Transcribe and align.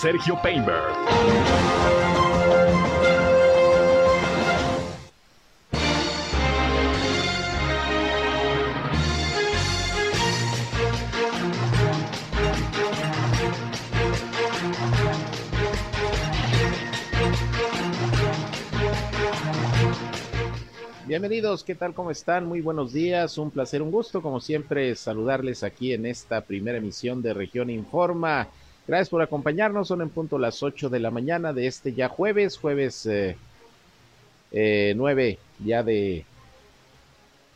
Sergio 0.00 0.40
Painberg. 0.40 0.94
Bienvenidos, 21.08 21.64
¿qué 21.64 21.74
tal? 21.74 21.92
¿Cómo 21.92 22.12
están? 22.12 22.46
Muy 22.46 22.60
buenos 22.60 22.92
días, 22.92 23.36
un 23.36 23.50
placer, 23.50 23.82
un 23.82 23.90
gusto, 23.90 24.22
como 24.22 24.38
siempre, 24.38 24.94
saludarles 24.94 25.64
aquí 25.64 25.92
en 25.92 26.06
esta 26.06 26.42
primera 26.42 26.78
emisión 26.78 27.20
de 27.20 27.34
Región 27.34 27.68
Informa. 27.68 28.46
Gracias 28.88 29.10
por 29.10 29.20
acompañarnos, 29.20 29.88
son 29.88 30.00
en 30.00 30.08
punto 30.08 30.38
las 30.38 30.62
8 30.62 30.88
de 30.88 30.98
la 30.98 31.10
mañana 31.10 31.52
de 31.52 31.66
este 31.66 31.92
ya 31.92 32.08
jueves, 32.08 32.56
jueves 32.56 33.04
eh, 33.04 33.36
eh, 34.50 34.94
9 34.96 35.38
ya 35.62 35.82
de 35.82 36.24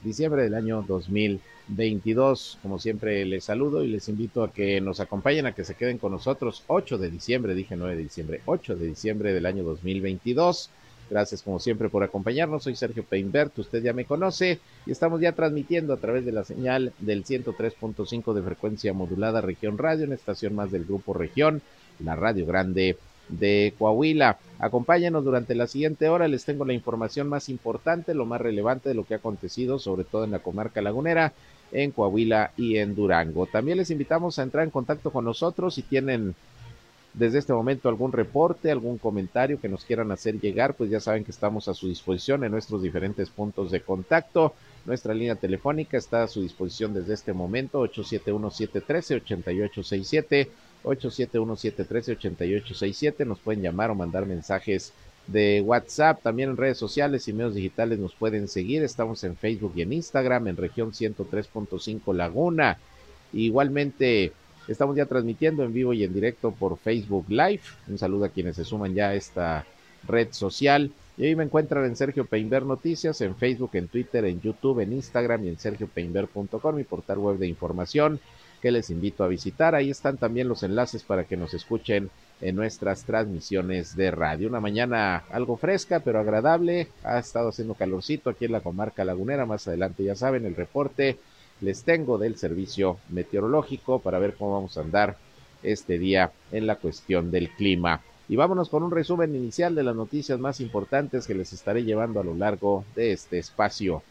diciembre 0.05 0.43
del 0.43 0.53
año 0.53 0.85
2022. 0.87 2.59
Como 2.61 2.79
siempre, 2.79 3.25
les 3.25 3.45
saludo 3.45 3.83
y 3.83 3.89
les 3.89 4.11
invito 4.11 4.45
a 4.45 4.53
que 4.53 4.83
nos 4.83 5.01
acompañen, 5.01 5.47
a 5.47 5.53
que 5.53 5.65
se 5.65 5.75
queden 5.75 5.97
con 5.97 6.13
nosotros. 6.13 6.65
8 6.67 6.99
de 6.99 7.11
diciembre, 7.11 7.55
dije 7.55 7.77
9 7.77 7.97
de 7.97 8.03
diciembre, 8.03 8.43
8 8.45 8.77
de 8.77 8.89
diciembre 8.89 9.33
del 9.33 9.47
año 9.47 9.65
2022. 9.65 10.69
Gracias 11.13 11.43
como 11.43 11.59
siempre 11.59 11.91
por 11.91 12.03
acompañarnos. 12.03 12.63
Soy 12.63 12.75
Sergio 12.75 13.05
Peinbert, 13.05 13.59
usted 13.59 13.83
ya 13.83 13.93
me 13.93 14.07
conoce 14.07 14.61
y 14.87 14.93
estamos 14.93 15.21
ya 15.21 15.33
transmitiendo 15.33 15.93
a 15.93 15.99
través 15.99 16.25
de 16.25 16.33
la 16.33 16.43
señal 16.43 16.95
del 17.01 17.23
103.5 17.23 18.33
de 18.33 18.41
frecuencia 18.41 18.95
modulada 18.95 19.43
Región 19.43 19.77
Radio, 19.77 20.07
en 20.07 20.15
estación 20.15 20.55
más 20.55 20.71
del 20.71 20.87
Grupo 20.87 21.13
Región, 21.13 21.61
la 22.03 22.17
Radio 22.17 22.47
Grande 22.47 22.97
de 23.29 23.75
Coahuila. 23.79 24.39
Acompáñenos 24.59 25.23
durante 25.23 25.55
la 25.55 25.67
siguiente 25.67 26.09
hora, 26.09 26.29
les 26.29 26.47
tengo 26.47 26.65
la 26.65 26.73
información 26.73 27.29
más 27.29 27.51
importante, 27.51 28.15
lo 28.15 28.25
más 28.25 28.41
relevante 28.41 28.89
de 28.89 28.95
lo 28.95 29.05
que 29.05 29.13
ha 29.13 29.19
acontecido, 29.19 29.79
sobre 29.79 30.05
todo 30.05 30.25
en 30.25 30.31
la 30.31 30.39
comarca 30.39 30.81
lagunera, 30.81 31.35
en 31.73 31.91
Coahuila 31.91 32.53
y 32.57 32.79
en 32.79 32.95
Durango. 32.95 33.45
También 33.45 33.77
les 33.77 33.91
invitamos 33.91 34.39
a 34.39 34.45
entrar 34.45 34.65
en 34.65 34.71
contacto 34.71 35.11
con 35.11 35.27
nosotros 35.27 35.75
si 35.75 35.83
tienen 35.83 36.35
desde 37.15 37.39
este 37.39 37.53
momento 37.53 37.89
algún 37.89 38.11
reporte, 38.13 38.71
algún 38.71 38.99
comentario 38.99 39.61
que 39.61 39.69
nos 39.69 39.85
quieran 39.85 40.13
hacer 40.13 40.41
llegar, 40.41 40.75
pues 40.75 40.89
ya 40.91 41.01
saben 41.01 41.25
que 41.25 41.31
estamos 41.31 41.69
a 41.69 41.75
su 41.75 41.87
disposición 41.89 42.43
en 42.43 42.53
nuestros 42.53 42.83
diferentes 42.83 43.29
puntos 43.29 43.71
de 43.71 43.83
contacto. 43.83 44.55
Nuestra 44.87 45.13
línea 45.13 45.35
telefónica 45.35 45.99
está 45.99 46.23
a 46.23 46.29
su 46.29 46.41
disposición 46.43 46.95
desde 46.95 47.13
este 47.15 47.35
momento, 47.35 47.87
871-713-8867, 47.87 50.49
871-713-8867. 50.85 53.27
Nos 53.27 53.41
pueden 53.41 53.63
llamar 53.63 53.91
o 53.91 53.95
mandar 53.95 54.25
mensajes 54.27 54.95
de 55.27 55.61
WhatsApp, 55.61 56.23
también 56.23 56.51
en 56.51 56.57
redes 56.57 56.79
sociales 56.79 57.27
y 57.29 57.33
medios 57.33 57.55
digitales 57.55 57.99
nos 57.99 58.15
pueden 58.15 58.49
seguir. 58.49 58.83
Estamos 58.83 59.23
en 59.25 59.37
Facebook 59.37 59.73
y 59.77 59.83
en 59.83 59.93
Instagram, 59.93 60.49
en 60.49 60.57
región 60.57 60.93
103.5 60.93 62.15
Laguna. 62.15 62.79
Igualmente, 63.33 64.33
Estamos 64.69 64.97
ya 64.97 65.07
transmitiendo 65.07 65.65
en 65.65 65.73
vivo 65.73 65.93
y 65.93 66.05
en 66.05 66.15
directo 66.15 66.53
por 66.53 66.79
Facebook 66.79 67.27
Live. 67.29 67.63
Un 67.89 67.99
saludo 67.99 68.27
a 68.27 68.29
quienes 68.29 68.57
se 68.57 68.65
suman 68.65 68.95
ya 68.95 69.09
a 69.09 69.15
esta 69.15 69.67
red 70.07 70.29
social. 70.31 70.93
Y 71.17 71.27
ahí 71.27 71.37
me 71.37 71.45
encuentran 71.45 71.85
en 71.85 71.97
Sergio 71.97 72.25
Peinber 72.25 72.65
Noticias, 72.65 73.21
en 73.21 73.35
Facebook, 73.35 73.71
en 73.75 73.89
Twitter, 73.89 74.25
en 74.25 74.41
YouTube, 74.41 74.81
en 74.81 74.93
Instagram 74.93 75.45
y 75.45 75.49
en 75.49 75.59
sergiopeinber.com, 75.59 76.77
mi 76.77 76.85
portal 76.85 77.19
web 77.19 77.39
de 77.39 77.49
información 77.49 78.21
que 78.63 78.71
les 78.71 78.91
invito 78.91 79.25
a 79.25 79.29
visitar. 79.29 79.75
Ahí 79.75 79.91
están 79.91 80.17
también 80.17 80.49
los 80.49 80.63
enlaces 80.63 81.03
para 81.03 81.25
que 81.25 81.37
nos 81.37 81.53
escuchen 81.53 82.11
en 82.41 82.55
nuestras 82.55 83.05
transmisiones 83.05 83.97
de 83.97 84.13
radio. 84.13 84.49
Una 84.49 84.61
mañana 84.61 85.25
algo 85.31 85.57
fresca, 85.57 86.01
pero 86.01 86.21
agradable. 86.21 86.89
Ha 87.03 87.19
estado 87.19 87.49
haciendo 87.49 87.75
calorcito 87.75 88.31
aquí 88.31 88.45
en 88.45 88.53
la 88.53 88.61
comarca 88.61 89.05
lagunera. 89.05 89.45
Más 89.47 89.67
adelante, 89.67 90.05
ya 90.05 90.15
saben, 90.15 90.47
el 90.47 90.55
reporte 90.55 91.19
les 91.63 91.85
tengo 91.85 92.19
del 92.19 92.37
servicio 92.37 92.99
meteorológico 93.09 94.01
para 94.01 94.19
ver 94.19 94.35
cómo 94.35 94.55
vamos 94.55 94.77
a 94.77 94.83
andar 94.83 95.17
este 95.63 95.99
día 95.99 96.33
en 96.51 96.67
la 96.67 96.77
cuestión 96.77 97.31
del 97.31 97.51
clima. 97.51 98.03
Y 98.29 98.37
vámonos 98.37 98.69
con 98.69 98.83
un 98.83 98.91
resumen 98.91 99.35
inicial 99.35 99.75
de 99.75 99.83
las 99.83 99.97
noticias 99.97 100.39
más 100.39 100.61
importantes 100.61 101.27
que 101.27 101.35
les 101.35 101.53
estaré 101.53 101.85
llevando 101.85 102.21
a 102.21 102.25
lo 102.25 102.35
largo 102.35 102.85
de 102.95 103.13
este 103.13 103.39
espacio. 103.39 104.03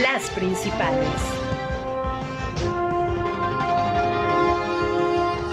Las 0.00 0.28
principales. 0.30 1.43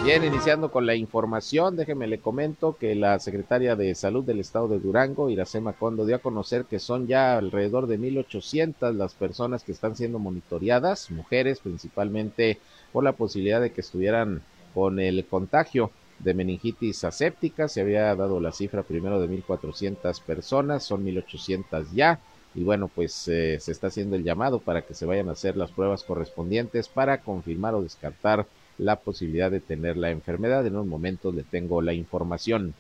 Bien, 0.04 0.24
iniciando 0.24 0.72
con 0.72 0.88
la 0.88 0.96
información, 0.96 1.76
déjeme 1.76 2.08
le 2.08 2.20
comento 2.20 2.76
que 2.76 2.96
la 2.96 3.20
secretaria 3.20 3.76
de 3.76 3.94
Salud 3.94 4.24
del 4.24 4.40
Estado 4.40 4.68
de 4.68 4.80
Durango, 4.80 5.30
Iracema 5.30 5.74
Condo, 5.74 6.08
dio 6.08 6.16
a 6.16 6.20
conocer 6.20 6.66
que 6.66 6.80
son 6.80 7.06
ya 7.06 7.38
alrededor 7.38 7.86
de 7.86 8.00
1.800 8.00 8.94
las 8.94 9.14
personas 9.14 9.64
que 9.64 9.72
están 9.72 9.96
siendo 9.96 10.18
monitoreadas, 10.18 11.12
mujeres 11.12 11.60
principalmente, 11.60 12.58
por 12.92 13.04
la 13.04 13.12
posibilidad 13.12 13.62
de 13.62 13.74
que 13.74 13.82
estuvieran 13.82 14.42
con 14.74 15.00
el 15.00 15.24
contagio 15.28 15.92
de 16.18 16.34
meningitis 16.34 17.04
aséptica. 17.04 17.68
Se 17.68 17.82
había 17.82 18.16
dado 18.16 18.40
la 18.40 18.52
cifra 18.52 18.82
primero 18.82 19.22
de 19.22 19.30
1.400 19.30 20.20
personas, 20.24 20.84
son 20.84 21.06
1.800 21.06 21.92
ya. 21.94 22.20
Y 22.56 22.64
bueno, 22.64 22.90
pues 22.94 23.28
eh, 23.28 23.60
se 23.60 23.72
está 23.72 23.88
haciendo 23.88 24.16
el 24.16 24.24
llamado 24.24 24.60
para 24.60 24.82
que 24.82 24.96
se 24.96 25.06
vayan 25.06 25.30
a 25.30 25.34
hacer 25.34 25.56
las 25.56 25.72
pruebas 25.72 26.04
correspondientes 26.04 26.88
para 26.88 27.20
confirmar 27.22 27.76
o 27.76 27.84
descartar 27.84 28.48
la 28.81 28.97
posibilidad 28.97 29.52
de 29.52 29.59
tener 29.59 29.96
la 29.96 30.09
enfermedad. 30.09 30.66
En 30.66 30.75
un 30.75 30.90
momento 30.90 31.31
le 31.31 31.44
tengo 31.44 31.81
la 31.81 31.94
información. 31.94 32.74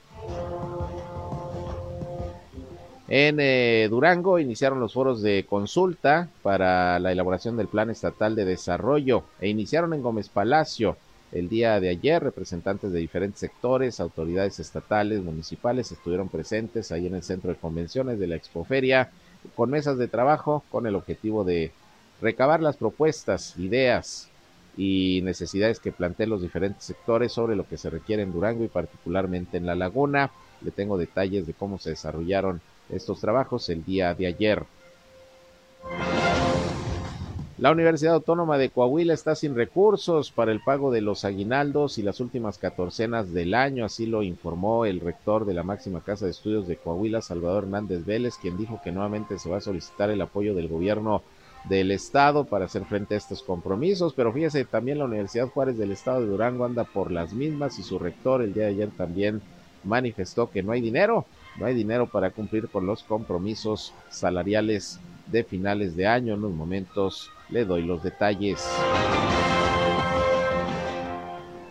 En 3.07 3.39
eh, 3.39 3.87
Durango 3.89 4.39
iniciaron 4.39 4.79
los 4.79 4.93
foros 4.93 5.21
de 5.21 5.45
consulta 5.47 6.29
para 6.41 6.97
la 6.99 7.11
elaboración 7.11 7.55
del 7.55 7.67
Plan 7.67 7.89
Estatal 7.89 8.35
de 8.35 8.45
Desarrollo 8.45 9.23
e 9.39 9.49
iniciaron 9.49 9.93
en 9.93 10.01
Gómez 10.01 10.29
Palacio. 10.29 10.97
El 11.31 11.49
día 11.49 11.79
de 11.79 11.89
ayer, 11.89 12.23
representantes 12.23 12.91
de 12.91 12.99
diferentes 12.99 13.39
sectores, 13.39 13.99
autoridades 13.99 14.59
estatales, 14.59 15.21
municipales 15.21 15.91
estuvieron 15.91 16.29
presentes 16.29 16.91
ahí 16.91 17.05
en 17.07 17.15
el 17.15 17.23
centro 17.23 17.51
de 17.51 17.57
convenciones 17.57 18.17
de 18.17 18.27
la 18.27 18.35
Expoferia 18.35 19.11
con 19.55 19.69
mesas 19.69 19.97
de 19.97 20.07
trabajo 20.07 20.63
con 20.71 20.87
el 20.87 20.95
objetivo 20.95 21.43
de 21.43 21.71
recabar 22.21 22.61
las 22.61 22.77
propuestas, 22.77 23.57
ideas, 23.57 24.30
y 24.83 25.21
necesidades 25.21 25.79
que 25.79 25.91
planteen 25.91 26.31
los 26.31 26.41
diferentes 26.41 26.83
sectores 26.83 27.31
sobre 27.31 27.55
lo 27.55 27.67
que 27.67 27.77
se 27.77 27.91
requiere 27.91 28.23
en 28.23 28.33
Durango 28.33 28.63
y 28.63 28.67
particularmente 28.67 29.57
en 29.57 29.67
la 29.67 29.75
laguna. 29.75 30.31
Le 30.61 30.71
tengo 30.71 30.97
detalles 30.97 31.45
de 31.45 31.53
cómo 31.53 31.77
se 31.77 31.91
desarrollaron 31.91 32.61
estos 32.89 33.19
trabajos 33.19 33.69
el 33.69 33.85
día 33.85 34.15
de 34.15 34.25
ayer. 34.25 34.63
La 37.59 37.71
Universidad 37.71 38.15
Autónoma 38.15 38.57
de 38.57 38.71
Coahuila 38.71 39.13
está 39.13 39.35
sin 39.35 39.55
recursos 39.55 40.31
para 40.31 40.51
el 40.51 40.61
pago 40.61 40.91
de 40.91 41.01
los 41.01 41.25
aguinaldos 41.25 41.99
y 41.99 42.01
las 42.01 42.19
últimas 42.19 42.57
catorcenas 42.57 43.31
del 43.33 43.53
año, 43.53 43.85
así 43.85 44.07
lo 44.07 44.23
informó 44.23 44.85
el 44.85 44.99
rector 44.99 45.45
de 45.45 45.53
la 45.53 45.61
máxima 45.61 46.01
casa 46.01 46.25
de 46.25 46.31
estudios 46.31 46.67
de 46.67 46.77
Coahuila, 46.77 47.21
Salvador 47.21 47.65
Hernández 47.65 48.03
Vélez, 48.03 48.33
quien 48.41 48.57
dijo 48.57 48.81
que 48.83 48.91
nuevamente 48.91 49.37
se 49.37 49.47
va 49.47 49.57
a 49.57 49.61
solicitar 49.61 50.09
el 50.09 50.21
apoyo 50.21 50.55
del 50.55 50.69
gobierno 50.69 51.21
del 51.65 51.91
Estado 51.91 52.45
para 52.45 52.65
hacer 52.65 52.85
frente 52.85 53.13
a 53.13 53.17
estos 53.17 53.43
compromisos, 53.43 54.13
pero 54.13 54.33
fíjese, 54.33 54.65
también 54.65 54.97
la 54.97 55.05
Universidad 55.05 55.47
Juárez 55.47 55.77
del 55.77 55.91
Estado 55.91 56.21
de 56.21 56.27
Durango 56.27 56.65
anda 56.65 56.83
por 56.83 57.11
las 57.11 57.33
mismas 57.33 57.77
y 57.79 57.83
su 57.83 57.99
rector 57.99 58.41
el 58.41 58.53
día 58.53 58.63
de 58.63 58.71
ayer 58.71 58.89
también 58.97 59.41
manifestó 59.83 60.49
que 60.49 60.63
no 60.63 60.71
hay 60.71 60.81
dinero, 60.81 61.25
no 61.57 61.65
hay 61.65 61.73
dinero 61.73 62.07
para 62.07 62.31
cumplir 62.31 62.67
con 62.69 62.85
los 62.85 63.03
compromisos 63.03 63.93
salariales 64.09 64.99
de 65.27 65.43
finales 65.43 65.95
de 65.95 66.07
año. 66.07 66.33
En 66.33 66.39
unos 66.39 66.53
momentos 66.53 67.29
le 67.49 67.65
doy 67.65 67.83
los 67.83 68.03
detalles. 68.03 68.65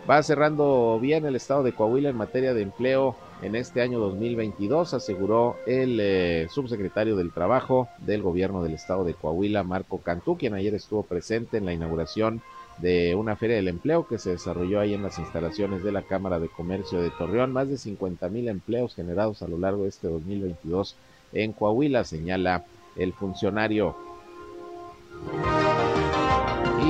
Va 0.08 0.22
cerrando 0.22 0.98
bien 1.00 1.24
el 1.24 1.36
estado 1.36 1.62
de 1.62 1.72
Coahuila 1.72 2.10
en 2.10 2.16
materia 2.16 2.52
de 2.52 2.62
empleo 2.62 3.16
en 3.42 3.56
este 3.56 3.80
año 3.80 3.98
2022, 4.00 4.94
aseguró 4.94 5.56
el 5.66 5.98
eh, 6.00 6.46
subsecretario 6.50 7.16
del 7.16 7.32
Trabajo 7.32 7.88
del 7.98 8.22
gobierno 8.22 8.62
del 8.62 8.74
estado 8.74 9.04
de 9.04 9.14
Coahuila, 9.14 9.62
Marco 9.62 9.98
Cantú, 9.98 10.36
quien 10.36 10.54
ayer 10.54 10.74
estuvo 10.74 11.02
presente 11.02 11.56
en 11.56 11.64
la 11.64 11.72
inauguración 11.72 12.42
de 12.78 13.14
una 13.14 13.36
feria 13.36 13.56
del 13.56 13.68
empleo 13.68 14.06
que 14.06 14.18
se 14.18 14.30
desarrolló 14.30 14.80
ahí 14.80 14.94
en 14.94 15.02
las 15.02 15.18
instalaciones 15.18 15.82
de 15.82 15.92
la 15.92 16.02
Cámara 16.02 16.38
de 16.38 16.48
Comercio 16.48 17.00
de 17.00 17.10
Torreón. 17.10 17.52
Más 17.52 17.68
de 17.68 17.76
50 17.76 18.28
mil 18.28 18.48
empleos 18.48 18.94
generados 18.94 19.42
a 19.42 19.48
lo 19.48 19.58
largo 19.58 19.82
de 19.82 19.90
este 19.90 20.08
2022 20.08 20.96
en 21.32 21.52
Coahuila, 21.52 22.04
señala 22.04 22.64
el 22.96 23.12
funcionario. 23.12 23.96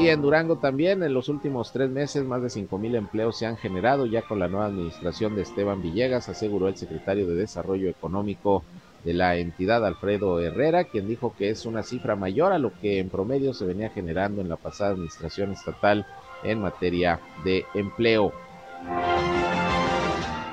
Y 0.01 0.09
en 0.09 0.23
Durango 0.23 0.57
también, 0.57 1.03
en 1.03 1.13
los 1.13 1.29
últimos 1.29 1.73
tres 1.73 1.91
meses, 1.91 2.25
más 2.25 2.41
de 2.43 2.49
cinco 2.49 2.79
mil 2.79 2.95
empleos 2.95 3.37
se 3.37 3.45
han 3.45 3.59
generado 3.59 4.07
ya 4.07 4.23
con 4.23 4.39
la 4.39 4.49
nueva 4.49 4.65
administración 4.65 5.37
de 5.37 5.43
Esteban 5.43 5.83
Villegas, 5.83 6.31
aseguró 6.31 6.69
el 6.69 6.77
secretario 6.79 7.27
de 7.27 7.35
Desarrollo 7.35 7.91
Económico 7.91 8.65
de 9.05 9.13
la 9.13 9.37
entidad 9.37 9.85
Alfredo 9.85 10.41
Herrera, 10.41 10.85
quien 10.85 11.07
dijo 11.07 11.35
que 11.37 11.51
es 11.51 11.67
una 11.67 11.83
cifra 11.83 12.17
mayor 12.17 12.55
a 12.55 12.59
lo 12.59 12.73
que 12.81 12.99
en 12.99 13.11
promedio 13.11 13.53
se 13.53 13.67
venía 13.67 13.91
generando 13.91 14.41
en 14.41 14.49
la 14.49 14.57
pasada 14.57 14.93
administración 14.93 15.53
estatal 15.53 16.07
en 16.45 16.63
materia 16.63 17.21
de 17.45 17.67
empleo. 17.75 18.33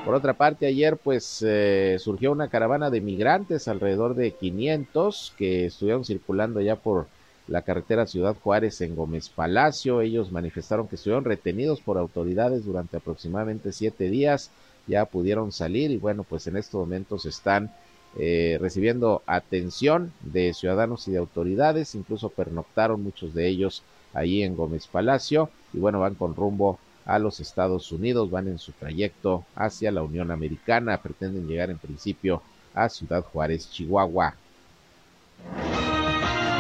Por 0.04 0.14
otra 0.14 0.34
parte, 0.34 0.68
ayer 0.68 0.98
pues 0.98 1.42
eh, 1.48 1.96
surgió 2.00 2.34
una 2.34 2.50
caravana 2.50 2.90
de 2.90 3.00
migrantes, 3.00 3.70
alrededor 3.70 4.14
de 4.14 4.32
500, 4.32 5.34
que 5.38 5.68
estuvieron 5.68 6.04
circulando 6.04 6.60
ya 6.60 6.76
por 6.76 7.08
la 7.48 7.62
carretera 7.62 8.08
Ciudad 8.08 8.36
Juárez 8.36 8.82
en 8.82 8.96
Gómez 8.96 9.30
Palacio. 9.30 10.02
Ellos 10.02 10.32
manifestaron 10.32 10.88
que 10.88 10.96
estuvieron 10.96 11.26
retenidos 11.26 11.82
por 11.82 11.98
autoridades 11.98 12.66
durante 12.66 12.98
aproximadamente 12.98 13.72
siete 13.72 14.10
días. 14.10 14.52
Ya 14.86 15.06
pudieron 15.06 15.52
salir 15.52 15.92
y 15.92 15.98
bueno, 15.98 16.24
pues 16.24 16.48
en 16.48 16.58
estos 16.58 16.80
momentos 16.80 17.26
están 17.26 17.72
eh, 18.18 18.58
recibiendo 18.60 19.22
atención 19.26 20.12
de 20.22 20.54
ciudadanos 20.54 21.08
y 21.08 21.12
de 21.12 21.18
autoridades. 21.18 21.96
Incluso 21.96 22.30
pernoctaron 22.30 23.02
muchos 23.04 23.34
de 23.34 23.48
ellos 23.48 23.84
allí 24.14 24.44
en 24.44 24.56
Gómez 24.56 24.88
Palacio 24.88 25.50
y 25.74 25.80
bueno, 25.80 26.00
van 26.00 26.16
con 26.16 26.36
rumbo 26.36 26.80
a 27.06 27.20
los 27.20 27.40
Estados 27.40 27.92
Unidos, 27.92 28.30
van 28.30 28.50
en 28.50 28.60
su 28.60 28.74
trayecto 28.74 29.46
hacia 29.56 29.92
la 29.92 30.04
Unión 30.04 30.30
Americana, 30.30 31.02
pretenden 31.02 31.48
llegar 31.48 31.70
en 31.70 31.78
principio 31.78 32.42
a 32.74 32.90
Ciudad 32.90 33.24
Juárez, 33.24 33.70
Chihuahua. 33.72 34.36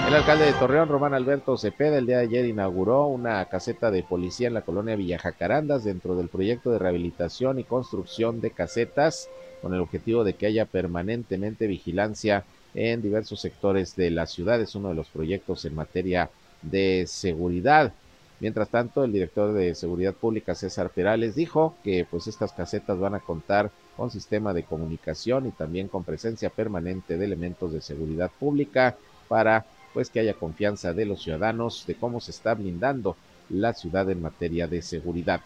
El 0.07 0.13
alcalde 0.13 0.45
de 0.45 0.53
Torreón, 0.53 0.87
Román 0.87 1.13
Alberto 1.13 1.57
Cepeda, 1.57 1.97
el 1.97 2.05
día 2.05 2.19
de 2.19 2.23
ayer 2.23 2.45
inauguró 2.45 3.07
una 3.07 3.43
caseta 3.43 3.91
de 3.91 4.03
policía 4.03 4.47
en 4.47 4.53
la 4.53 4.61
colonia 4.61 4.95
Villajacarandas 4.95 5.83
dentro 5.83 6.15
del 6.15 6.29
proyecto 6.29 6.71
de 6.71 6.79
rehabilitación 6.79 7.59
y 7.59 7.65
construcción 7.65 8.39
de 8.39 8.51
casetas 8.51 9.27
con 9.61 9.73
el 9.73 9.81
objetivo 9.81 10.23
de 10.23 10.31
que 10.35 10.45
haya 10.45 10.63
permanentemente 10.63 11.67
vigilancia 11.67 12.45
en 12.73 13.01
diversos 13.01 13.41
sectores 13.41 13.97
de 13.97 14.09
la 14.11 14.27
ciudad. 14.27 14.61
Es 14.61 14.75
uno 14.75 14.87
de 14.87 14.95
los 14.95 15.09
proyectos 15.09 15.65
en 15.65 15.75
materia 15.75 16.29
de 16.61 17.03
seguridad. 17.05 17.91
Mientras 18.39 18.69
tanto, 18.69 19.03
el 19.03 19.11
director 19.11 19.51
de 19.51 19.75
Seguridad 19.75 20.13
Pública, 20.13 20.55
César 20.55 20.89
Perales, 20.89 21.35
dijo 21.35 21.75
que 21.83 22.07
pues 22.09 22.27
estas 22.27 22.53
casetas 22.53 22.97
van 22.97 23.15
a 23.15 23.19
contar 23.19 23.71
con 23.97 24.09
sistema 24.09 24.53
de 24.53 24.63
comunicación 24.63 25.47
y 25.47 25.51
también 25.51 25.89
con 25.89 26.05
presencia 26.05 26.49
permanente 26.49 27.17
de 27.17 27.25
elementos 27.25 27.73
de 27.73 27.81
seguridad 27.81 28.31
pública 28.39 28.95
para 29.27 29.65
pues 29.93 30.09
que 30.09 30.19
haya 30.19 30.33
confianza 30.33 30.93
de 30.93 31.05
los 31.05 31.23
ciudadanos 31.23 31.85
de 31.87 31.95
cómo 31.95 32.19
se 32.19 32.31
está 32.31 32.53
blindando 32.53 33.15
la 33.49 33.73
ciudad 33.73 34.09
en 34.09 34.21
materia 34.21 34.67
de 34.67 34.81
seguridad. 34.81 35.41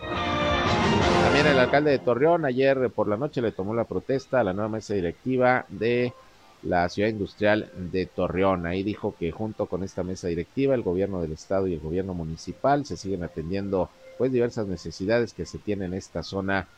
También 0.00 1.46
el 1.46 1.58
alcalde 1.58 1.90
de 1.90 1.98
Torreón 1.98 2.44
ayer 2.44 2.90
por 2.90 3.08
la 3.08 3.16
noche 3.16 3.42
le 3.42 3.52
tomó 3.52 3.74
la 3.74 3.84
protesta 3.84 4.40
a 4.40 4.44
la 4.44 4.52
nueva 4.52 4.68
mesa 4.68 4.94
directiva 4.94 5.66
de 5.68 6.12
la 6.62 6.88
ciudad 6.88 7.08
industrial 7.08 7.70
de 7.76 8.06
Torreón. 8.06 8.66
Ahí 8.66 8.82
dijo 8.82 9.14
que 9.18 9.32
junto 9.32 9.66
con 9.66 9.82
esta 9.82 10.02
mesa 10.02 10.28
directiva, 10.28 10.74
el 10.74 10.82
gobierno 10.82 11.20
del 11.20 11.32
estado 11.32 11.66
y 11.66 11.74
el 11.74 11.80
gobierno 11.80 12.14
municipal 12.14 12.86
se 12.86 12.96
siguen 12.96 13.24
atendiendo 13.24 13.90
pues 14.18 14.32
diversas 14.32 14.66
necesidades 14.66 15.34
que 15.34 15.46
se 15.46 15.58
tienen 15.58 15.92
en 15.92 15.98
esta 15.98 16.22
zona 16.22 16.68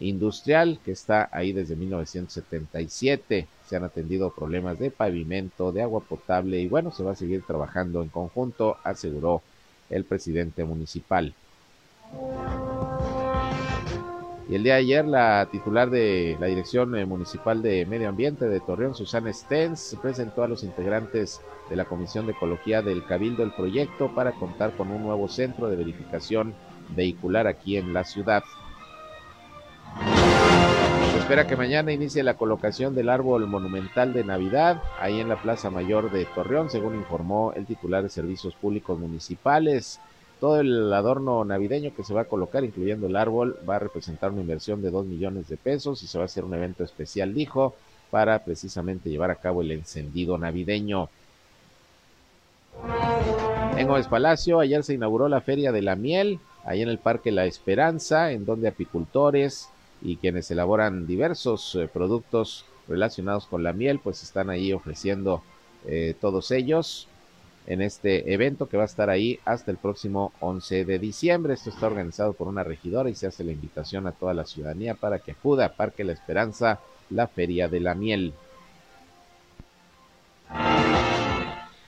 industrial 0.00 0.80
que 0.84 0.92
está 0.92 1.28
ahí 1.32 1.52
desde 1.52 1.76
1977. 1.76 3.46
Se 3.66 3.76
han 3.76 3.84
atendido 3.84 4.30
problemas 4.30 4.78
de 4.78 4.90
pavimento, 4.90 5.72
de 5.72 5.82
agua 5.82 6.00
potable 6.00 6.58
y 6.60 6.68
bueno, 6.68 6.90
se 6.90 7.04
va 7.04 7.12
a 7.12 7.16
seguir 7.16 7.42
trabajando 7.46 8.02
en 8.02 8.08
conjunto, 8.08 8.78
aseguró 8.82 9.42
el 9.90 10.04
presidente 10.04 10.64
municipal. 10.64 11.34
Y 14.48 14.56
el 14.56 14.64
día 14.64 14.74
de 14.74 14.80
ayer, 14.80 15.04
la 15.06 15.46
titular 15.52 15.90
de 15.90 16.36
la 16.40 16.46
Dirección 16.46 16.96
eh, 16.96 17.06
Municipal 17.06 17.62
de 17.62 17.86
Medio 17.86 18.08
Ambiente 18.08 18.48
de 18.48 18.58
Torreón, 18.58 18.96
Susana 18.96 19.32
Stens, 19.32 19.96
presentó 20.02 20.42
a 20.42 20.48
los 20.48 20.64
integrantes 20.64 21.40
de 21.68 21.76
la 21.76 21.84
Comisión 21.84 22.26
de 22.26 22.32
Ecología 22.32 22.82
del 22.82 23.04
Cabildo 23.06 23.44
el 23.44 23.52
proyecto 23.52 24.12
para 24.12 24.32
contar 24.32 24.76
con 24.76 24.90
un 24.90 25.04
nuevo 25.04 25.28
centro 25.28 25.68
de 25.68 25.76
verificación 25.76 26.52
vehicular 26.96 27.46
aquí 27.46 27.76
en 27.76 27.92
la 27.92 28.02
ciudad. 28.02 28.42
Espera 31.30 31.46
que 31.46 31.54
mañana 31.54 31.92
inicie 31.92 32.24
la 32.24 32.34
colocación 32.34 32.92
del 32.96 33.08
árbol 33.08 33.46
monumental 33.46 34.12
de 34.12 34.24
Navidad 34.24 34.82
ahí 34.98 35.20
en 35.20 35.28
la 35.28 35.40
Plaza 35.40 35.70
Mayor 35.70 36.10
de 36.10 36.24
Torreón, 36.24 36.70
según 36.70 36.96
informó 36.96 37.52
el 37.52 37.66
titular 37.66 38.02
de 38.02 38.08
Servicios 38.08 38.56
Públicos 38.56 38.98
Municipales. 38.98 40.00
Todo 40.40 40.58
el 40.58 40.92
adorno 40.92 41.44
navideño 41.44 41.94
que 41.94 42.02
se 42.02 42.14
va 42.14 42.22
a 42.22 42.24
colocar, 42.24 42.64
incluyendo 42.64 43.06
el 43.06 43.14
árbol, 43.14 43.56
va 43.68 43.76
a 43.76 43.78
representar 43.78 44.32
una 44.32 44.40
inversión 44.40 44.82
de 44.82 44.90
dos 44.90 45.06
millones 45.06 45.46
de 45.46 45.56
pesos 45.56 46.02
y 46.02 46.08
se 46.08 46.18
va 46.18 46.24
a 46.24 46.26
hacer 46.26 46.42
un 46.42 46.52
evento 46.52 46.82
especial, 46.82 47.32
dijo, 47.32 47.76
para 48.10 48.40
precisamente 48.40 49.08
llevar 49.08 49.30
a 49.30 49.36
cabo 49.36 49.62
el 49.62 49.70
encendido 49.70 50.36
navideño. 50.36 51.10
En 53.76 53.86
Gómez 53.86 54.08
Palacio, 54.08 54.58
ayer 54.58 54.82
se 54.82 54.94
inauguró 54.94 55.28
la 55.28 55.42
Feria 55.42 55.70
de 55.70 55.82
la 55.82 55.94
Miel, 55.94 56.40
ahí 56.64 56.82
en 56.82 56.88
el 56.88 56.98
Parque 56.98 57.30
La 57.30 57.44
Esperanza, 57.44 58.32
en 58.32 58.44
donde 58.44 58.66
apicultores 58.66 59.68
y 60.02 60.16
quienes 60.16 60.50
elaboran 60.50 61.06
diversos 61.06 61.74
eh, 61.74 61.88
productos 61.92 62.64
relacionados 62.88 63.46
con 63.46 63.62
la 63.62 63.72
miel, 63.72 64.00
pues 64.02 64.22
están 64.22 64.50
ahí 64.50 64.72
ofreciendo 64.72 65.42
eh, 65.86 66.14
todos 66.20 66.50
ellos 66.50 67.08
en 67.66 67.82
este 67.82 68.32
evento 68.32 68.68
que 68.68 68.76
va 68.76 68.82
a 68.84 68.86
estar 68.86 69.10
ahí 69.10 69.38
hasta 69.44 69.70
el 69.70 69.76
próximo 69.76 70.32
11 70.40 70.84
de 70.84 70.98
diciembre. 70.98 71.54
Esto 71.54 71.70
está 71.70 71.86
organizado 71.86 72.32
por 72.32 72.48
una 72.48 72.64
regidora 72.64 73.10
y 73.10 73.14
se 73.14 73.26
hace 73.26 73.44
la 73.44 73.52
invitación 73.52 74.06
a 74.06 74.12
toda 74.12 74.34
la 74.34 74.44
ciudadanía 74.44 74.94
para 74.94 75.18
que 75.20 75.32
acuda 75.32 75.66
a 75.66 75.72
Parque 75.74 76.04
La 76.04 76.12
Esperanza, 76.12 76.80
la 77.10 77.28
Feria 77.28 77.68
de 77.68 77.80
la 77.80 77.94
Miel. 77.94 78.32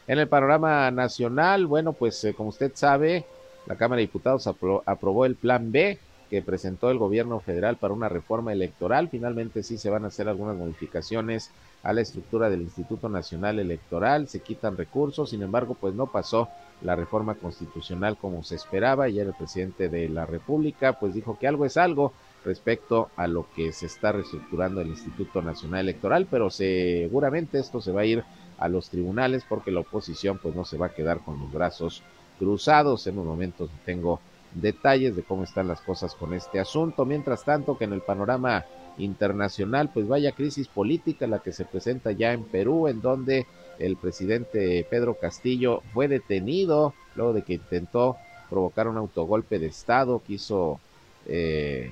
En 0.07 0.19
el 0.19 0.29
panorama 0.29 0.91
nacional, 0.91 1.67
bueno, 1.67 1.93
pues 1.93 2.23
eh, 2.25 2.35
como 2.35 2.51
usted 2.51 2.73
sabe, 2.75 3.25
la 3.67 3.77
Cámara 3.77 3.99
de 3.99 4.07
Diputados 4.07 4.47
aprobó 4.47 5.25
el 5.25 5.37
Plan 5.37 5.73
B 5.73 5.99
que 6.33 6.41
presentó 6.41 6.91
el 6.91 6.97
gobierno 6.97 7.41
federal 7.41 7.77
para 7.77 7.93
una 7.93 8.09
reforma 8.09 8.55
electoral. 8.55 9.11
Finalmente 9.11 9.63
sí 9.63 9.77
se 9.77 9.91
van 9.91 10.05
a 10.05 10.07
hacer 10.07 10.31
algunas 10.31 10.57
modificaciones 10.57 11.51
a 11.83 11.93
la 11.93 12.01
estructura 12.01 12.49
del 12.49 12.63
Instituto 12.63 13.11
Nacional 13.11 13.59
Electoral, 13.59 14.29
se 14.29 14.41
quitan 14.41 14.79
recursos, 14.79 15.29
sin 15.29 15.43
embargo, 15.43 15.77
pues 15.79 15.95
no 15.95 16.07
pasó 16.07 16.49
la 16.81 16.97
reforma 16.97 17.35
constitucional 17.35 18.17
como 18.17 18.43
se 18.45 18.55
esperaba. 18.55 19.05
Ayer 19.05 19.27
el 19.27 19.35
presidente 19.35 19.91
de 19.91 20.09
la 20.09 20.25
República 20.25 20.95
pues 20.95 21.13
dijo 21.13 21.37
que 21.39 21.47
algo 21.47 21.67
es 21.67 21.77
algo 21.77 22.15
respecto 22.47 23.11
a 23.17 23.27
lo 23.27 23.47
que 23.55 23.71
se 23.73 23.85
está 23.85 24.13
reestructurando 24.13 24.81
el 24.81 24.89
Instituto 24.89 25.43
Nacional 25.43 25.81
Electoral, 25.81 26.27
pero 26.31 26.49
seguramente 26.49 27.59
esto 27.59 27.83
se 27.83 27.93
va 27.93 28.01
a 28.01 28.07
ir 28.07 28.25
a 28.57 28.69
los 28.69 28.89
tribunales 28.89 29.45
porque 29.47 29.71
la 29.71 29.81
oposición 29.81 30.39
pues 30.43 30.55
no 30.55 30.65
se 30.65 30.79
va 30.79 30.87
a 30.87 30.95
quedar 30.95 31.19
con 31.19 31.39
los 31.39 31.53
brazos 31.53 32.03
cruzados. 32.39 33.07
En 33.07 33.19
un 33.19 33.27
momento 33.27 33.69
tengo 33.85 34.19
detalles 34.55 35.17
de 35.17 35.23
cómo 35.23 35.45
están 35.45 35.69
las 35.69 35.81
cosas 35.81 36.15
con 36.15 36.35
este 36.35 36.61
asunto. 36.61 37.05
Mientras 37.05 37.45
tanto, 37.45 37.79
que 37.79 37.85
en 37.85 37.93
el 37.93 38.01
panorama 38.01 38.65
internacional, 38.99 39.91
pues 39.93 40.07
vaya 40.07 40.33
crisis 40.33 40.69
política 40.69 41.27
la 41.27 41.39
que 41.39 41.53
se 41.53 41.65
presenta 41.65 42.13
ya 42.13 42.33
en 42.33 42.45
Perú, 42.45 42.89
en 42.89 43.01
donde 43.01 43.47
el 43.79 43.97
presidente 43.97 44.87
Pedro 44.89 45.15
Castillo 45.15 45.83
fue 45.93 46.09
detenido 46.09 46.95
luego 47.15 47.33
de 47.33 47.43
que 47.43 47.55
intentó 47.55 48.17
provocar 48.51 48.89
un 48.89 48.99
autogolpe 48.99 49.59
de 49.59 49.67
Estado, 49.67 50.23
quiso 50.27 50.79
eh, 51.27 51.91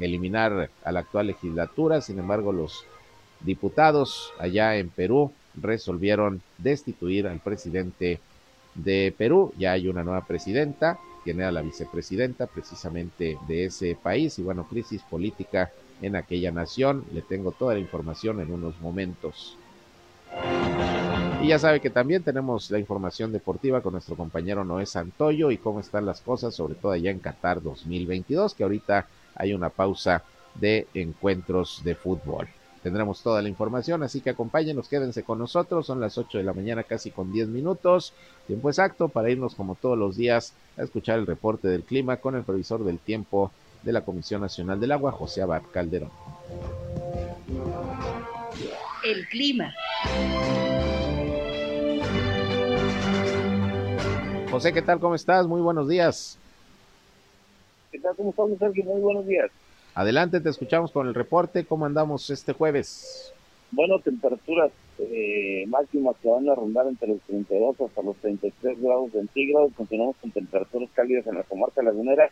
eliminar 0.00 0.70
a 0.84 0.92
la 0.92 1.00
actual 1.00 1.28
legislatura, 1.28 2.00
sin 2.00 2.18
embargo 2.18 2.52
los 2.52 2.84
diputados 3.40 4.32
allá 4.38 4.76
en 4.76 4.88
Perú 4.88 5.32
resolvieron 5.60 6.42
destituir 6.58 7.26
al 7.26 7.38
presidente 7.38 8.18
de 8.74 9.14
Perú, 9.16 9.52
ya 9.58 9.72
hay 9.72 9.88
una 9.88 10.04
nueva 10.04 10.26
presidenta, 10.26 10.98
tiene 11.24 11.44
a 11.44 11.52
la 11.52 11.62
vicepresidenta 11.62 12.46
precisamente 12.46 13.38
de 13.46 13.66
ese 13.66 13.96
país 14.00 14.38
y 14.38 14.42
bueno, 14.42 14.66
crisis 14.68 15.02
política 15.02 15.70
en 16.02 16.16
aquella 16.16 16.50
nación. 16.50 17.04
Le 17.12 17.22
tengo 17.22 17.52
toda 17.52 17.74
la 17.74 17.80
información 17.80 18.40
en 18.40 18.52
unos 18.52 18.80
momentos. 18.80 19.56
Y 21.42 21.48
ya 21.48 21.58
sabe 21.58 21.80
que 21.80 21.90
también 21.90 22.22
tenemos 22.22 22.70
la 22.70 22.78
información 22.78 23.32
deportiva 23.32 23.80
con 23.80 23.92
nuestro 23.92 24.14
compañero 24.14 24.64
Noé 24.64 24.86
Santoyo 24.86 25.50
y 25.50 25.56
cómo 25.56 25.80
están 25.80 26.04
las 26.04 26.20
cosas, 26.20 26.54
sobre 26.54 26.74
todo 26.74 26.92
allá 26.92 27.10
en 27.10 27.18
Qatar 27.18 27.62
2022, 27.62 28.54
que 28.54 28.62
ahorita 28.62 29.06
hay 29.34 29.54
una 29.54 29.70
pausa 29.70 30.22
de 30.54 30.86
encuentros 30.92 31.82
de 31.82 31.94
fútbol. 31.94 32.48
Tendremos 32.82 33.22
toda 33.22 33.42
la 33.42 33.48
información, 33.48 34.02
así 34.02 34.22
que 34.22 34.30
acompáñenos, 34.30 34.88
quédense 34.88 35.22
con 35.22 35.38
nosotros. 35.38 35.86
Son 35.86 36.00
las 36.00 36.16
8 36.16 36.38
de 36.38 36.44
la 36.44 36.54
mañana, 36.54 36.82
casi 36.82 37.10
con 37.10 37.30
10 37.30 37.48
minutos. 37.48 38.14
Tiempo 38.46 38.70
exacto 38.70 39.08
para 39.08 39.30
irnos, 39.30 39.54
como 39.54 39.74
todos 39.74 39.98
los 39.98 40.16
días, 40.16 40.54
a 40.78 40.82
escuchar 40.82 41.18
el 41.18 41.26
reporte 41.26 41.68
del 41.68 41.82
clima 41.82 42.16
con 42.16 42.36
el 42.36 42.42
previsor 42.42 42.84
del 42.84 42.98
tiempo 42.98 43.50
de 43.82 43.92
la 43.92 44.00
Comisión 44.00 44.40
Nacional 44.40 44.80
del 44.80 44.92
Agua, 44.92 45.12
José 45.12 45.42
Abad 45.42 45.62
Calderón. 45.72 46.10
El 49.04 49.26
clima. 49.28 49.74
José, 54.50 54.72
¿qué 54.72 54.82
tal? 54.82 55.00
¿Cómo 55.00 55.14
estás? 55.14 55.46
Muy 55.46 55.60
buenos 55.60 55.88
días. 55.88 56.38
¿Qué 57.92 57.98
tal? 57.98 58.16
¿Cómo 58.16 58.30
estás, 58.30 58.46
Sergio? 58.58 58.84
Muy 58.84 59.00
buenos 59.00 59.26
días. 59.26 59.50
Adelante, 60.00 60.40
te 60.40 60.48
escuchamos 60.48 60.92
con 60.92 61.08
el 61.08 61.14
reporte. 61.14 61.66
¿Cómo 61.66 61.84
andamos 61.84 62.30
este 62.30 62.54
jueves? 62.54 63.34
bueno, 63.70 63.98
temperaturas 63.98 64.72
eh, 64.98 65.66
máximas 65.68 66.16
que 66.22 66.28
van 66.30 66.48
a 66.48 66.54
rondar 66.54 66.86
entre 66.86 67.08
los 67.08 67.20
32 67.26 67.78
hasta 67.82 68.00
los 68.00 68.16
33 68.16 68.80
grados 68.80 69.12
centígrados. 69.12 69.74
Continuamos 69.76 70.16
con 70.16 70.30
temperaturas 70.30 70.88
cálidas 70.94 71.26
en 71.26 71.34
la 71.34 71.42
comarca 71.42 71.82
lagunera. 71.82 72.30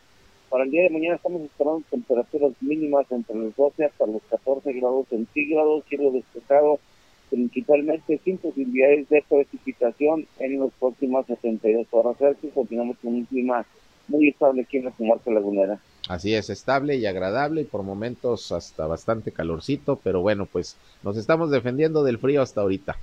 Para 0.48 0.64
el 0.64 0.70
día 0.70 0.84
de 0.84 0.88
mañana 0.88 1.16
estamos 1.16 1.42
esperando 1.42 1.82
temperaturas 1.90 2.52
mínimas 2.62 3.04
entre 3.12 3.36
los 3.36 3.54
12 3.54 3.84
hasta 3.84 4.06
los 4.06 4.22
14 4.30 4.72
grados 4.72 5.06
centígrados, 5.08 5.84
cielo 5.90 6.10
despejado, 6.10 6.80
principalmente 7.28 8.18
sin 8.24 8.38
posibilidades 8.38 9.10
de 9.10 9.22
precipitación 9.28 10.26
en 10.38 10.58
las 10.58 10.70
próximas 10.80 11.26
72 11.26 11.86
horas. 11.90 12.16
Continuamos 12.54 12.96
con 13.02 13.12
un 13.12 13.26
clima 13.26 13.66
muy 14.08 14.28
estable 14.28 14.62
aquí 14.62 14.78
en 14.78 14.86
la 14.86 14.90
comarca 14.90 15.30
lagunera. 15.30 15.78
Así 16.08 16.34
es, 16.34 16.48
estable 16.50 16.96
y 16.96 17.06
agradable 17.06 17.62
y 17.62 17.64
por 17.64 17.82
momentos 17.82 18.50
hasta 18.52 18.86
bastante 18.86 19.30
calorcito, 19.30 20.00
pero 20.02 20.22
bueno, 20.22 20.46
pues 20.46 20.76
nos 21.02 21.16
estamos 21.16 21.50
defendiendo 21.50 22.02
del 22.02 22.18
frío 22.18 22.42
hasta 22.42 22.62
ahorita. 22.62 22.96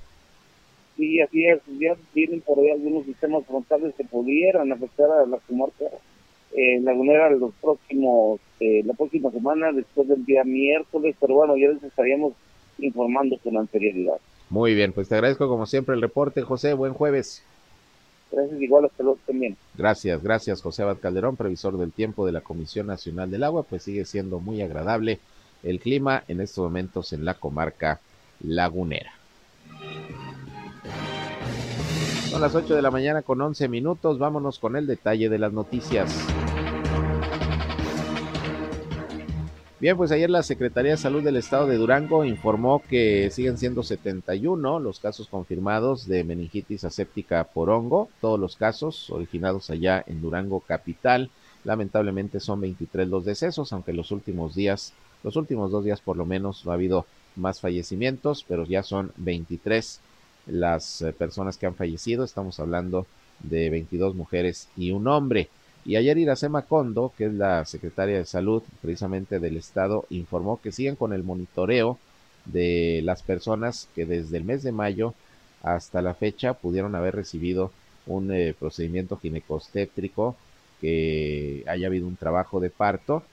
Sí, 0.98 1.22
así 1.22 1.46
es, 1.46 1.60
ya 1.80 1.96
vienen 2.14 2.42
por 2.42 2.58
ahí 2.60 2.72
algunos 2.72 3.06
sistemas 3.06 3.46
frontales 3.46 3.94
que 3.96 4.06
pudieran 4.06 4.72
afectar 4.72 5.10
a 5.12 5.26
la 5.26 5.38
comarca 5.40 5.86
eh, 6.56 6.80
lagunera 6.82 7.30
los 7.32 7.54
próximos, 7.56 8.40
eh, 8.62 8.82
la 8.86 8.94
próxima 8.94 9.30
semana, 9.30 9.74
después 9.74 10.08
del 10.08 10.26
día 10.26 10.44
miércoles, 10.46 11.16
pero 11.20 11.36
bueno, 11.36 11.58
ya 11.58 11.68
les 11.68 11.84
estaríamos 11.84 12.34
informando 12.78 13.38
con 13.44 13.58
anterioridad. 13.58 14.18
Muy 14.50 14.74
bien, 14.74 14.94
pues 14.94 15.10
te 15.10 15.16
agradezco 15.16 15.50
como 15.50 15.66
siempre 15.66 15.96
el 15.96 16.02
reporte, 16.02 16.44
José, 16.44 16.74
buen 16.74 16.94
jueves. 16.94 17.44
Gracias, 18.36 18.62
igual. 18.62 18.92
Gracias, 19.78 20.22
gracias 20.22 20.62
José 20.62 20.84
Abad 20.84 20.98
Calderón, 20.98 21.38
previsor 21.38 21.78
del 21.78 21.94
tiempo 21.94 22.26
de 22.26 22.34
la 22.34 22.42
Comisión 22.42 22.88
Nacional 22.88 23.32
del 23.32 23.44
Agua, 23.44 23.64
pues 23.64 23.84
sigue 23.84 24.04
siendo 24.04 24.40
muy 24.40 24.62
agradable 24.62 25.20
el 25.64 25.80
clima 25.80 26.24
en 26.28 26.42
estos 26.42 26.64
momentos 26.66 27.14
en 27.14 27.24
la 27.24 27.36
comarca 27.36 28.02
lagunera. 28.42 29.14
Son 32.30 32.42
las 32.42 32.54
8 32.54 32.76
de 32.76 32.82
la 32.82 32.92
mañana 32.92 33.22
con 33.22 33.40
11 33.40 33.70
minutos, 33.70 34.20
vámonos 34.20 34.60
con 34.60 34.76
el 34.76 34.86
detalle 34.86 35.30
de 35.30 35.40
las 35.40 35.54
noticias. 35.54 36.35
Bien, 39.86 39.98
pues 39.98 40.12
ayer 40.12 40.32
la 40.32 40.42
Secretaría 40.42 40.94
de 40.94 40.98
Salud 40.98 41.22
del 41.24 41.36
Estado 41.36 41.68
de 41.68 41.78
Durango 41.78 42.26
informó 42.26 42.82
que 42.90 43.30
siguen 43.30 43.60
siendo 43.60 43.84
71 43.84 44.80
los 44.80 45.00
casos 45.00 45.28
confirmados 45.28 46.08
de 46.08 46.24
meningitis 46.24 46.84
aséptica 46.86 47.44
por 47.44 47.70
hongo, 47.70 48.10
todos 48.20 48.40
los 48.40 48.56
casos 48.56 49.12
originados 49.12 49.70
allá 49.70 50.04
en 50.08 50.22
Durango 50.22 50.60
capital. 50.62 51.30
Lamentablemente 51.64 52.40
son 52.40 52.62
23 52.62 53.08
los 53.08 53.26
decesos, 53.26 53.74
aunque 53.74 53.94
los 53.94 54.10
últimos 54.10 54.56
días, 54.56 54.94
los 55.24 55.36
últimos 55.36 55.70
dos 55.70 55.86
días 55.86 56.02
por 56.02 56.18
lo 56.18 56.26
menos 56.26 56.66
no 56.66 56.72
ha 56.72 56.74
habido 56.74 57.06
más 57.36 57.60
fallecimientos, 57.60 58.44
pero 58.48 58.66
ya 58.66 58.82
son 58.82 59.12
23 59.18 60.00
las 60.48 61.04
eh, 61.04 61.14
personas 61.14 61.58
que 61.58 61.68
han 61.68 61.76
fallecido. 61.76 62.24
Estamos 62.24 62.60
hablando 62.60 63.06
de 63.40 63.70
22 63.70 64.16
mujeres 64.16 64.68
y 64.76 64.90
un 64.90 65.08
hombre. 65.08 65.48
Y 65.86 65.98
ayer 65.98 66.18
Iracema 66.18 66.64
Condo, 66.64 67.14
que 67.16 67.26
es 67.26 67.34
la 67.34 67.64
secretaria 67.66 68.18
de 68.18 68.26
salud 68.26 68.64
precisamente 68.82 69.40
del 69.40 69.56
estado, 69.56 70.06
informó 70.10 70.60
que 70.60 70.72
siguen 70.72 70.96
con 70.96 71.14
el 71.14 71.24
monitoreo 71.24 72.00
de 72.46 73.02
las 73.04 73.22
personas 73.22 73.88
que 73.96 74.06
desde 74.06 74.38
el 74.38 74.46
mes 74.46 74.64
de 74.64 74.72
mayo 74.72 75.14
hasta 75.62 76.02
la 76.02 76.16
fecha 76.16 76.54
pudieron 76.54 76.96
haber 76.96 77.16
recibido 77.16 77.72
un 78.08 78.32
eh, 78.32 78.56
procedimiento 78.58 79.18
ginecostétrico, 79.18 80.36
que 80.82 81.64
haya 81.68 81.88
habido 81.88 82.08
un 82.08 82.16
trabajo 82.16 82.60
de 82.60 82.70
parto, 82.70 83.24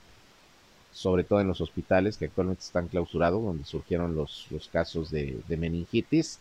sobre 0.91 1.23
todo 1.23 1.41
en 1.41 1.47
los 1.47 1.59
hospitales 1.59 2.17
que 2.17 2.25
actualmente 2.25 2.63
están 2.63 2.87
clausurados, 2.87 3.43
donde 3.43 3.65
surgieron 3.65 4.15
los, 4.15 4.47
los 4.51 4.67
casos 4.67 5.09
de, 5.11 5.39
meningitis, 5.49 6.39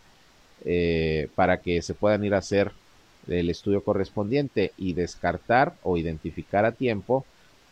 eh, 0.65 1.29
para 1.35 1.61
que 1.61 1.83
se 1.83 1.95
puedan 1.95 2.25
ir 2.25 2.35
a 2.35 2.39
hacer 2.39 2.73
el 3.29 3.51
estudio 3.51 3.83
correspondiente 3.85 4.73
y 4.77 4.95
descartar 4.95 5.75
o 5.83 5.97
identificar 5.97 6.65
a 6.65 6.73
tiempo 6.73 7.25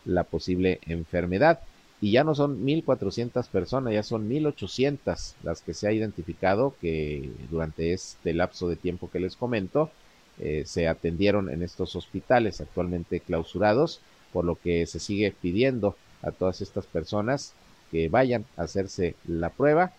la 0.04 0.24
posible 0.24 0.80
enfermedad. 0.86 1.60
Y 2.00 2.12
ya 2.12 2.24
no 2.24 2.34
son 2.34 2.64
1.400 2.64 3.46
personas, 3.48 3.92
ya 3.92 4.02
son 4.02 4.28
1.800 4.28 5.34
las 5.42 5.60
que 5.60 5.74
se 5.74 5.86
ha 5.86 5.92
identificado 5.92 6.74
que 6.80 7.30
durante 7.50 7.92
este 7.92 8.32
lapso 8.32 8.68
de 8.68 8.76
tiempo 8.76 9.10
que 9.10 9.20
les 9.20 9.36
comento 9.36 9.90
eh, 10.38 10.62
se 10.64 10.88
atendieron 10.88 11.50
en 11.50 11.62
estos 11.62 11.96
hospitales 11.96 12.62
actualmente 12.62 13.20
clausurados, 13.20 14.00
por 14.32 14.46
lo 14.46 14.54
que 14.54 14.86
se 14.86 14.98
sigue 14.98 15.34
pidiendo 15.38 15.96
a 16.22 16.30
todas 16.30 16.62
estas 16.62 16.86
personas 16.86 17.52
que 17.90 18.08
vayan 18.08 18.46
a 18.56 18.62
hacerse 18.62 19.16
la 19.26 19.50
prueba, 19.50 19.92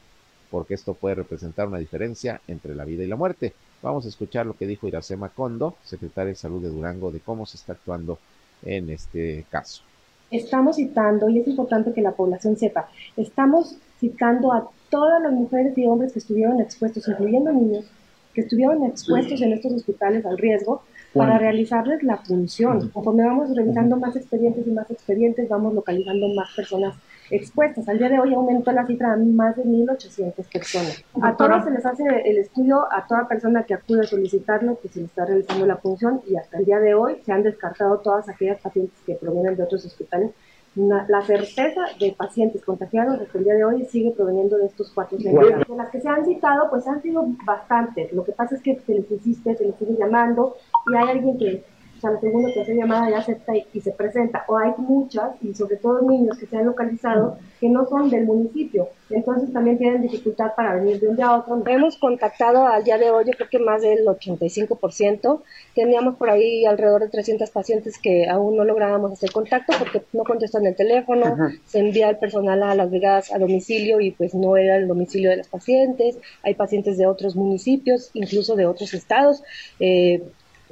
porque 0.50 0.74
esto 0.74 0.96
puede 0.96 1.16
representar 1.16 1.68
una 1.68 1.78
diferencia 1.78 2.42
entre 2.48 2.74
la 2.74 2.86
vida 2.86 3.04
y 3.04 3.08
la 3.08 3.16
muerte. 3.16 3.54
Vamos 3.82 4.06
a 4.06 4.10
escuchar 4.10 4.46
lo 4.46 4.54
que 4.54 4.68
dijo 4.68 4.88
Iracema 4.88 5.30
Condo, 5.30 5.76
secretaria 5.84 6.30
de 6.30 6.36
Salud 6.36 6.62
de 6.62 6.70
Durango, 6.70 7.12
de 7.12 7.20
cómo 7.20 7.46
se 7.46 7.58
está 7.58 7.74
actuando 7.74 8.20
en 8.64 8.90
este 8.90 9.46
caso. 9.50 9.82
Estamos 10.30 10.76
citando, 10.76 11.30
y 11.30 11.40
es 11.40 11.48
importante 11.48 11.92
que 11.92 12.02
la 12.02 12.12
población 12.12 12.56
sepa, 12.56 12.90
estamos 13.18 13.76
citando 14.00 14.54
a 14.54 14.70
todas 14.90 15.22
las 15.22 15.32
mujeres 15.32 15.78
y 15.78 15.86
hombres 15.88 16.14
que 16.14 16.20
estuvieron 16.20 16.62
expuestos, 16.62 17.08
incluyendo 17.08 17.52
niños, 17.52 17.86
que 18.34 18.42
estuvieron 18.42 18.84
expuestos 18.86 19.42
en 19.42 19.54
estos 19.54 19.74
hospitales 19.74 20.26
al 20.26 20.38
riesgo 20.38 20.84
para 21.14 21.38
realizarles 21.38 22.04
la 22.04 22.18
función. 22.18 22.90
Conforme 22.90 23.26
vamos 23.26 23.54
revisando 23.56 23.98
más 23.98 24.16
expedientes 24.16 24.66
y 24.66 24.72
más 24.72 24.90
expedientes, 24.90 25.50
vamos 25.50 25.74
localizando 25.74 26.30
más 26.30 26.50
personas 26.56 26.96
expuestas. 27.32 27.88
Al 27.88 27.98
día 27.98 28.10
de 28.10 28.20
hoy 28.20 28.34
aumentó 28.34 28.72
la 28.72 28.86
cifra 28.86 29.14
a 29.14 29.18
más 29.18 29.56
de 29.56 29.64
1.800 29.64 30.34
personas. 30.52 31.04
A 31.22 31.36
todas 31.36 31.64
se 31.64 31.72
les 31.72 31.86
hace 31.86 32.04
el 32.26 32.38
estudio, 32.38 32.86
a 32.92 33.08
toda 33.08 33.28
persona 33.28 33.64
que 33.64 33.74
acude 33.74 34.02
a 34.02 34.04
solicitarlo, 34.04 34.80
que 34.82 34.90
se 34.90 35.00
le 35.00 35.06
está 35.06 35.26
realizando 35.26 35.66
la 35.66 35.78
función 35.78 36.22
y 36.28 36.36
hasta 36.36 36.58
el 36.60 36.66
día 36.66 36.80
de 36.80 36.94
hoy 36.94 37.22
se 37.26 37.32
han 37.32 37.44
descartado 37.44 38.00
todas 38.00 38.28
aquellas 38.30 38.60
pacientes 38.60 38.98
que 39.06 39.16
provienen 39.16 39.56
de 39.56 39.64
otros 39.64 39.86
hospitales. 39.86 40.32
la 40.76 41.22
certeza 41.22 41.82
de 42.00 42.14
pacientes 42.14 42.64
contagiados 42.64 43.20
hasta 43.20 43.38
el 43.38 43.44
día 43.44 43.56
de 43.56 43.66
hoy 43.66 43.86
sigue 43.86 44.12
proveniendo 44.12 44.58
de 44.58 44.68
estos 44.68 44.92
cuatro 44.92 45.18
centros. 45.20 45.68
De 45.68 45.76
las 45.76 45.90
que 45.90 46.02
se 46.02 46.08
han 46.08 46.26
citado, 46.26 46.70
pues 46.70 46.88
han 46.88 47.02
sido 47.02 47.26
bastantes. 47.46 48.12
Lo 48.14 48.24
que 48.24 48.32
pasa 48.32 48.56
es 48.56 48.62
que 48.62 48.80
se 48.80 48.94
les 48.94 49.10
insiste, 49.12 49.56
se 49.56 49.66
les 49.66 49.76
sigue 49.76 49.96
llamando 49.98 50.56
y 50.92 50.96
hay 50.96 51.10
alguien 51.10 51.38
que 51.38 51.64
o 52.02 52.08
sea, 52.10 52.12
la 52.12 52.20
segunda 52.20 52.52
que 52.52 52.62
hace 52.62 52.74
llamada 52.74 53.12
ya 53.12 53.20
acepta 53.20 53.54
y, 53.56 53.80
se 53.80 53.92
presenta. 53.92 54.44
O 54.48 54.58
hay 54.58 54.72
muchas, 54.78 55.34
y 55.40 55.54
sobre 55.54 55.76
todo 55.76 56.02
niños 56.02 56.36
que 56.40 56.48
se 56.48 56.58
han 56.58 56.66
localizado, 56.66 57.38
que 57.60 57.70
no 57.70 57.86
son 57.86 58.10
del 58.10 58.26
municipio. 58.26 58.90
Entonces 59.12 59.54
también 59.54 59.78
tienen 59.78 60.02
dificultad 60.02 60.56
para 60.56 60.74
venir 60.76 61.00
de 61.00 61.10
un 61.10 61.16
día 61.16 61.28
a 61.28 61.38
otro. 61.38 61.62
Hemos 61.68 61.98
contactado 61.98 62.66
al 62.66 62.84
día 62.84 62.98
de 62.98 63.12
hoy, 63.12 63.26
yo 63.26 63.34
creo 63.34 63.50
que 63.50 63.60
más 63.60 63.84
del 63.84 64.04
85%. 64.04 65.44
Teníamos 65.76 66.16
por 66.16 66.32
ahí 66.32 66.66
alrededor 66.66 67.02
de 67.02 67.10
300 67.10 67.52
pacientes 67.52 68.00
que 68.00 68.28
aún 68.28 68.58
no 68.58 68.64
lográbamos 68.64 69.12
hacer 69.12 69.32
contacto 69.32 69.74
porque 69.78 70.02
no 70.14 70.24
contestan 70.24 70.66
el 70.66 70.76
teléfono, 70.76 71.38
se 71.66 71.80
envía 71.80 72.10
el 72.10 72.18
personal 72.18 72.64
a 72.64 72.74
las 72.74 72.90
brigadas 72.90 73.32
a 73.32 73.38
domicilio 73.38 74.02
y 74.02 74.10
pues 74.10 74.34
no 74.34 74.58
era 74.58 74.78
el 74.78 74.88
domicilio 74.88 75.30
de 75.30 75.38
los 75.38 75.50
pacientes. 75.50 76.18
Hay 76.42 76.56
pacientes 76.56 76.98
de 76.98 77.06
otros 77.06 77.36
municipios, 77.36 78.10
incluso 78.16 78.56
de 78.56 78.66
otros 78.66 78.96
estados. 78.96 79.44
Eh, 79.80 80.24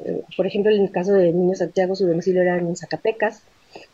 eh, 0.05 0.23
por 0.35 0.47
ejemplo, 0.47 0.71
en 0.71 0.81
el 0.81 0.91
caso 0.91 1.13
de 1.13 1.31
Niño 1.31 1.55
Santiago, 1.55 1.95
su 1.95 2.07
domicilio 2.07 2.41
era 2.41 2.57
en 2.57 2.75
Zacatecas. 2.75 3.43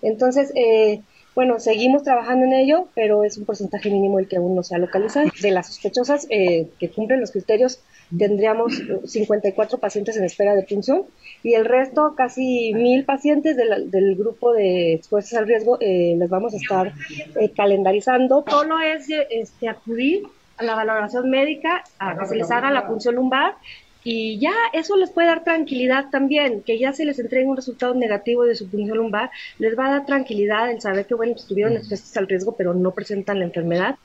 Entonces, 0.01 0.51
eh, 0.55 1.01
bueno, 1.33 1.59
seguimos 1.59 2.03
trabajando 2.03 2.45
en 2.45 2.53
ello, 2.53 2.87
pero 2.95 3.23
es 3.23 3.37
un 3.37 3.45
porcentaje 3.45 3.89
mínimo 3.89 4.19
el 4.19 4.27
que 4.27 4.37
aún 4.37 4.55
no 4.55 4.63
se 4.63 4.75
ha 4.75 4.77
localizado. 4.77 5.27
De 5.41 5.51
las 5.51 5.67
sospechosas 5.67 6.27
eh, 6.29 6.69
que 6.79 6.89
cumplen 6.89 7.19
los 7.19 7.31
criterios, 7.31 7.81
tendríamos 8.17 8.81
54 9.05 9.77
pacientes 9.79 10.15
en 10.15 10.23
espera 10.23 10.55
de 10.55 10.63
punción 10.63 11.03
y 11.43 11.53
el 11.55 11.65
resto, 11.65 12.13
casi 12.15 12.73
mil 12.73 13.03
pacientes 13.03 13.57
del 13.57 14.15
grupo 14.15 14.53
de 14.53 14.93
expuestos 14.93 15.37
al 15.37 15.47
riesgo, 15.47 15.77
les 15.81 16.29
vamos 16.29 16.53
a 16.53 16.57
estar 16.57 16.93
calendarizando. 17.55 18.45
Solo 18.47 18.79
es 18.79 19.09
este, 19.29 19.67
acudir 19.67 20.23
a 20.57 20.63
la 20.63 20.75
valoración 20.75 21.29
médica, 21.29 21.83
a 21.99 22.17
que 22.17 22.27
se 22.27 22.35
les 22.35 22.49
haga 22.49 22.71
la 22.71 22.87
punción 22.87 23.15
lumbar 23.15 23.55
y 24.07 24.37
ya 24.37 24.53
eso 24.71 24.95
les 24.97 25.09
puede 25.09 25.27
dar 25.27 25.43
tranquilidad 25.43 26.11
también, 26.11 26.61
que 26.61 26.77
ya 26.77 26.93
se 26.93 27.05
les 27.05 27.17
entregue 27.17 27.47
un 27.47 27.55
resultado 27.55 27.95
negativo 27.95 28.45
de 28.45 28.55
su 28.55 28.69
punción 28.69 28.99
lumbar, 28.99 29.31
les 29.57 29.77
va 29.77 29.87
a 29.87 29.91
dar 29.93 30.05
tranquilidad 30.05 30.69
el 30.69 30.79
saber 30.79 31.07
que, 31.07 31.15
bueno, 31.15 31.33
estuvieron 31.33 31.73
expuestos 31.73 32.15
al 32.15 32.27
riesgo, 32.27 32.55
pero 32.55 32.75
no 32.75 32.91
presentan 32.91 33.39
la 33.39 33.45
enfermedad. 33.45 33.95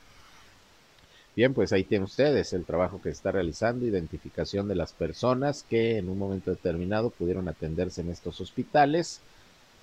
Bien, 1.37 1.53
pues 1.53 1.75
ahí 1.75 1.85
tienen 1.85 2.05
ustedes 2.05 2.55
el 2.55 2.65
trabajo 2.65 3.03
que 3.03 3.11
está 3.11 3.31
realizando, 3.31 3.87
identificación 3.87 4.69
de 4.69 4.75
las 4.75 4.95
personas 4.95 5.67
que 5.69 5.99
en 5.99 6.09
un 6.09 6.19
momento 6.19 6.51
determinado 6.51 7.11
pudieron 7.11 7.47
atenderse 7.49 8.01
en 8.01 8.09
estos 8.09 8.41
hospitales 8.41 9.21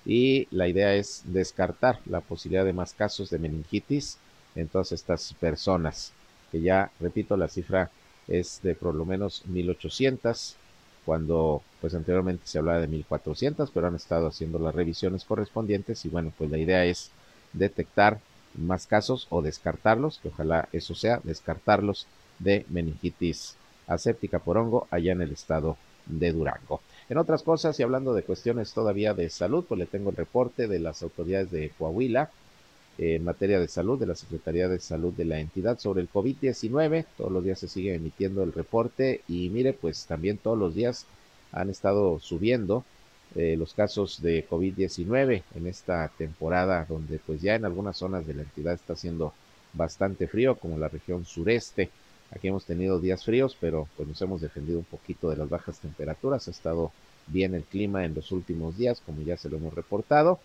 y 0.04 0.48
la 0.50 0.66
idea 0.66 0.96
es 0.96 1.22
descartar 1.26 2.00
la 2.06 2.22
posibilidad 2.22 2.64
de 2.64 2.72
más 2.72 2.92
casos 2.92 3.30
de 3.30 3.38
meningitis 3.38 4.18
en 4.56 4.66
todas 4.66 4.90
estas 4.90 5.32
personas, 5.34 6.12
que 6.50 6.60
ya, 6.60 6.90
repito, 6.98 7.36
la 7.36 7.46
cifra 7.46 7.88
es 8.28 8.60
de 8.62 8.74
por 8.74 8.94
lo 8.94 9.04
menos 9.04 9.42
1800, 9.46 10.56
cuando 11.04 11.62
pues 11.80 11.94
anteriormente 11.94 12.42
se 12.46 12.58
hablaba 12.58 12.80
de 12.80 12.86
1400, 12.86 13.70
pero 13.70 13.86
han 13.86 13.94
estado 13.94 14.26
haciendo 14.26 14.58
las 14.58 14.74
revisiones 14.74 15.24
correspondientes 15.24 16.04
y 16.04 16.08
bueno, 16.08 16.32
pues 16.36 16.50
la 16.50 16.58
idea 16.58 16.84
es 16.84 17.10
detectar 17.52 18.20
más 18.54 18.86
casos 18.86 19.26
o 19.30 19.42
descartarlos, 19.42 20.18
que 20.18 20.28
ojalá 20.28 20.68
eso 20.72 20.94
sea, 20.94 21.20
descartarlos 21.24 22.06
de 22.38 22.66
meningitis 22.68 23.56
aséptica 23.86 24.38
por 24.38 24.58
hongo 24.58 24.86
allá 24.90 25.12
en 25.12 25.22
el 25.22 25.32
estado 25.32 25.76
de 26.06 26.32
Durango. 26.32 26.80
En 27.08 27.18
otras 27.18 27.42
cosas 27.42 27.78
y 27.80 27.82
hablando 27.82 28.12
de 28.12 28.22
cuestiones 28.22 28.72
todavía 28.72 29.14
de 29.14 29.30
salud, 29.30 29.64
pues 29.66 29.78
le 29.78 29.86
tengo 29.86 30.10
el 30.10 30.16
reporte 30.16 30.68
de 30.68 30.78
las 30.78 31.02
autoridades 31.02 31.50
de 31.50 31.70
Coahuila 31.78 32.30
en 32.98 33.24
materia 33.24 33.60
de 33.60 33.68
salud 33.68 33.98
de 33.98 34.06
la 34.06 34.16
Secretaría 34.16 34.68
de 34.68 34.80
Salud 34.80 35.12
de 35.12 35.24
la 35.24 35.38
entidad 35.38 35.78
sobre 35.78 36.02
el 36.02 36.10
COVID-19. 36.10 37.06
Todos 37.16 37.30
los 37.30 37.44
días 37.44 37.60
se 37.60 37.68
sigue 37.68 37.94
emitiendo 37.94 38.42
el 38.42 38.52
reporte 38.52 39.22
y 39.28 39.48
mire, 39.50 39.72
pues 39.72 40.06
también 40.06 40.36
todos 40.36 40.58
los 40.58 40.74
días 40.74 41.06
han 41.52 41.70
estado 41.70 42.18
subiendo 42.18 42.84
eh, 43.34 43.56
los 43.56 43.72
casos 43.72 44.20
de 44.20 44.46
COVID-19 44.48 45.42
en 45.54 45.66
esta 45.66 46.08
temporada 46.18 46.86
donde 46.88 47.20
pues 47.24 47.40
ya 47.40 47.54
en 47.54 47.64
algunas 47.64 47.96
zonas 47.96 48.26
de 48.26 48.34
la 48.34 48.42
entidad 48.42 48.74
está 48.74 48.94
haciendo 48.94 49.32
bastante 49.74 50.26
frío 50.26 50.56
como 50.56 50.76
la 50.78 50.88
región 50.88 51.24
sureste. 51.24 51.90
Aquí 52.30 52.48
hemos 52.48 52.64
tenido 52.64 52.98
días 52.98 53.24
fríos, 53.24 53.56
pero 53.60 53.88
pues 53.96 54.08
nos 54.08 54.20
hemos 54.22 54.40
defendido 54.40 54.78
un 54.78 54.84
poquito 54.84 55.30
de 55.30 55.36
las 55.36 55.48
bajas 55.48 55.78
temperaturas. 55.78 56.48
Ha 56.48 56.50
estado 56.50 56.90
bien 57.26 57.54
el 57.54 57.62
clima 57.62 58.04
en 58.04 58.14
los 58.14 58.32
últimos 58.32 58.76
días, 58.76 59.00
como 59.04 59.22
ya 59.22 59.36
se 59.36 59.48
lo 59.48 59.58
hemos 59.58 59.74
reportado. 59.74 60.40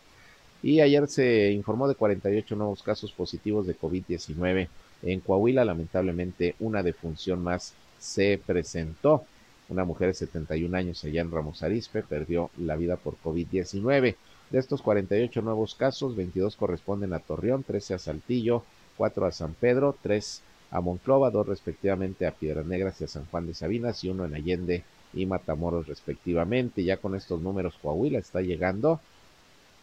Y 0.64 0.80
ayer 0.80 1.10
se 1.10 1.52
informó 1.52 1.90
de 1.90 1.96
48 1.96 2.56
nuevos 2.56 2.82
casos 2.82 3.12
positivos 3.12 3.68
de 3.68 3.78
COVID-19 3.78 4.70
en 5.04 5.20
Coahuila. 5.20 5.66
Lamentablemente, 5.66 6.56
una 6.62 6.82
defunción 6.82 7.44
más 7.44 7.74
se 8.00 8.40
presentó. 8.44 9.26
Una 9.68 9.84
mujer 9.84 10.08
de 10.08 10.14
71 10.14 10.76
años 10.76 11.04
allá 11.04 11.22
en 11.22 11.32
Ramos 11.32 11.64
Arizpe 11.64 12.02
perdió 12.02 12.50
la 12.58 12.78
vida 12.78 12.96
por 12.96 13.18
COVID-19. 13.22 14.16
De 14.52 14.60
estos 14.60 14.82
48 14.82 15.42
nuevos 15.42 15.76
casos, 15.76 16.16
22 16.16 16.56
corresponden 16.56 17.12
a 17.12 17.20
Torreón, 17.20 17.64
13 17.64 17.96
a 17.96 18.00
Saltillo, 18.00 18.64
4 18.96 19.26
a 19.26 19.32
San 19.34 19.56
Pedro, 19.56 19.98
3 20.02 20.42
a 20.72 20.80
Monclova, 20.80 21.30
2 21.30 21.46
respectivamente 21.46 22.26
a 22.26 22.32
Piedras 22.32 22.66
Negras 22.66 23.02
y 23.02 23.04
a 23.04 23.08
San 23.10 23.26
Juan 23.26 23.48
de 23.48 23.54
Sabinas 23.54 24.02
y 24.04 24.10
uno 24.10 24.24
en 24.24 24.36
Allende 24.36 24.84
y 25.14 25.26
Matamoros 25.26 25.88
respectivamente. 25.88 26.86
Ya 26.86 26.98
con 26.98 27.16
estos 27.16 27.42
números 27.42 27.78
Coahuila 27.82 28.20
está 28.20 28.42
llegando 28.42 29.02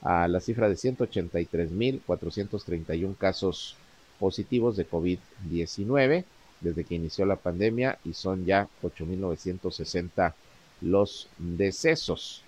a 0.02 0.28
la 0.28 0.40
cifra 0.40 0.68
de 0.68 0.74
183.431 0.74 3.16
casos 3.16 3.76
positivos 4.18 4.76
de 4.76 4.88
COVID-19 4.88 6.24
desde 6.60 6.84
que 6.84 6.94
inició 6.94 7.24
la 7.24 7.36
pandemia 7.36 7.98
y 8.04 8.14
son 8.14 8.44
ya 8.44 8.68
8.960 8.82 10.34
los 10.82 11.28
decesos. 11.38 12.42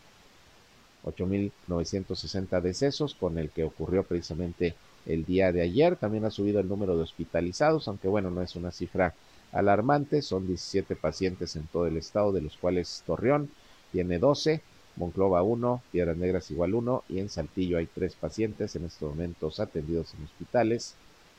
8.960 1.05 2.61
decesos 2.61 3.15
con 3.15 3.39
el 3.39 3.51
que 3.51 3.65
ocurrió 3.65 4.05
precisamente 4.05 4.75
el 5.07 5.25
día 5.25 5.53
de 5.53 5.63
ayer. 5.63 5.97
También 5.97 6.25
ha 6.25 6.31
subido 6.31 6.61
el 6.61 6.69
número 6.69 6.97
de 6.97 7.03
hospitalizados, 7.03 7.89
aunque 7.89 8.09
bueno, 8.09 8.31
no 8.31 8.43
es 8.43 8.55
una 8.55 8.71
cifra 8.71 9.15
alarmante. 9.51 10.23
Son 10.23 10.47
17 10.47 10.95
pacientes 10.97 11.57
en 11.57 11.67
todo 11.67 11.87
el 11.87 11.97
estado, 11.97 12.33
de 12.33 12.43
los 12.43 12.57
cuales 12.57 13.03
Torreón 13.07 13.51
tiene 13.91 14.19
12, 14.19 14.63
Monclova 14.97 15.43
1, 15.43 15.83
Piedras 15.91 16.17
Negras 16.17 16.51
igual 16.51 16.75
1 16.75 17.05
y 17.09 17.19
en 17.19 17.29
Saltillo 17.29 17.79
hay 17.79 17.87
tres 17.87 18.15
pacientes 18.15 18.77
en 18.77 18.85
estos 18.85 19.11
momentos 19.11 19.61
atendidos 19.61 20.15
en 20.15 20.25
hospitales 20.25 20.95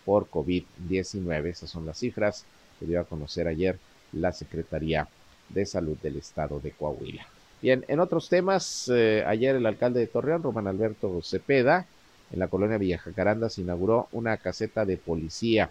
por 0.05 0.29
COVID-19. 0.29 1.45
Esas 1.45 1.69
son 1.69 1.85
las 1.85 1.99
cifras 1.99 2.45
que 2.79 2.85
dio 2.85 2.99
a 2.99 3.05
conocer 3.05 3.47
ayer 3.47 3.77
la 4.11 4.31
Secretaría 4.31 5.07
de 5.49 5.65
Salud 5.65 5.97
del 6.01 6.17
Estado 6.17 6.59
de 6.59 6.71
Coahuila. 6.71 7.25
Bien, 7.61 7.85
en 7.87 7.99
otros 7.99 8.27
temas, 8.27 8.91
eh, 8.93 9.23
ayer 9.25 9.55
el 9.55 9.65
alcalde 9.65 10.01
de 10.01 10.07
Torreón, 10.07 10.43
Román 10.43 10.67
Alberto 10.67 11.21
Cepeda, 11.21 11.85
en 12.31 12.39
la 12.39 12.47
colonia 12.47 12.77
Villajacaranda 12.77 13.49
se 13.49 13.61
inauguró 13.61 14.07
una 14.11 14.35
caseta 14.37 14.85
de 14.85 14.97
policía. 14.97 15.69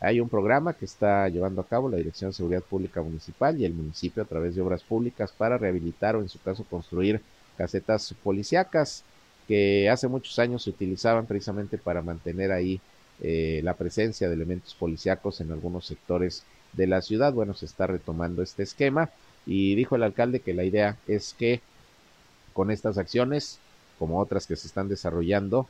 Hay 0.00 0.20
un 0.20 0.28
programa 0.28 0.74
que 0.74 0.84
está 0.84 1.28
llevando 1.28 1.60
a 1.60 1.66
cabo 1.66 1.88
la 1.88 1.96
Dirección 1.96 2.30
de 2.30 2.36
Seguridad 2.36 2.62
Pública 2.62 3.02
Municipal 3.02 3.58
y 3.58 3.64
el 3.64 3.74
municipio 3.74 4.22
a 4.22 4.26
través 4.26 4.54
de 4.54 4.62
obras 4.62 4.82
públicas 4.82 5.32
para 5.36 5.58
rehabilitar 5.58 6.14
o 6.14 6.20
en 6.20 6.28
su 6.28 6.40
caso 6.40 6.64
construir 6.64 7.20
casetas 7.56 8.14
policíacas 8.22 9.02
que 9.48 9.88
hace 9.88 10.06
muchos 10.06 10.38
años 10.38 10.62
se 10.62 10.70
utilizaban 10.70 11.26
precisamente 11.26 11.78
para 11.78 12.02
mantener 12.02 12.52
ahí 12.52 12.80
eh, 13.20 13.60
la 13.64 13.74
presencia 13.74 14.28
de 14.28 14.34
elementos 14.34 14.74
policíacos 14.74 15.40
en 15.40 15.50
algunos 15.50 15.86
sectores 15.86 16.44
de 16.74 16.86
la 16.86 17.02
ciudad. 17.02 17.32
Bueno, 17.32 17.54
se 17.54 17.66
está 17.66 17.88
retomando 17.88 18.42
este 18.42 18.62
esquema 18.62 19.10
y 19.46 19.74
dijo 19.74 19.96
el 19.96 20.04
alcalde 20.04 20.40
que 20.40 20.54
la 20.54 20.64
idea 20.64 20.96
es 21.08 21.34
que 21.36 21.60
con 22.52 22.70
estas 22.70 22.98
acciones, 22.98 23.58
como 23.98 24.20
otras 24.20 24.46
que 24.46 24.54
se 24.54 24.68
están 24.68 24.88
desarrollando, 24.88 25.68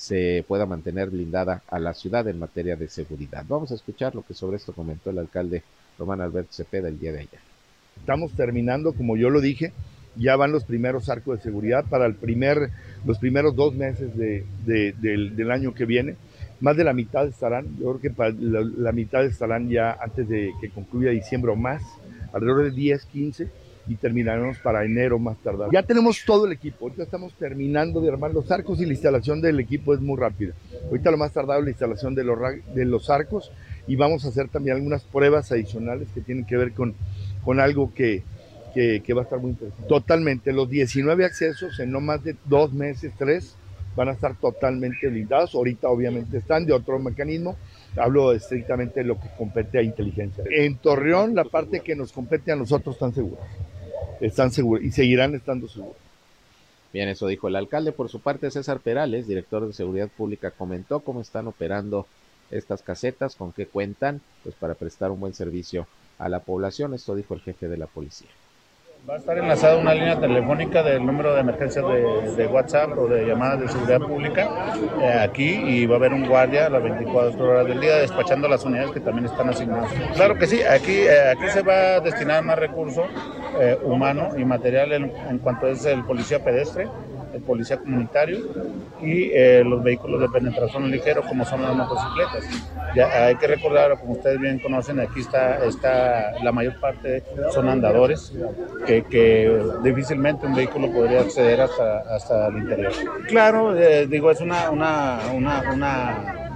se 0.00 0.46
pueda 0.48 0.64
mantener 0.64 1.10
blindada 1.10 1.62
a 1.68 1.78
la 1.78 1.92
ciudad 1.92 2.26
en 2.26 2.38
materia 2.38 2.74
de 2.74 2.88
seguridad. 2.88 3.44
Vamos 3.46 3.70
a 3.70 3.74
escuchar 3.74 4.14
lo 4.14 4.22
que 4.22 4.32
sobre 4.32 4.56
esto 4.56 4.72
comentó 4.72 5.10
el 5.10 5.18
alcalde 5.18 5.62
Román 5.98 6.22
Alberto 6.22 6.54
Cepeda 6.54 6.88
el 6.88 6.98
día 6.98 7.12
de 7.12 7.18
ayer. 7.18 7.40
Estamos 7.98 8.32
terminando, 8.32 8.94
como 8.94 9.18
yo 9.18 9.28
lo 9.28 9.42
dije, 9.42 9.74
ya 10.16 10.36
van 10.36 10.52
los 10.52 10.64
primeros 10.64 11.10
arcos 11.10 11.36
de 11.36 11.42
seguridad 11.42 11.84
para 11.84 12.06
el 12.06 12.14
primer, 12.14 12.70
los 13.04 13.18
primeros 13.18 13.54
dos 13.54 13.74
meses 13.74 14.16
de, 14.16 14.46
del, 14.64 15.50
año 15.50 15.74
que 15.74 15.84
viene. 15.84 16.16
Más 16.60 16.78
de 16.78 16.84
la 16.84 16.94
mitad 16.94 17.28
estarán, 17.28 17.66
yo 17.78 17.98
creo 17.98 18.14
que 18.16 18.34
la, 18.40 18.92
mitad 18.92 19.26
estarán 19.26 19.68
ya 19.68 19.92
antes 19.92 20.26
de 20.30 20.52
que 20.62 20.70
concluya 20.70 21.10
diciembre 21.10 21.52
o 21.52 21.56
más, 21.56 21.82
alrededor 22.32 22.64
de 22.64 22.70
10, 22.70 23.04
15 23.04 23.50
y 23.90 23.96
terminaremos 23.96 24.58
para 24.58 24.84
enero 24.84 25.18
más 25.18 25.36
tardar. 25.38 25.68
Ya 25.72 25.82
tenemos 25.82 26.24
todo 26.24 26.46
el 26.46 26.52
equipo, 26.52 26.84
ahorita 26.84 27.02
estamos 27.02 27.32
terminando 27.34 28.00
de 28.00 28.08
armar 28.08 28.32
los 28.32 28.48
arcos 28.52 28.80
y 28.80 28.86
la 28.86 28.92
instalación 28.92 29.40
del 29.40 29.58
equipo 29.58 29.92
es 29.92 30.00
muy 30.00 30.16
rápida. 30.16 30.54
Ahorita 30.84 31.10
lo 31.10 31.16
más 31.16 31.32
tardado 31.32 31.58
es 31.58 31.64
la 31.64 31.70
instalación 31.70 32.14
de 32.14 32.22
los, 32.22 32.38
de 32.72 32.84
los 32.84 33.10
arcos 33.10 33.50
y 33.88 33.96
vamos 33.96 34.24
a 34.24 34.28
hacer 34.28 34.48
también 34.48 34.76
algunas 34.76 35.02
pruebas 35.02 35.50
adicionales 35.50 36.06
que 36.14 36.20
tienen 36.20 36.44
que 36.44 36.56
ver 36.56 36.70
con, 36.72 36.94
con 37.44 37.58
algo 37.58 37.92
que, 37.92 38.22
que, 38.72 39.12
va 39.12 39.22
a 39.22 39.24
estar 39.24 39.40
muy 39.40 39.50
interesante. 39.50 39.88
Totalmente, 39.88 40.52
los 40.52 40.70
19 40.70 41.24
accesos 41.24 41.80
en 41.80 41.90
no 41.90 42.00
más 42.00 42.22
de 42.22 42.36
dos 42.44 42.72
meses, 42.72 43.12
tres, 43.18 43.56
van 43.96 44.08
a 44.08 44.12
estar 44.12 44.36
totalmente 44.36 45.08
blindados. 45.08 45.56
Ahorita 45.56 45.88
obviamente 45.88 46.38
están 46.38 46.64
de 46.64 46.74
otro 46.74 47.00
mecanismo. 47.00 47.56
Hablo 47.96 48.32
estrictamente 48.32 49.00
de 49.00 49.06
lo 49.06 49.18
que 49.18 49.28
compete 49.36 49.78
a 49.78 49.82
inteligencia. 49.82 50.44
En 50.48 50.76
Torreón, 50.76 51.34
la 51.34 51.42
parte 51.42 51.80
que 51.80 51.96
nos 51.96 52.12
compete 52.12 52.52
a 52.52 52.56
nosotros 52.56 52.94
están 52.94 53.12
seguros. 53.12 53.40
Están 54.20 54.52
seguros 54.52 54.84
y 54.84 54.90
seguirán 54.90 55.34
estando 55.34 55.68
seguros. 55.68 55.96
Bien, 56.92 57.08
eso 57.08 57.26
dijo 57.26 57.48
el 57.48 57.56
alcalde. 57.56 57.92
Por 57.92 58.08
su 58.08 58.20
parte, 58.20 58.50
César 58.50 58.80
Perales, 58.80 59.26
director 59.26 59.66
de 59.66 59.72
Seguridad 59.72 60.08
Pública, 60.08 60.50
comentó 60.50 61.00
cómo 61.00 61.20
están 61.20 61.46
operando 61.46 62.06
estas 62.50 62.82
casetas, 62.82 63.36
con 63.36 63.52
qué 63.52 63.66
cuentan, 63.66 64.20
pues 64.42 64.54
para 64.56 64.74
prestar 64.74 65.10
un 65.10 65.20
buen 65.20 65.34
servicio 65.34 65.86
a 66.18 66.28
la 66.28 66.40
población. 66.40 66.94
Esto 66.94 67.14
dijo 67.14 67.34
el 67.34 67.40
jefe 67.40 67.68
de 67.68 67.76
la 67.76 67.86
policía. 67.86 68.28
Va 69.08 69.14
a 69.14 69.16
estar 69.16 69.38
enlazada 69.38 69.78
una 69.78 69.94
línea 69.94 70.20
telefónica 70.20 70.82
del 70.82 71.04
número 71.04 71.34
de 71.34 71.40
emergencias 71.40 71.84
de, 72.36 72.46
WhatsApp 72.46 72.98
o 72.98 73.08
de 73.08 73.26
llamadas 73.26 73.60
de 73.60 73.68
seguridad 73.68 74.00
pública 74.00 74.74
eh, 75.00 75.18
aquí 75.22 75.48
y 75.48 75.86
va 75.86 75.94
a 75.94 75.98
haber 75.98 76.12
un 76.12 76.28
guardia 76.28 76.66
a 76.66 76.68
las 76.70 76.82
24 76.82 77.42
horas 77.42 77.66
del 77.66 77.80
día 77.80 77.96
despachando 77.96 78.46
las 78.46 78.62
unidades 78.64 78.90
que 78.90 79.00
también 79.00 79.24
están 79.24 79.48
asignadas. 79.48 79.90
Claro 80.14 80.36
que 80.36 80.46
sí, 80.46 80.62
aquí, 80.62 80.92
eh, 80.92 81.30
aquí 81.30 81.48
se 81.48 81.62
va 81.62 81.94
a 81.94 82.00
destinar 82.00 82.44
más 82.44 82.58
recurso 82.58 83.04
eh, 83.58 83.78
humano 83.82 84.32
y 84.36 84.44
material 84.44 84.92
en, 84.92 85.12
en 85.30 85.38
cuanto 85.38 85.66
es 85.66 85.84
el 85.86 86.04
policía 86.04 86.44
pedestre, 86.44 86.86
el 87.32 87.42
policía 87.42 87.78
comunitario 87.78 88.38
y 89.00 89.30
eh, 89.32 89.62
los 89.64 89.82
vehículos 89.82 90.20
de 90.20 90.28
penetración 90.28 90.90
ligero 90.90 91.22
como 91.22 91.44
son 91.44 91.62
las 91.62 91.74
motocicletas. 91.74 92.44
Hay 93.14 93.36
que 93.36 93.46
recordar, 93.46 93.98
como 93.98 94.12
ustedes 94.12 94.40
bien 94.40 94.58
conocen, 94.58 95.00
aquí 95.00 95.20
está, 95.20 95.64
está 95.64 96.32
la 96.42 96.52
mayor 96.52 96.78
parte 96.80 97.22
son 97.52 97.68
andadores 97.68 98.32
que, 98.86 99.02
que 99.04 99.62
difícilmente 99.82 100.46
un 100.46 100.54
vehículo 100.54 100.90
podría 100.92 101.20
acceder 101.20 101.60
hasta, 101.60 101.98
hasta 102.14 102.48
el 102.48 102.58
interior. 102.58 102.92
Claro, 103.28 103.76
eh, 103.76 104.06
digo, 104.06 104.30
es 104.30 104.40
una, 104.40 104.70
una, 104.70 105.20
una, 105.34 105.62
una, 105.72 106.50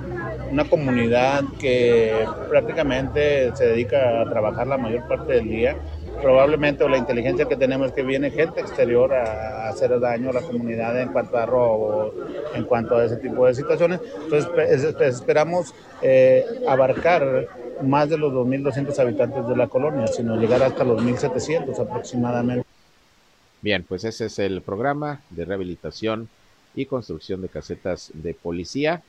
una 0.50 0.64
comunidad 0.64 1.42
que 1.58 2.26
prácticamente 2.48 3.54
se 3.56 3.66
dedica 3.66 4.20
a 4.20 4.28
trabajar 4.28 4.66
la 4.66 4.76
mayor 4.78 5.06
parte 5.08 5.34
del 5.34 5.48
día 5.48 5.76
probablemente 6.24 6.82
o 6.82 6.88
la 6.88 6.96
inteligencia 6.96 7.44
que 7.44 7.54
tenemos 7.54 7.92
que 7.92 8.02
viene 8.02 8.30
gente 8.30 8.58
exterior 8.58 9.12
a, 9.12 9.68
hacer 9.68 10.00
daño 10.00 10.30
a 10.30 10.32
la 10.32 10.40
comunidad 10.40 10.98
en 10.98 11.10
cuanto 11.10 11.36
a 11.36 11.44
robo, 11.44 12.14
en 12.54 12.64
cuanto 12.64 12.96
a 12.96 13.04
ese 13.04 13.18
tipo 13.18 13.46
de 13.46 13.54
situaciones. 13.54 14.00
Entonces 14.22 14.48
esperamos 15.00 15.74
eh, 16.00 16.46
abarcar 16.66 17.46
más 17.82 18.08
de 18.08 18.16
los 18.16 18.32
2.200 18.32 18.98
habitantes 19.00 19.46
de 19.46 19.54
la 19.54 19.66
colonia, 19.66 20.06
sino 20.06 20.36
llegar 20.36 20.62
hasta 20.62 20.82
los 20.82 21.02
1.700 21.02 21.78
aproximadamente. 21.78 22.66
Bien, 23.60 23.84
pues 23.86 24.04
ese 24.04 24.24
es 24.24 24.38
el 24.38 24.62
programa 24.62 25.20
de 25.28 25.44
rehabilitación 25.44 26.30
y 26.74 26.86
construcción 26.86 27.42
de 27.42 27.50
casetas 27.50 28.10
de 28.14 28.32
policía 28.32 29.02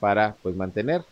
para 0.00 0.34
pues 0.42 0.56
mantener 0.56 1.02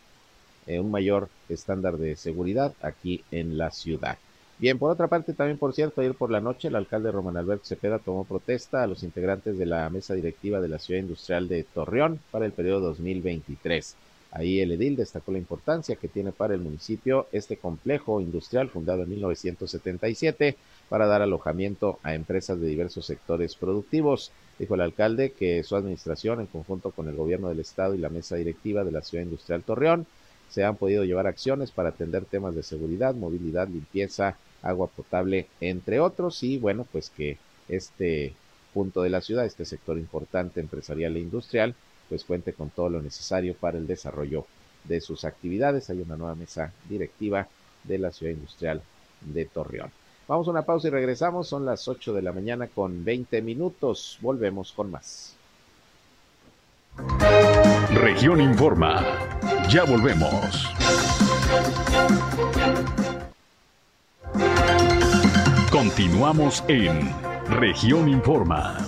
eh, 0.67 0.81
un 0.81 0.91
mayor 0.91 1.29
estándar 1.51 1.99
de 1.99 2.17
seguridad 2.17 2.73
aquí 2.81 3.23
en 3.31 3.59
la 3.59 3.71
ciudad. 3.71 4.17
Bien, 4.61 4.79
por 4.79 4.91
otra 4.91 5.09
parte, 5.09 5.33
también 5.33 5.57
por 5.57 5.73
cierto, 5.73 6.03
ayer 6.03 6.13
por 6.15 6.31
la 6.31 6.43
noche 6.43 6.69
el 6.69 6.77
alcalde 6.77 7.11
Román 7.11 7.39
Alberto 7.39 7.65
Cepeda 7.65 7.99
tomó 7.99 8.27
protesta 8.27 8.83
a 8.83 8.87
los 8.87 9.03
integrantes 9.03 9.57
de 9.57 9.65
la 9.65 9.89
mesa 9.89 10.13
directiva 10.13 10.61
de 10.61 10.69
la 10.69 10.79
ciudad 10.79 11.01
industrial 11.01 11.49
de 11.49 11.65
Torreón 11.65 12.21
para 12.31 12.45
el 12.45 12.53
periodo 12.53 12.81
2023. 12.89 13.97
Ahí 14.33 14.61
el 14.61 14.73
edil 14.73 14.97
destacó 14.97 15.33
la 15.33 15.39
importancia 15.39 15.97
que 15.97 16.09
tiene 16.09 16.31
para 16.31 16.53
el 16.53 16.61
municipio 16.61 17.27
este 17.33 17.57
complejo 17.57 18.21
industrial 18.21 18.69
fundado 18.69 19.03
en 19.03 19.09
1977 19.09 20.59
para 20.91 21.07
dar 21.07 21.23
alojamiento 21.23 21.99
a 22.03 22.15
empresas 22.15 22.61
de 22.61 22.67
diversos 22.69 23.07
sectores 23.07 23.55
productivos. 23.55 24.31
Dijo 24.59 24.75
el 24.75 24.83
alcalde 24.83 25.33
que 25.33 25.63
su 25.63 25.75
administración, 25.75 26.39
en 26.39 26.47
conjunto 26.49 26.91
con 26.91 27.09
el 27.09 27.17
gobierno 27.17 27.49
del 27.49 27.61
estado 27.61 27.95
y 27.95 27.99
la 27.99 28.11
mesa 28.11 28.37
directiva 28.37 28.85
de 28.85 28.93
la 28.93 29.01
ciudad 29.01 29.25
industrial 29.25 29.63
Torreón, 29.63 30.07
se 30.51 30.65
han 30.65 30.77
podido 30.77 31.05
llevar 31.05 31.27
acciones 31.27 31.71
para 31.71 31.89
atender 31.89 32.27
temas 32.27 32.55
de 32.55 32.63
seguridad, 32.63 33.15
movilidad, 33.15 33.67
limpieza, 33.67 34.37
agua 34.63 34.89
potable, 34.89 35.47
entre 35.61 36.01
otros, 36.01 36.43
y 36.43 36.59
bueno, 36.59 36.87
pues 36.91 37.11
que 37.11 37.39
este 37.69 38.35
punto 38.75 39.03
de 39.03 39.11
la 39.11 39.21
ciudad, 39.21 39.45
este 39.45 39.65
sector 39.65 39.99
importante 39.99 40.61
empresarial 40.61 41.17
e 41.17 41.21
industrial, 41.21 41.75
pues 42.09 42.25
cuente 42.25 42.53
con 42.53 42.71
todo 42.71 42.89
lo 42.89 43.03
necesario 43.03 43.55
para 43.55 43.79
el 43.79 43.87
desarrollo 43.87 44.47
de 44.85 45.01
sus 45.01 45.25
actividades. 45.25 45.91
Hay 45.91 46.01
una 46.01 46.17
nueva 46.17 46.35
mesa 46.35 46.73
directiva 46.89 47.49
de 47.85 47.99
la 47.99 48.11
ciudad 48.13 48.33
industrial 48.33 48.83
de 49.21 49.45
Torreón. 49.45 49.91
Vamos 50.29 50.47
a 50.47 50.51
una 50.51 50.63
pausa 50.63 50.89
y 50.89 50.91
regresamos. 50.91 51.49
Son 51.49 51.65
las 51.65 51.89
8 51.89 52.13
de 52.13 52.23
la 52.23 52.33
mañana 52.33 52.69
con 52.69 53.05
20 53.05 53.43
minutos. 53.43 54.19
Volvemos 54.21 54.73
con 54.73 54.91
más. 54.91 55.35
Región 57.95 58.41
Informa. 58.41 59.05
Ya 59.69 59.85
volvemos. 59.85 60.69
Continuamos 65.81 66.63
en 66.69 67.11
Región 67.59 68.11
Informa. 68.11 68.87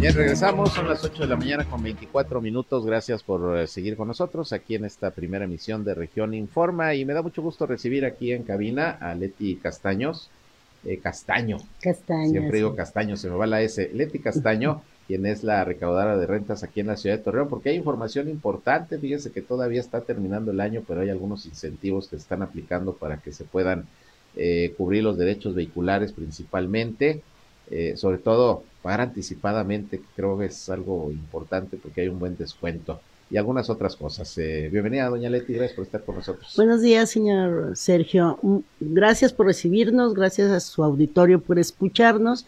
Bien, 0.00 0.12
regresamos, 0.12 0.72
son 0.72 0.88
las 0.88 1.04
8 1.04 1.22
de 1.22 1.28
la 1.28 1.36
mañana 1.36 1.64
con 1.64 1.80
24 1.80 2.40
minutos. 2.40 2.84
Gracias 2.84 3.22
por 3.22 3.56
eh, 3.56 3.68
seguir 3.68 3.96
con 3.96 4.08
nosotros 4.08 4.52
aquí 4.52 4.74
en 4.74 4.84
esta 4.84 5.12
primera 5.12 5.44
emisión 5.44 5.84
de 5.84 5.94
Región 5.94 6.34
Informa 6.34 6.94
y 6.94 7.04
me 7.04 7.12
da 7.12 7.22
mucho 7.22 7.40
gusto 7.40 7.66
recibir 7.66 8.04
aquí 8.04 8.32
en 8.32 8.42
cabina 8.42 8.98
a 9.00 9.14
Leti 9.14 9.54
Castaños. 9.54 10.28
Eh, 10.84 10.98
Castaño. 10.98 11.58
Castaño. 11.80 12.30
Siempre 12.30 12.56
digo 12.56 12.74
Castaño, 12.74 13.16
se 13.16 13.30
me 13.30 13.36
va 13.36 13.46
la 13.46 13.60
S. 13.62 13.90
Leti 13.94 14.18
Castaño, 14.18 14.82
quien 15.08 15.26
es 15.26 15.42
la 15.42 15.64
recaudadora 15.64 16.16
de 16.16 16.26
rentas 16.26 16.62
aquí 16.62 16.78
en 16.78 16.86
la 16.86 16.96
ciudad 16.96 17.16
de 17.16 17.24
Torreón, 17.24 17.48
porque 17.48 17.70
hay 17.70 17.76
información 17.76 18.28
importante. 18.28 18.98
Fíjense 18.98 19.32
que 19.32 19.42
todavía 19.42 19.80
está 19.80 20.02
terminando 20.02 20.52
el 20.52 20.60
año, 20.60 20.84
pero 20.86 21.00
hay 21.00 21.10
algunos 21.10 21.46
incentivos 21.46 22.06
que 22.06 22.16
se 22.16 22.22
están 22.22 22.42
aplicando 22.42 22.92
para 22.92 23.16
que 23.16 23.32
se 23.32 23.42
puedan 23.42 23.86
eh, 24.36 24.74
cubrir 24.78 25.02
los 25.02 25.18
derechos 25.18 25.54
vehiculares 25.56 26.12
principalmente. 26.12 27.22
sobre 27.96 28.16
todo 28.18 28.62
pagar 28.82 29.02
anticipadamente, 29.02 29.98
que 29.98 30.04
creo 30.16 30.38
que 30.38 30.46
es 30.46 30.68
algo 30.70 31.10
importante 31.10 31.76
porque 31.76 32.02
hay 32.02 32.08
un 32.08 32.18
buen 32.18 32.36
descuento 32.36 33.00
y 33.30 33.36
algunas 33.36 33.68
otras 33.68 33.96
cosas. 33.96 34.36
Eh, 34.38 34.68
bienvenida, 34.72 35.08
doña 35.08 35.28
Leti, 35.28 35.52
gracias 35.52 35.76
por 35.76 35.84
estar 35.84 36.02
con 36.02 36.16
nosotros. 36.16 36.54
Buenos 36.56 36.80
días, 36.80 37.10
señor 37.10 37.76
Sergio. 37.76 38.38
Mm, 38.42 38.58
gracias 38.80 39.32
por 39.32 39.46
recibirnos, 39.46 40.14
gracias 40.14 40.50
a 40.50 40.60
su 40.60 40.82
auditorio 40.82 41.40
por 41.40 41.58
escucharnos 41.58 42.46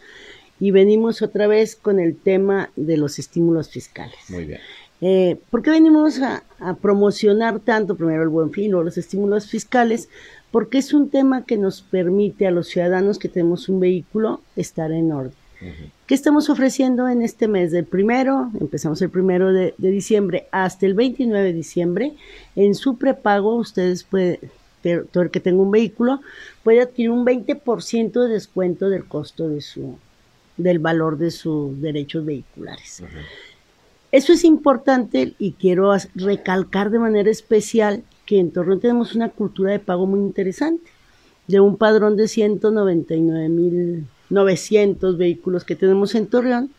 y 0.61 0.69
venimos 0.69 1.23
otra 1.23 1.47
vez 1.47 1.75
con 1.75 1.99
el 1.99 2.15
tema 2.15 2.69
de 2.75 2.95
los 2.95 3.17
estímulos 3.17 3.69
fiscales. 3.69 4.15
Muy 4.29 4.45
bien. 4.45 4.59
Eh, 5.01 5.37
¿Por 5.49 5.63
qué 5.63 5.71
venimos 5.71 6.21
a, 6.21 6.43
a, 6.59 6.75
promocionar 6.75 7.59
tanto 7.59 7.95
primero 7.95 8.21
el 8.21 8.29
buen 8.29 8.51
fin 8.51 8.75
o 8.75 8.83
los 8.83 8.95
estímulos 8.95 9.47
fiscales? 9.47 10.07
Porque 10.51 10.77
es 10.77 10.93
un 10.93 11.09
tema 11.09 11.45
que 11.45 11.57
nos 11.57 11.81
permite 11.81 12.45
a 12.45 12.51
los 12.51 12.67
ciudadanos 12.67 13.17
que 13.17 13.27
tenemos 13.27 13.69
un 13.69 13.79
vehículo 13.79 14.41
estar 14.55 14.91
en 14.91 15.11
orden. 15.11 15.33
¿Qué 16.05 16.15
estamos 16.15 16.49
ofreciendo 16.49 17.07
en 17.07 17.21
este 17.21 17.47
mes? 17.47 17.71
Del 17.71 17.85
primero, 17.85 18.51
empezamos 18.59 19.01
el 19.01 19.09
primero 19.09 19.53
de, 19.53 19.73
de, 19.77 19.91
diciembre 19.91 20.47
hasta 20.51 20.85
el 20.85 20.93
29 20.95 21.47
de 21.47 21.53
diciembre. 21.53 22.13
En 22.55 22.73
su 22.73 22.97
prepago, 22.97 23.55
ustedes 23.55 24.03
pueden, 24.03 24.39
todo 25.11 25.23
el 25.23 25.29
que 25.29 25.39
tenga 25.39 25.61
un 25.61 25.69
vehículo, 25.69 26.21
puede 26.63 26.81
adquirir 26.81 27.11
un 27.11 27.25
20% 27.25 28.23
de 28.23 28.33
descuento 28.33 28.89
del 28.89 29.05
costo 29.05 29.49
de 29.49 29.61
su, 29.61 29.97
del 30.57 30.79
valor 30.79 31.17
de 31.17 31.31
sus 31.31 31.79
derechos 31.81 32.25
vehiculares. 32.25 33.01
Uh 33.01 33.05
-huh. 33.05 33.25
Eso 34.11 34.33
es 34.33 34.43
importante 34.43 35.33
y 35.39 35.53
quiero 35.53 35.93
recalcar 36.15 36.89
de 36.89 36.99
manera 36.99 37.29
especial 37.29 38.03
que 38.25 38.39
en 38.39 38.51
Torreón 38.51 38.81
tenemos 38.81 39.15
una 39.15 39.29
cultura 39.29 39.71
de 39.71 39.79
pago 39.79 40.05
muy 40.05 40.19
interesante, 40.19 40.91
de 41.47 41.61
un 41.61 41.77
padrón 41.77 42.17
de 42.17 42.27
199 42.27 43.49
mil 43.49 44.05
900 44.29 45.17
vehículos 45.17 45.63
que 45.63 45.75
tenemos 45.75 46.15
en 46.15 46.27
Torreón, 46.27 46.71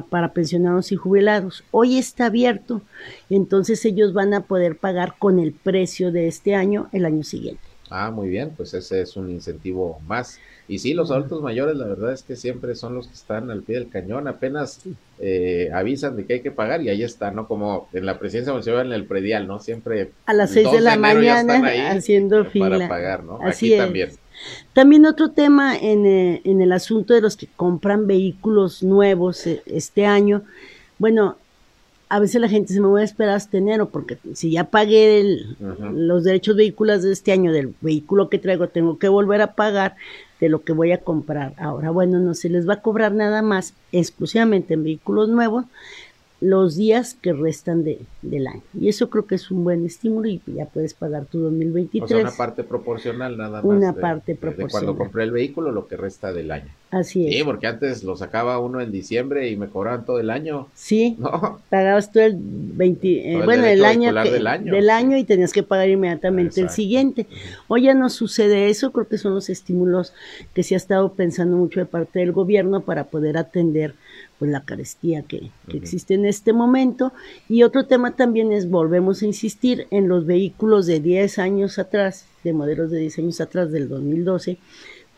para 0.09 0.33
pensionados 0.33 0.91
y 0.91 0.95
jubilados. 0.95 1.63
Hoy 1.71 1.97
está 1.97 2.27
abierto, 2.27 2.81
entonces 3.29 3.85
ellos 3.85 4.13
van 4.13 4.33
a 4.33 4.41
poder 4.41 4.77
pagar 4.77 5.15
con 5.17 5.39
el 5.39 5.53
precio 5.53 6.11
de 6.11 6.27
este 6.27 6.55
año 6.55 6.87
el 6.91 7.05
año 7.05 7.23
siguiente. 7.23 7.61
Ah, 7.89 8.09
muy 8.09 8.29
bien, 8.29 8.51
pues 8.55 8.73
ese 8.73 9.01
es 9.01 9.15
un 9.15 9.29
incentivo 9.29 9.99
más. 10.07 10.39
Y 10.67 10.79
sí, 10.79 10.95
los 10.95 11.11
adultos 11.11 11.43
mayores, 11.43 11.77
la 11.77 11.85
verdad 11.85 12.11
es 12.11 12.23
que 12.23 12.35
siempre 12.35 12.73
son 12.73 12.95
los 12.95 13.07
que 13.07 13.13
están 13.13 13.51
al 13.51 13.61
pie 13.61 13.75
del 13.75 13.89
cañón, 13.89 14.27
apenas 14.27 14.81
eh, 15.19 15.69
avisan 15.71 16.17
de 16.17 16.25
que 16.25 16.33
hay 16.33 16.41
que 16.41 16.49
pagar 16.49 16.81
y 16.81 16.89
ahí 16.89 17.03
está, 17.03 17.29
¿no? 17.29 17.47
Como 17.47 17.87
en 17.93 18.07
la 18.07 18.17
presidencia 18.17 18.51
municipal 18.51 18.87
en 18.87 18.93
el 18.93 19.05
predial, 19.05 19.45
¿no? 19.45 19.59
Siempre 19.59 20.11
a 20.25 20.33
las 20.33 20.49
seis 20.49 20.71
de 20.71 20.81
la 20.81 20.97
mañana 20.97 21.61
haciendo 21.91 22.45
fila. 22.45 22.69
Para 22.69 22.87
pagar, 22.89 23.23
¿no? 23.23 23.39
Así 23.43 23.67
Aquí 23.67 23.73
es. 23.73 23.79
también. 23.79 24.09
También 24.73 25.05
otro 25.05 25.31
tema 25.31 25.77
en, 25.77 26.05
eh, 26.05 26.41
en 26.43 26.61
el 26.61 26.71
asunto 26.71 27.13
de 27.13 27.21
los 27.21 27.37
que 27.37 27.47
compran 27.55 28.07
vehículos 28.07 28.83
nuevos 28.83 29.45
eh, 29.47 29.61
este 29.65 30.05
año, 30.05 30.43
bueno, 30.97 31.37
a 32.09 32.19
veces 32.19 32.39
la 32.39 32.47
gente 32.47 32.73
se 32.73 32.81
me 32.81 32.87
voy 32.87 33.01
a 33.01 33.05
esperar 33.05 33.35
hasta 33.35 33.57
enero 33.57 33.89
porque 33.89 34.17
si 34.33 34.51
ya 34.51 34.65
pagué 34.65 35.19
el, 35.19 35.57
los 35.93 36.23
derechos 36.23 36.55
vehiculares 36.55 37.03
de 37.03 37.11
este 37.11 37.31
año 37.31 37.51
del 37.51 37.73
vehículo 37.81 38.29
que 38.29 38.37
traigo, 38.37 38.67
tengo 38.67 38.99
que 38.99 39.09
volver 39.09 39.41
a 39.41 39.53
pagar 39.53 39.95
de 40.39 40.49
lo 40.49 40.63
que 40.63 40.73
voy 40.73 40.91
a 40.91 40.99
comprar. 40.99 41.53
Ahora, 41.57 41.89
bueno, 41.89 42.19
no 42.19 42.33
se 42.33 42.49
les 42.49 42.69
va 42.69 42.75
a 42.75 42.81
cobrar 42.81 43.13
nada 43.13 43.41
más 43.41 43.73
exclusivamente 43.91 44.75
en 44.75 44.83
vehículos 44.83 45.29
nuevos 45.29 45.65
los 46.41 46.75
días 46.75 47.15
que 47.15 47.33
restan 47.33 47.83
de, 47.83 47.99
del 48.29 48.47
año. 48.47 48.61
Y 48.79 48.89
eso 48.89 49.09
creo 49.09 49.25
que 49.25 49.35
es 49.35 49.51
un 49.51 49.63
buen 49.63 49.85
estímulo 49.85 50.27
y 50.27 50.41
ya 50.47 50.65
puedes 50.65 50.93
pagar 50.93 51.25
tu 51.25 51.39
2023. 51.39 52.03
O 52.03 52.07
sea, 52.07 52.17
una 52.17 52.31
parte 52.31 52.63
proporcional 52.63 53.37
nada 53.37 53.61
más. 53.61 53.63
Una 53.63 53.91
de, 53.93 54.01
parte 54.01 54.33
de, 54.33 54.37
proporcional. 54.37 54.67
De 54.67 54.71
cuando 54.71 54.97
compré 54.97 55.23
el 55.23 55.31
vehículo, 55.31 55.71
lo 55.71 55.87
que 55.87 55.97
resta 55.97 56.33
del 56.33 56.51
año. 56.51 56.69
Así 56.91 57.27
es. 57.27 57.35
Sí, 57.35 57.43
porque 57.43 57.67
antes 57.67 58.03
lo 58.03 58.15
sacaba 58.15 58.57
uno 58.59 58.79
en 58.79 58.91
diciembre 58.91 59.49
y 59.49 59.57
me 59.57 59.67
cobraban 59.67 60.05
todo 60.05 60.19
el 60.19 60.29
año. 60.29 60.67
Sí, 60.73 61.15
No, 61.19 61.59
pagabas 61.69 62.11
tú 62.11 62.19
el 62.19 62.37
20, 62.39 63.07
eh, 63.07 63.35
el 63.35 63.43
bueno, 63.43 63.65
el 63.65 63.83
año, 63.83 64.13
que- 64.23 64.31
del 64.31 64.47
año, 64.47 64.73
del 64.73 64.89
año 64.89 65.17
y 65.17 65.23
tenías 65.23 65.51
que 65.51 65.63
pagar 65.63 65.89
inmediatamente 65.89 66.61
el 66.61 66.69
siguiente. 66.69 67.27
Hoy 67.67 67.83
ya 67.83 67.93
no 67.93 68.09
sucede 68.09 68.69
eso, 68.69 68.91
creo 68.91 69.07
que 69.07 69.17
son 69.17 69.33
los 69.33 69.49
estímulos 69.49 70.13
que 70.53 70.63
se 70.63 70.75
ha 70.75 70.77
estado 70.77 71.13
pensando 71.13 71.57
mucho 71.57 71.79
de 71.79 71.85
parte 71.85 72.19
del 72.19 72.31
gobierno 72.31 72.81
para 72.81 73.05
poder 73.05 73.37
atender 73.37 73.95
pues 74.39 74.51
la 74.51 74.65
carestía 74.65 75.21
que, 75.21 75.49
que 75.69 75.77
existe 75.77 76.13
en 76.13 76.25
este 76.25 76.51
momento. 76.51 77.13
Y 77.47 77.63
otro 77.63 77.85
tema 77.85 78.14
también 78.15 78.51
es, 78.51 78.69
volvemos 78.69 79.21
a 79.21 79.25
insistir, 79.25 79.87
en 79.91 80.07
los 80.07 80.25
vehículos 80.25 80.85
de 80.85 80.99
10 80.99 81.39
años 81.39 81.79
atrás, 81.79 82.25
de 82.43 82.53
modelos 82.53 82.91
de 82.91 82.99
10 82.99 83.19
años 83.19 83.41
atrás 83.41 83.71
del 83.71 83.87
2012, 83.87 84.57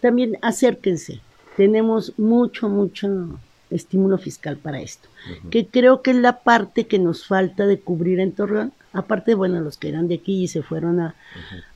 también 0.01 0.37
acérquense. 0.41 1.21
Tenemos 1.55 2.17
mucho, 2.17 2.69
mucho 2.69 3.39
estímulo 3.69 4.17
fiscal 4.17 4.57
para 4.57 4.79
esto, 4.79 5.09
que 5.49 5.67
creo 5.67 6.01
que 6.01 6.11
es 6.11 6.17
la 6.17 6.39
parte 6.39 6.87
que 6.87 6.99
nos 6.99 7.25
falta 7.25 7.65
de 7.65 7.79
cubrir 7.79 8.19
en 8.19 8.31
Torreón. 8.31 8.73
Aparte, 8.93 9.35
bueno, 9.35 9.59
los 9.61 9.77
que 9.77 9.89
eran 9.89 10.07
de 10.07 10.15
aquí 10.15 10.43
y 10.43 10.47
se 10.47 10.61
fueron 10.61 10.99
a, 10.99 11.15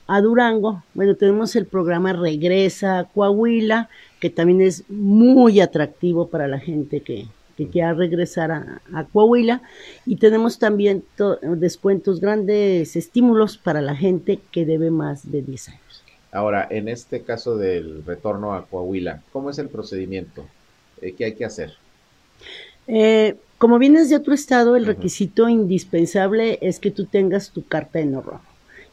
a 0.06 0.20
Durango, 0.20 0.82
bueno, 0.94 1.14
tenemos 1.14 1.54
el 1.56 1.66
programa 1.66 2.12
Regresa 2.12 2.98
a 2.98 3.04
Coahuila, 3.04 3.88
que 4.20 4.30
también 4.30 4.60
es 4.60 4.88
muy 4.88 5.60
atractivo 5.60 6.28
para 6.28 6.48
la 6.48 6.58
gente 6.58 7.00
que, 7.00 7.26
que 7.56 7.68
quiera 7.68 7.94
regresar 7.94 8.50
a, 8.52 8.82
a 8.92 9.04
Coahuila. 9.04 9.62
Y 10.06 10.16
tenemos 10.16 10.58
también 10.58 11.04
to- 11.16 11.38
descuentos, 11.42 12.20
grandes 12.20 12.96
estímulos 12.96 13.58
para 13.58 13.80
la 13.82 13.96
gente 13.96 14.40
que 14.50 14.64
debe 14.66 14.90
más 14.90 15.30
de 15.30 15.42
10 15.42 15.68
años. 15.70 16.04
Ahora, 16.32 16.66
en 16.70 16.88
este 16.88 17.22
caso 17.22 17.56
del 17.56 18.04
retorno 18.04 18.54
a 18.54 18.66
Coahuila, 18.66 19.22
¿cómo 19.32 19.50
es 19.50 19.58
el 19.58 19.68
procedimiento? 19.68 20.46
Eh, 21.00 21.12
¿Qué 21.12 21.26
hay 21.26 21.34
que 21.34 21.44
hacer? 21.44 21.74
Eh, 22.86 23.36
como 23.58 23.78
vienes 23.78 24.08
de 24.10 24.16
otro 24.16 24.34
estado, 24.34 24.76
el 24.76 24.86
requisito 24.86 25.48
indispensable 25.48 26.58
es 26.62 26.80
que 26.80 26.90
tú 26.90 27.06
tengas 27.06 27.50
tu 27.50 27.64
carta 27.64 27.98
de 28.00 28.06
no 28.06 28.20
robo. 28.22 28.40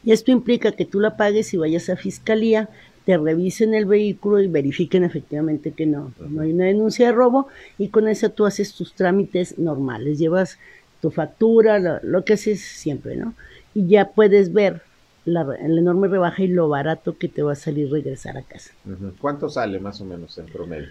Y 0.03 0.11
esto 0.11 0.31
implica 0.31 0.71
que 0.71 0.85
tú 0.85 0.99
la 0.99 1.17
pagues 1.17 1.53
y 1.53 1.57
vayas 1.57 1.89
a 1.89 1.97
fiscalía, 1.97 2.69
te 3.09 3.17
revisen 3.17 3.73
el 3.73 3.87
vehículo 3.87 4.39
y 4.39 4.47
verifiquen 4.47 5.03
efectivamente 5.03 5.71
que 5.71 5.87
no, 5.87 6.13
no 6.19 6.43
hay 6.43 6.53
una 6.53 6.65
denuncia 6.65 7.07
de 7.07 7.11
robo 7.11 7.47
y 7.79 7.87
con 7.87 8.07
eso 8.07 8.29
tú 8.29 8.45
haces 8.45 8.75
tus 8.75 8.93
trámites 8.93 9.57
normales, 9.57 10.19
llevas 10.19 10.59
tu 11.01 11.09
factura, 11.09 11.79
lo, 11.79 11.99
lo 12.03 12.23
que 12.23 12.33
haces 12.33 12.61
siempre, 12.61 13.15
¿no? 13.15 13.33
Y 13.73 13.87
ya 13.87 14.09
puedes 14.09 14.53
ver 14.53 14.83
la, 15.25 15.43
la 15.43 15.57
enorme 15.57 16.07
rebaja 16.07 16.43
y 16.43 16.49
lo 16.49 16.69
barato 16.69 17.17
que 17.17 17.27
te 17.27 17.41
va 17.41 17.53
a 17.53 17.55
salir 17.55 17.89
regresar 17.89 18.37
a 18.37 18.43
casa. 18.43 18.73
¿Cuánto 19.19 19.49
sale 19.49 19.79
más 19.79 19.99
o 20.01 20.05
menos 20.05 20.37
en 20.37 20.45
promedio? 20.45 20.89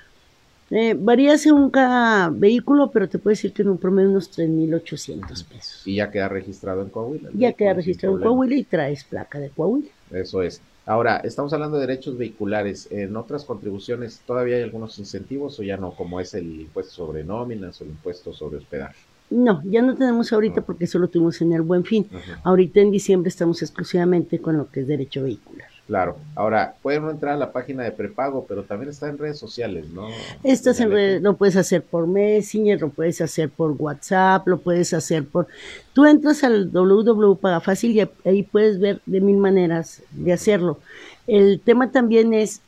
Eh, 0.70 0.96
varía 0.98 1.38
según 1.38 1.70
cada 1.70 2.30
vehículo, 2.30 2.90
pero 2.90 3.08
te 3.08 3.20
puedo 3.20 3.30
decir 3.30 3.52
que 3.52 3.62
en 3.62 3.68
un 3.68 3.78
promedio 3.78 4.10
unos 4.10 4.36
3.800 4.36 5.44
pesos. 5.44 5.86
Y 5.86 5.94
ya 5.94 6.10
queda 6.10 6.28
registrado 6.28 6.82
en 6.82 6.88
Coahuila. 6.88 7.30
Ya 7.32 7.52
queda 7.52 7.74
registrado 7.74 8.16
en. 8.16 8.24
Coahuila 8.24 8.56
y 8.56 8.64
traes 8.64 9.04
placa 9.04 9.38
de 9.38 9.50
Coahuila. 9.50 9.88
Eso 10.10 10.42
es. 10.42 10.60
Ahora, 10.88 11.18
estamos 11.18 11.52
hablando 11.52 11.76
de 11.76 11.86
derechos 11.86 12.16
vehiculares. 12.16 12.88
¿En 12.90 13.14
otras 13.14 13.44
contribuciones 13.44 14.22
todavía 14.26 14.56
hay 14.56 14.62
algunos 14.62 14.98
incentivos 14.98 15.60
o 15.60 15.62
ya 15.62 15.76
no? 15.76 15.90
Como 15.90 16.18
es 16.18 16.32
el 16.32 16.62
impuesto 16.62 16.94
sobre 16.94 17.24
nóminas 17.24 17.78
o 17.78 17.84
el 17.84 17.90
impuesto 17.90 18.32
sobre 18.32 18.56
hospedaje. 18.56 18.96
No, 19.28 19.60
ya 19.66 19.82
no 19.82 19.94
tenemos 19.94 20.32
ahorita 20.32 20.62
porque 20.62 20.86
solo 20.86 21.08
tuvimos 21.08 21.42
en 21.42 21.52
el 21.52 21.60
Buen 21.60 21.84
Fin. 21.84 22.08
Ahorita 22.42 22.80
en 22.80 22.90
diciembre 22.90 23.28
estamos 23.28 23.60
exclusivamente 23.60 24.38
con 24.38 24.56
lo 24.56 24.70
que 24.70 24.80
es 24.80 24.86
derecho 24.86 25.24
vehicular. 25.24 25.67
Claro. 25.88 26.18
Ahora, 26.34 26.74
puede 26.82 26.98
uno 26.98 27.10
entrar 27.10 27.32
a 27.32 27.38
la 27.38 27.50
página 27.50 27.82
de 27.82 27.92
prepago, 27.92 28.44
pero 28.46 28.62
también 28.62 28.90
está 28.90 29.08
en 29.08 29.16
redes 29.16 29.38
sociales, 29.38 29.88
¿no? 29.88 30.02
Doña 30.02 30.86
Leti? 30.86 30.94
redes 30.94 31.22
lo 31.22 31.34
puedes 31.34 31.56
hacer 31.56 31.82
por 31.82 32.06
Messenger, 32.06 32.78
lo 32.78 32.90
puedes 32.90 33.22
hacer 33.22 33.48
por 33.48 33.72
WhatsApp, 33.72 34.46
lo 34.46 34.58
puedes 34.58 34.92
hacer 34.92 35.24
por... 35.24 35.46
Tú 35.94 36.04
entras 36.04 36.44
al 36.44 36.70
www.pagafácil 36.70 37.92
y 37.92 38.28
ahí 38.28 38.42
puedes 38.42 38.78
ver 38.78 39.00
de 39.06 39.22
mil 39.22 39.38
maneras 39.38 40.02
de 40.10 40.34
hacerlo. 40.34 40.78
El 41.26 41.58
tema 41.58 41.90
también 41.90 42.34
es, 42.34 42.60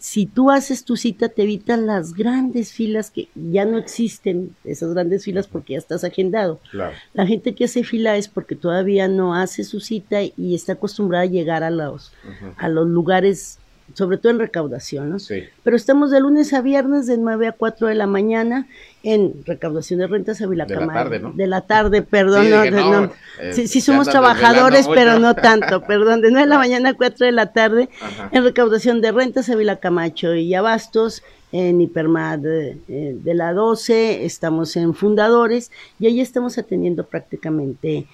si 0.00 0.24
tú 0.24 0.50
haces 0.50 0.84
tu 0.84 0.96
cita, 0.96 1.28
te 1.28 1.42
evitan 1.42 1.86
las 1.86 2.14
grandes 2.14 2.72
filas 2.72 3.10
que 3.10 3.28
ya 3.34 3.66
no 3.66 3.76
existen, 3.76 4.56
esas 4.64 4.94
grandes 4.94 5.24
filas 5.24 5.46
porque 5.46 5.74
ya 5.74 5.78
estás 5.78 6.02
agendado. 6.04 6.58
Claro. 6.70 6.96
La 7.12 7.26
gente 7.26 7.54
que 7.54 7.64
hace 7.64 7.84
fila 7.84 8.16
es 8.16 8.26
porque 8.26 8.56
todavía 8.56 9.06
no 9.08 9.34
hace 9.34 9.62
su 9.62 9.78
cita 9.78 10.22
y 10.22 10.54
está 10.54 10.72
acostumbrada 10.72 11.24
a 11.24 11.28
llegar 11.28 11.62
a 11.62 11.70
los, 11.70 12.12
a 12.56 12.68
los 12.68 12.88
lugares, 12.88 13.59
sobre 13.94 14.18
todo 14.18 14.32
en 14.32 14.38
recaudación, 14.38 15.10
¿no? 15.10 15.18
Sí. 15.18 15.44
Pero 15.62 15.76
estamos 15.76 16.10
de 16.10 16.20
lunes 16.20 16.52
a 16.52 16.60
viernes 16.60 17.06
de 17.06 17.18
9 17.18 17.48
a 17.48 17.52
4 17.52 17.88
de 17.88 17.94
la 17.94 18.06
mañana 18.06 18.66
en 19.02 19.44
recaudación 19.46 20.00
de 20.00 20.06
rentas 20.06 20.40
a 20.40 20.46
Vilacamar. 20.46 20.94
tarde, 20.94 21.20
¿no? 21.20 21.32
De 21.32 21.46
la 21.46 21.62
tarde, 21.62 22.02
perdón. 22.02 22.44
Sí, 22.44 22.50
no, 22.70 22.90
no, 22.90 23.12
eh, 23.40 23.52
sí, 23.52 23.68
sí 23.68 23.80
se 23.80 23.86
somos 23.86 24.08
trabajadores, 24.08 24.86
pero 24.88 25.18
no 25.18 25.34
tanto, 25.34 25.82
perdón. 25.86 26.20
De 26.20 26.30
9 26.30 26.46
de 26.46 26.48
la 26.48 26.58
mañana 26.58 26.90
a 26.90 26.94
4 26.94 27.26
de 27.26 27.32
la 27.32 27.52
tarde 27.52 27.88
Ajá. 28.00 28.28
en 28.32 28.44
recaudación 28.44 29.00
de 29.00 29.12
rentas 29.12 29.48
a 29.48 29.56
Vilacamacho 29.56 30.34
y 30.34 30.54
Abastos. 30.54 31.22
En 31.52 31.80
Hipermad 31.80 32.46
eh, 32.46 32.78
eh, 32.86 33.16
de 33.20 33.34
la 33.34 33.52
12, 33.52 34.24
estamos 34.24 34.76
en 34.76 34.94
Fundadores 34.94 35.72
y 35.98 36.06
ahí 36.06 36.20
estamos 36.20 36.58
atendiendo 36.58 37.06
prácticamente 37.06 38.06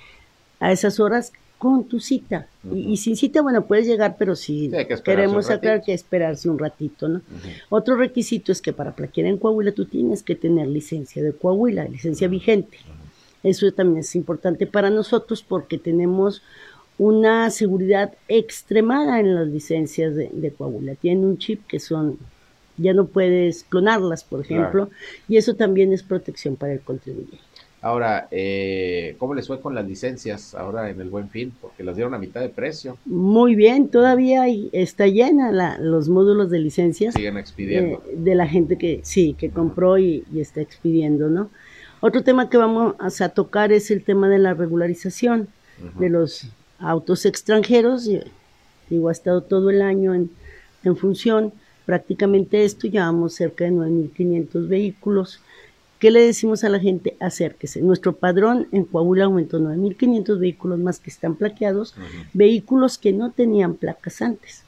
a 0.58 0.72
esas 0.72 1.00
horas 1.00 1.32
con 1.66 1.85
tu 1.85 2.00
cita. 2.00 2.46
y, 2.72 2.92
y 2.92 2.96
sin 2.96 3.16
cita, 3.16 3.42
bueno, 3.42 3.66
puedes 3.66 3.87
llegar, 3.87 4.16
pero 4.18 4.35
si 4.37 4.70
Sí, 4.70 4.76
que 4.87 4.96
queremos 5.02 5.50
aclarar 5.50 5.83
que 5.83 5.92
esperarse 5.92 6.48
un 6.48 6.59
ratito, 6.59 7.09
¿no? 7.09 7.20
Otro 7.68 7.96
requisito 7.96 8.52
es 8.52 8.61
que 8.62 8.72
para 8.72 8.94
plaquear 8.94 9.26
en 9.26 9.38
Coahuila 9.38 9.72
tú 9.72 9.85
tienes 9.85 10.22
que 10.22 10.35
tener 10.35 10.68
licencia 10.68 11.22
de 11.22 11.33
Coahuila, 11.33 11.85
licencia 11.85 12.29
vigente. 12.29 12.79
Eso 13.42 13.70
también 13.72 13.98
es 14.00 14.16
importante 14.16 14.66
para 14.66 14.90
nosotros 14.90 15.42
porque 15.42 15.79
tenemos 15.79 16.42
una 16.98 17.50
seguridad 17.50 18.14
extremada 18.29 19.20
en 19.20 19.35
las 19.35 19.46
licencias 19.48 20.14
de, 20.14 20.31
de 20.33 20.50
Coahuila. 20.50 20.94
Tienen 20.94 21.24
un 21.24 21.38
chip 21.38 21.66
que 21.66 21.79
son, 21.79 22.18
ya 22.79 22.92
no 22.94 23.07
puedes 23.07 23.64
clonarlas, 23.64 24.24
por 24.24 24.40
ejemplo, 24.40 24.90
y 25.29 25.37
eso 25.37 25.55
también 25.55 25.92
es 25.92 26.02
protección 26.02 26.57
para 26.57 26.72
el 26.72 26.81
contribuyente. 26.81 27.38
Ahora, 27.87 28.27
eh, 28.33 29.14
¿cómo 29.18 29.33
les 29.33 29.46
fue 29.46 29.61
con 29.61 29.72
las 29.77 29.87
licencias 29.87 30.57
ahora 30.57 30.90
en 30.90 31.01
el 31.01 31.09
Buen 31.09 31.29
Fin? 31.31 31.53
Porque 31.61 31.85
las 31.85 31.94
dieron 31.94 32.14
a 32.14 32.18
mitad 32.18 32.40
de 32.40 32.49
precio. 32.49 32.99
Muy 33.05 33.55
bien, 33.55 33.87
todavía 33.88 34.42
hay- 34.42 34.68
está 34.72 35.07
llena 35.07 35.53
la- 35.53 35.79
los 35.79 36.09
módulos 36.09 36.51
de 36.51 36.59
licencias. 36.59 37.14
Siguen 37.14 37.37
expidiendo. 37.38 38.03
de, 38.11 38.16
de 38.16 38.35
la 38.35 38.49
gente 38.49 38.77
que 38.77 39.01
sí, 39.05 39.35
que 39.38 39.51
compró 39.51 39.99
y, 39.99 40.25
y 40.33 40.40
está 40.40 40.61
expidiendo, 40.61 41.29
¿no? 41.29 41.49
Otro 42.01 42.25
tema 42.25 42.51
que 42.51 42.57
vamos 42.57 43.20
a 43.20 43.29
tocar 43.29 43.70
es 43.70 43.92
el 43.92 44.03
tema 44.03 44.29
de 44.29 44.38
la 44.38 44.53
regularización 44.55 45.46
de 46.01 46.09
los 46.11 46.49
autos 46.81 47.25
extranjeros. 47.25 48.11
Digo, 48.90 49.09
ha 49.11 49.12
estado 49.12 49.42
todo 49.42 49.70
el 49.70 49.81
año 49.81 50.12
en, 50.12 50.29
en 50.83 50.96
función. 50.96 51.53
Prácticamente 51.85 52.64
esto, 52.64 52.88
llevamos 52.88 53.35
cerca 53.35 53.64
de 53.64 53.70
9.500 53.70 54.66
vehículos. 54.68 55.40
¿Qué 55.98 56.11
le 56.11 56.20
decimos 56.20 56.62
a 56.64 56.68
la 56.68 56.78
gente? 56.78 57.16
Acérquese. 57.20 57.80
Nuestro 57.80 58.14
padrón 58.14 58.68
en 58.72 58.85
Coahuila 58.85 59.24
aumentó 59.24 59.59
9.500 59.59 60.38
vehículos 60.38 60.78
más 60.78 61.00
que 61.00 61.11
están 61.11 61.37
plaqueados, 61.37 61.94
vehículos 62.35 62.98
que 62.98 63.12
no 63.12 63.30
tenían 63.30 63.74
placas 63.74 64.20
antes 64.20 64.62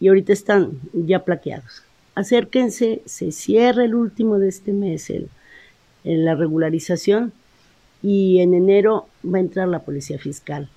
y 0.00 0.08
ahorita 0.08 0.32
están 0.32 0.72
ya 0.92 1.24
plaqueados. 1.24 1.82
Acérquense, 2.14 3.02
se 3.04 3.32
cierra 3.32 3.84
el 3.84 3.94
último 3.94 4.38
de 4.38 4.48
este 4.48 4.72
mes 4.72 5.10
el, 5.10 5.28
en 6.04 6.24
la 6.24 6.34
regularización 6.34 7.32
y 8.02 8.40
en 8.40 8.54
enero 8.54 9.08
va 9.24 9.38
a 9.38 9.40
entrar 9.40 9.68
la 9.68 9.80
policía 9.80 10.18
fiscal 10.18 10.68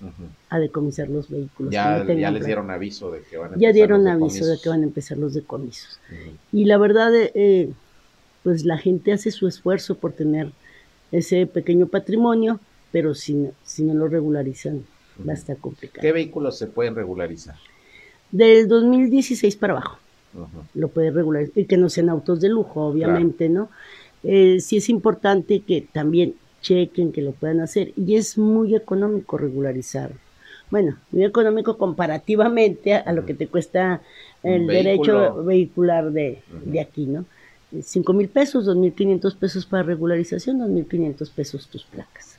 a 0.48 0.58
decomisar 0.58 1.08
los 1.08 1.30
vehículos. 1.30 1.72
Ya, 1.72 2.02
no 2.02 2.12
ya 2.12 2.30
les 2.30 2.44
dieron 2.44 2.70
aviso 2.70 3.10
de 3.10 3.22
que 3.22 3.36
van 3.36 3.54
a 3.54 3.56
Ya 3.56 3.68
empezar 3.68 3.74
dieron 3.74 4.04
los 4.04 4.12
aviso 4.12 4.46
de 4.46 4.58
que 4.58 4.68
van 4.68 4.80
a 4.80 4.84
empezar 4.84 5.18
los 5.18 5.34
decomisos. 5.34 6.00
Y 6.52 6.64
la 6.64 6.78
verdad, 6.78 7.14
eh, 7.14 7.30
eh, 7.34 7.72
pues 8.42 8.64
la 8.64 8.78
gente 8.78 9.12
hace 9.12 9.30
su 9.30 9.46
esfuerzo 9.46 9.96
por 9.96 10.12
tener 10.12 10.52
ese 11.12 11.46
pequeño 11.46 11.86
patrimonio, 11.86 12.60
pero 12.92 13.14
si 13.14 13.34
no, 13.34 13.52
si 13.64 13.82
no 13.82 13.94
lo 13.94 14.08
regularizan, 14.08 14.84
va 15.26 15.32
a 15.32 15.36
estar 15.36 15.56
complicado. 15.56 16.02
¿Qué 16.02 16.12
vehículos 16.12 16.56
se 16.58 16.66
pueden 16.66 16.94
regularizar? 16.94 17.56
Del 18.30 18.68
2016 18.68 19.56
para 19.56 19.74
abajo. 19.74 19.98
Lo 20.74 20.88
puede 20.88 21.10
regular 21.10 21.46
y 21.56 21.64
que 21.64 21.76
no 21.76 21.88
sean 21.88 22.08
autos 22.08 22.40
de 22.40 22.48
lujo, 22.48 22.86
obviamente, 22.86 23.48
¿no? 23.48 23.68
Eh, 24.22 24.60
sí 24.60 24.76
es 24.76 24.88
importante 24.88 25.60
que 25.60 25.80
también 25.80 26.34
chequen 26.60 27.10
que 27.10 27.22
lo 27.22 27.32
puedan 27.32 27.60
hacer 27.60 27.92
y 27.96 28.14
es 28.14 28.38
muy 28.38 28.76
económico 28.76 29.38
regularizar. 29.38 30.12
Bueno, 30.70 30.98
muy 31.10 31.24
económico 31.24 31.76
comparativamente 31.76 32.94
a, 32.94 32.98
a 32.98 33.12
lo 33.12 33.26
que 33.26 33.34
te 33.34 33.48
cuesta 33.48 34.02
el 34.44 34.68
derecho 34.68 35.42
vehicular 35.42 36.12
de, 36.12 36.42
de 36.64 36.80
aquí, 36.80 37.06
¿no? 37.06 37.24
Cinco 37.82 38.12
mil 38.12 38.28
pesos, 38.28 38.64
dos 38.64 38.76
mil 38.76 38.92
quinientos 38.92 39.34
pesos 39.34 39.64
para 39.64 39.82
regularización, 39.84 40.58
dos 40.58 40.68
mil 40.68 40.86
quinientos 40.86 41.30
pesos 41.30 41.68
tus 41.68 41.84
placas. 41.84 42.38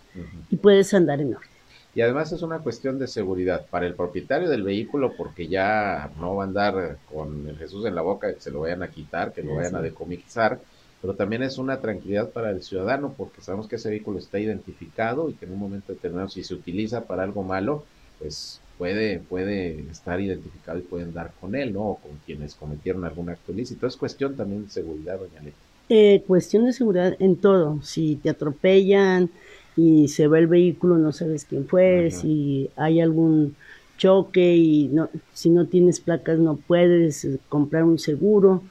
Y 0.49 0.57
puedes 0.57 0.93
andar 0.93 1.21
en 1.21 1.35
orden. 1.35 1.49
y 1.95 2.01
además 2.01 2.31
es 2.31 2.41
una 2.41 2.59
cuestión 2.59 2.99
de 2.99 3.07
seguridad 3.07 3.65
para 3.69 3.85
el 3.85 3.95
propietario 3.95 4.49
del 4.49 4.63
vehículo 4.63 5.13
porque 5.17 5.47
ya 5.47 6.09
no 6.19 6.35
va 6.35 6.43
a 6.43 6.47
andar 6.47 6.97
con 7.13 7.47
el 7.47 7.57
Jesús 7.57 7.85
en 7.85 7.95
la 7.95 8.01
boca 8.01 8.33
que 8.33 8.39
se 8.41 8.51
lo 8.51 8.61
vayan 8.61 8.83
a 8.83 8.89
quitar, 8.89 9.33
que 9.33 9.43
lo 9.43 9.55
vayan 9.55 9.75
a 9.75 9.81
decomisar, 9.81 10.59
pero 11.01 11.15
también 11.15 11.43
es 11.43 11.57
una 11.57 11.79
tranquilidad 11.81 12.29
para 12.29 12.51
el 12.51 12.61
ciudadano 12.61 13.13
porque 13.17 13.41
sabemos 13.41 13.67
que 13.67 13.77
ese 13.77 13.89
vehículo 13.89 14.19
está 14.19 14.39
identificado 14.39 15.29
y 15.29 15.33
que 15.33 15.45
en 15.45 15.53
un 15.53 15.59
momento 15.59 15.93
determinado 15.93 16.29
si 16.29 16.43
se 16.43 16.53
utiliza 16.53 17.05
para 17.05 17.23
algo 17.23 17.43
malo, 17.43 17.85
pues 18.19 18.61
puede, 18.81 19.19
puede 19.19 19.85
estar 19.91 20.19
identificado 20.19 20.79
y 20.79 20.81
pueden 20.81 21.13
dar 21.13 21.33
con 21.39 21.53
él, 21.53 21.71
¿no? 21.71 21.81
O 21.81 21.95
con 21.97 22.13
quienes 22.25 22.55
cometieron 22.55 23.05
algún 23.05 23.29
acto 23.29 23.51
ilícito. 23.51 23.85
Es 23.85 23.95
cuestión 23.95 24.35
también 24.35 24.63
de 24.63 24.71
seguridad, 24.71 25.19
doña 25.19 25.39
Leti. 25.39 25.55
Eh, 25.89 26.23
cuestión 26.25 26.65
de 26.65 26.73
seguridad 26.73 27.15
en 27.19 27.35
todo. 27.35 27.79
Si 27.83 28.15
te 28.15 28.31
atropellan 28.31 29.29
y 29.77 30.07
se 30.07 30.27
ve 30.27 30.39
el 30.39 30.47
vehículo, 30.47 30.97
no 30.97 31.11
sabes 31.11 31.45
quién 31.45 31.67
fue, 31.67 32.09
si 32.09 32.71
hay 32.75 33.01
algún 33.01 33.55
choque 33.99 34.55
y 34.55 34.87
no, 34.87 35.11
si 35.31 35.51
no 35.51 35.67
tienes 35.67 35.99
placas 35.99 36.39
no 36.39 36.55
puedes 36.55 37.23
eh, 37.23 37.37
comprar 37.49 37.83
un 37.83 37.99
seguro. 37.99 38.63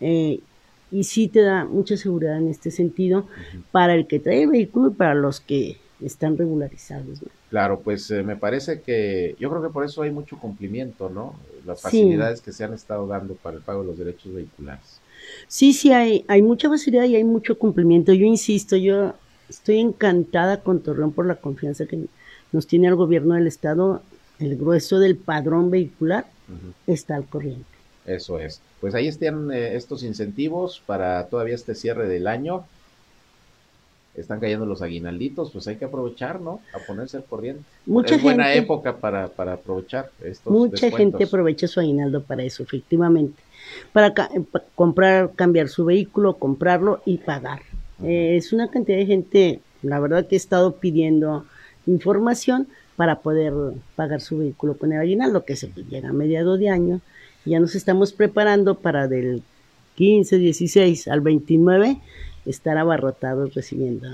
Eh, 0.00 0.38
y 0.92 1.02
sí 1.02 1.26
te 1.26 1.40
da 1.40 1.64
mucha 1.64 1.96
seguridad 1.96 2.38
en 2.38 2.50
este 2.50 2.70
sentido 2.70 3.26
para 3.72 3.96
el 3.96 4.06
que 4.06 4.20
trae 4.20 4.44
el 4.44 4.50
vehículo 4.50 4.90
y 4.90 4.94
para 4.94 5.16
los 5.16 5.40
que 5.40 5.78
están 6.00 6.36
regularizados. 6.36 7.20
Claro, 7.50 7.80
pues 7.80 8.10
eh, 8.10 8.22
me 8.22 8.36
parece 8.36 8.80
que 8.80 9.34
yo 9.38 9.48
creo 9.50 9.62
que 9.62 9.70
por 9.70 9.84
eso 9.84 10.02
hay 10.02 10.10
mucho 10.10 10.38
cumplimiento, 10.38 11.08
¿no? 11.08 11.34
Las 11.64 11.80
facilidades 11.80 12.40
que 12.40 12.52
se 12.52 12.64
han 12.64 12.74
estado 12.74 13.06
dando 13.06 13.34
para 13.34 13.56
el 13.56 13.62
pago 13.62 13.82
de 13.82 13.88
los 13.88 13.98
derechos 13.98 14.34
vehiculares. 14.34 15.00
Sí, 15.48 15.72
sí, 15.72 15.92
hay, 15.92 16.24
hay 16.28 16.42
mucha 16.42 16.68
facilidad 16.68 17.04
y 17.04 17.16
hay 17.16 17.24
mucho 17.24 17.58
cumplimiento. 17.58 18.12
Yo 18.12 18.26
insisto, 18.26 18.76
yo 18.76 19.14
estoy 19.48 19.78
encantada 19.78 20.60
con 20.60 20.80
Torreón 20.80 21.12
por 21.12 21.26
la 21.26 21.36
confianza 21.36 21.86
que 21.86 22.06
nos 22.52 22.66
tiene 22.66 22.88
el 22.88 22.94
gobierno 22.94 23.34
del 23.34 23.46
Estado. 23.46 24.02
El 24.38 24.56
grueso 24.56 24.98
del 24.98 25.16
padrón 25.16 25.70
vehicular 25.70 26.26
está 26.86 27.16
al 27.16 27.24
corriente. 27.24 27.64
Eso 28.06 28.38
es. 28.38 28.60
Pues 28.80 28.94
ahí 28.94 29.08
están 29.08 29.50
eh, 29.50 29.74
estos 29.74 30.02
incentivos 30.02 30.82
para 30.86 31.26
todavía 31.26 31.54
este 31.54 31.74
cierre 31.74 32.06
del 32.08 32.26
año. 32.26 32.64
Están 34.16 34.40
cayendo 34.40 34.66
los 34.66 34.82
aguinalditos, 34.82 35.50
pues 35.50 35.66
hay 35.68 35.76
que 35.76 35.84
aprovechar, 35.84 36.40
¿no? 36.40 36.60
A 36.72 36.78
ponerse 36.86 37.16
al 37.16 37.24
corriente. 37.24 37.62
Mucha 37.84 38.16
es 38.16 38.22
buena 38.22 38.54
época 38.54 38.96
para, 38.96 39.28
para 39.28 39.54
aprovechar 39.54 40.10
estos 40.24 40.52
Mucha 40.52 40.90
gente 40.90 41.24
aprovecha 41.24 41.68
su 41.68 41.80
aguinaldo 41.80 42.22
para 42.22 42.42
eso, 42.42 42.62
efectivamente. 42.62 43.42
Para, 43.92 44.14
comprar, 44.74 45.32
cambiar 45.34 45.68
su 45.68 45.84
vehículo, 45.84 46.34
comprarlo 46.34 47.00
y 47.04 47.18
pagar. 47.18 47.62
Eh, 48.02 48.36
es 48.36 48.52
una 48.52 48.70
cantidad 48.70 48.98
de 48.98 49.06
gente, 49.06 49.60
la 49.82 50.00
verdad 50.00 50.26
que 50.26 50.36
he 50.36 50.38
estado 50.38 50.76
pidiendo 50.76 51.44
información 51.86 52.68
para 52.96 53.20
poder 53.20 53.52
pagar 53.96 54.20
su 54.20 54.38
vehículo 54.38 54.76
con 54.76 54.92
el 54.92 55.00
aguinaldo, 55.00 55.44
que 55.44 55.56
se 55.56 55.70
llega 55.90 56.08
a 56.08 56.12
mediados 56.12 56.58
de 56.58 56.70
año 56.70 57.00
ya 57.46 57.60
nos 57.60 57.74
estamos 57.74 58.12
preparando 58.12 58.74
para 58.74 59.06
del 59.08 59.42
15, 59.94 60.38
16 60.38 61.08
al 61.08 61.20
29 61.20 61.98
estar 62.46 62.78
abarrotados 62.78 63.54
recibiendo 63.54 64.08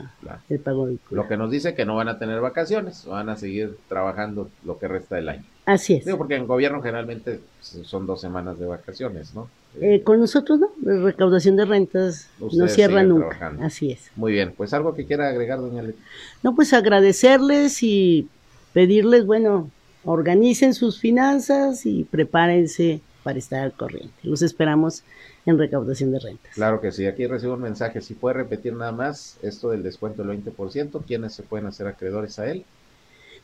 el 0.49 0.59
pago 0.59 0.87
del 0.87 0.99
Lo 1.11 1.29
que 1.29 1.37
nos 1.37 1.51
dice 1.51 1.75
que 1.75 1.85
no 1.85 1.97
van 1.97 2.09
a 2.09 2.19
tener 2.19 2.41
vacaciones, 2.41 3.05
van 3.07 3.29
a 3.29 3.37
seguir 3.37 3.77
trabajando 3.89 4.49
lo 4.65 4.79
que 4.79 4.89
resta 4.89 5.17
del 5.17 5.29
año. 5.29 5.45
Así 5.67 5.95
es. 5.95 6.05
Digo, 6.05 6.19
porque 6.19 6.37
en 6.37 6.47
gobierno 6.47 6.83
generalmente 6.83 7.41
son 7.61 8.07
dos 8.07 8.21
semanas 8.21 8.59
de 8.59 8.67
vacaciones, 8.67 9.35
¿no? 9.35 9.49
Eh, 9.81 10.03
con 10.03 10.19
nosotros 10.19 10.59
no, 10.59 10.71
la 10.83 11.05
recaudación 11.05 11.57
de 11.57 11.65
rentas 11.65 12.29
no 12.39 12.69
cierra 12.69 13.03
nunca. 13.05 13.55
Así 13.61 13.93
es. 13.93 14.11
Muy 14.17 14.33
bien, 14.33 14.53
pues 14.57 14.73
algo 14.73 14.95
que 14.95 15.07
quiera 15.07 15.29
agregar, 15.29 15.61
doña 15.61 15.83
Leti. 15.83 15.99
No, 16.43 16.55
pues 16.55 16.73
agradecerles 16.73 17.83
y 17.83 18.29
pedirles, 18.73 19.25
bueno, 19.25 19.71
organicen 20.05 20.75
sus 20.75 20.99
finanzas 20.99 21.87
y 21.87 22.05
prepárense 22.05 23.01
para 23.23 23.39
estar 23.39 23.61
al 23.61 23.73
corriente. 23.73 24.13
Los 24.23 24.43
esperamos 24.43 25.03
en 25.47 25.59
recaudación 25.59 26.13
de 26.13 26.19
rentas. 26.19 26.55
Claro 26.55 26.81
que 26.81 26.93
sí, 26.93 27.07
aquí 27.07 27.27
recibo 27.27 27.55
un 27.55 27.63
mensaje. 27.63 28.01
Si 28.01 28.15
puede 28.15 28.35
repetir 28.35 28.75
nada 28.75 28.93
más 28.93 29.39
esto 29.43 29.71
del 29.71 29.83
descuento 29.83 30.23
del 30.23 30.43
20%, 30.45 31.03
¿quiénes 31.07 31.35
se 31.35 31.43
pueden 31.43 31.67
hacer 31.67 31.87
acreedores 31.87 32.39
a 32.39 32.47
él? 32.51 32.65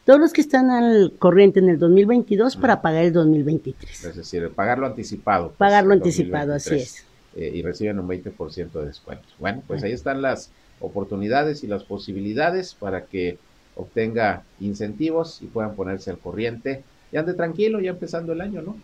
Todos 0.05 0.21
los 0.21 0.33
que 0.33 0.41
están 0.41 0.71
al 0.71 1.13
corriente 1.19 1.61
en 1.61 1.69
el 1.69 1.79
2022 1.79 2.57
para 2.57 2.81
pagar 2.81 3.05
el 3.05 3.13
2023. 3.13 4.05
Es 4.05 4.17
decir, 4.17 4.51
pagarlo 4.55 4.87
anticipado. 4.87 5.49
Pues, 5.49 5.59
pagarlo 5.59 5.93
anticipado, 5.93 6.55
así 6.55 6.77
es. 6.77 7.05
Eh, 7.37 7.53
y 7.55 7.63
reciben 7.63 7.99
un 7.99 8.09
20% 8.09 8.73
de 8.73 8.87
descuento. 8.87 9.27
Bueno, 9.39 9.63
pues 9.67 9.83
ahí 9.83 9.93
están 9.93 10.23
las 10.23 10.51
oportunidades 10.81 11.63
y 11.63 11.67
las 11.67 11.85
posibilidades 11.85 12.75
para 12.75 13.05
que 13.05 13.39
obtenga 13.77 14.45
incentivos 14.61 15.43
y 15.43 15.47
puedan 15.47 15.75
ponerse 15.75 16.11
al 16.11 16.19
corriente 16.19 16.83
y 17.13 17.17
ande 17.17 17.35
tranquilo 17.35 17.81
ya 17.81 17.91
empezando 17.91 18.33
el 18.33 18.41
año, 18.41 18.63
¿no? 18.63 18.77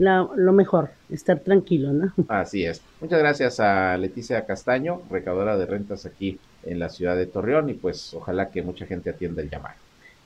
Lo 0.00 0.52
mejor, 0.52 0.90
estar 1.10 1.40
tranquilo, 1.40 1.92
¿no? 1.92 2.12
Así 2.28 2.64
es. 2.64 2.82
Muchas 3.00 3.18
gracias 3.18 3.60
a 3.60 3.96
Leticia 3.96 4.46
Castaño, 4.46 5.02
recaudadora 5.10 5.56
de 5.56 5.66
rentas 5.66 6.06
aquí 6.06 6.38
en 6.64 6.78
la 6.78 6.88
ciudad 6.88 7.16
de 7.16 7.26
Torreón 7.26 7.70
y 7.70 7.74
pues 7.74 8.14
ojalá 8.14 8.50
que 8.50 8.62
mucha 8.62 8.86
gente 8.86 9.10
atienda 9.10 9.42
el 9.42 9.50
llamado. 9.50 9.74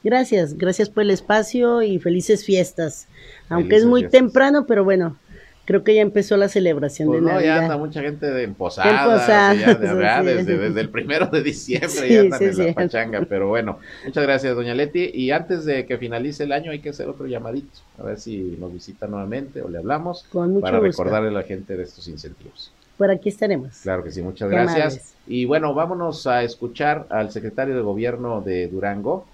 Gracias, 0.03 0.59
gracias 0.59 0.91
por 0.91 1.03
el 1.03 1.11
espacio 1.11 1.83
y 1.83 1.99
felices 1.99 2.45
fiestas. 2.45 3.09
Aunque 3.49 3.77
es 3.77 3.87
muy 3.87 4.07
temprano, 4.09 4.67
pero 4.67 4.85
bueno, 4.85 5.17
creo 5.65 5.85
que 5.85 5.95
ya 5.95 6.03
empezó 6.03 6.37
la 6.37 6.49
celebración 6.49 7.09
pues 7.09 7.23
de 7.23 7.33
no, 7.33 7.41
ya 7.41 7.63
anda 7.63 7.77
mucha 7.77 8.01
gente 8.03 8.31
de 8.31 8.43
en 8.43 8.55
posadas, 8.55 9.27
desde, 10.25 10.81
el 10.81 10.89
primero 10.91 11.27
de 11.27 11.43
diciembre 11.43 12.09
ya 12.09 12.21
andan 12.21 12.43
en 12.43 12.59
la 12.59 12.75
pachanga, 12.75 13.23
pero 13.29 13.49
bueno, 13.49 13.79
muchas 14.05 14.25
gracias 14.25 14.55
doña 14.55 14.75
Leti, 14.75 15.11
y 15.13 15.31
antes 15.31 15.65
de 15.65 15.87
que 15.87 15.99
finalice 15.99 16.45
el 16.45 16.53
año 16.53 16.71
hay 16.71 16.81
que 16.81 16.91
hacer 16.91 17.09
otro 17.09 17.27
llamadito, 17.27 17.81
a 17.99 18.03
ver 18.05 18.19
si 18.19 18.57
nos 18.59 18.73
visita 18.73 19.07
nuevamente 19.07 19.63
o 19.63 19.69
le 19.69 19.79
hablamos 19.79 20.27
para 20.61 20.81
recordarle 20.81 21.29
a 21.29 21.33
la 21.33 21.43
gente 21.43 21.77
de 21.77 21.85
estos 21.85 22.09
incentivos. 22.09 22.73
Por 22.97 23.11
aquí 23.11 23.29
estaremos. 23.29 23.81
Claro 23.83 24.05
que 24.05 24.13
sí, 24.13 24.23
muchas 24.23 24.49
gracias. 24.49 25.15
Y 25.27 25.47
bueno, 25.47 25.75
vámonos 25.75 26.27
a 26.27 26.45
escuchar 26.45 27.07
al 27.11 27.33
secretario 27.33 27.75
de 27.75 27.83
gobierno 27.83 28.41
de 28.41 28.69
Durango, 28.69 29.27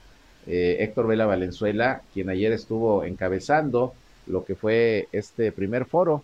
eh, 0.47 0.79
Héctor 0.81 1.07
Vela 1.07 1.27
Valenzuela, 1.27 2.01
quien 2.15 2.31
ayer 2.31 2.53
estuvo 2.53 3.05
encabezando 3.05 3.93
lo 4.31 4.45
que 4.45 4.55
fue 4.55 5.09
este 5.13 5.53
primer 5.53 5.85
foro 5.85 6.23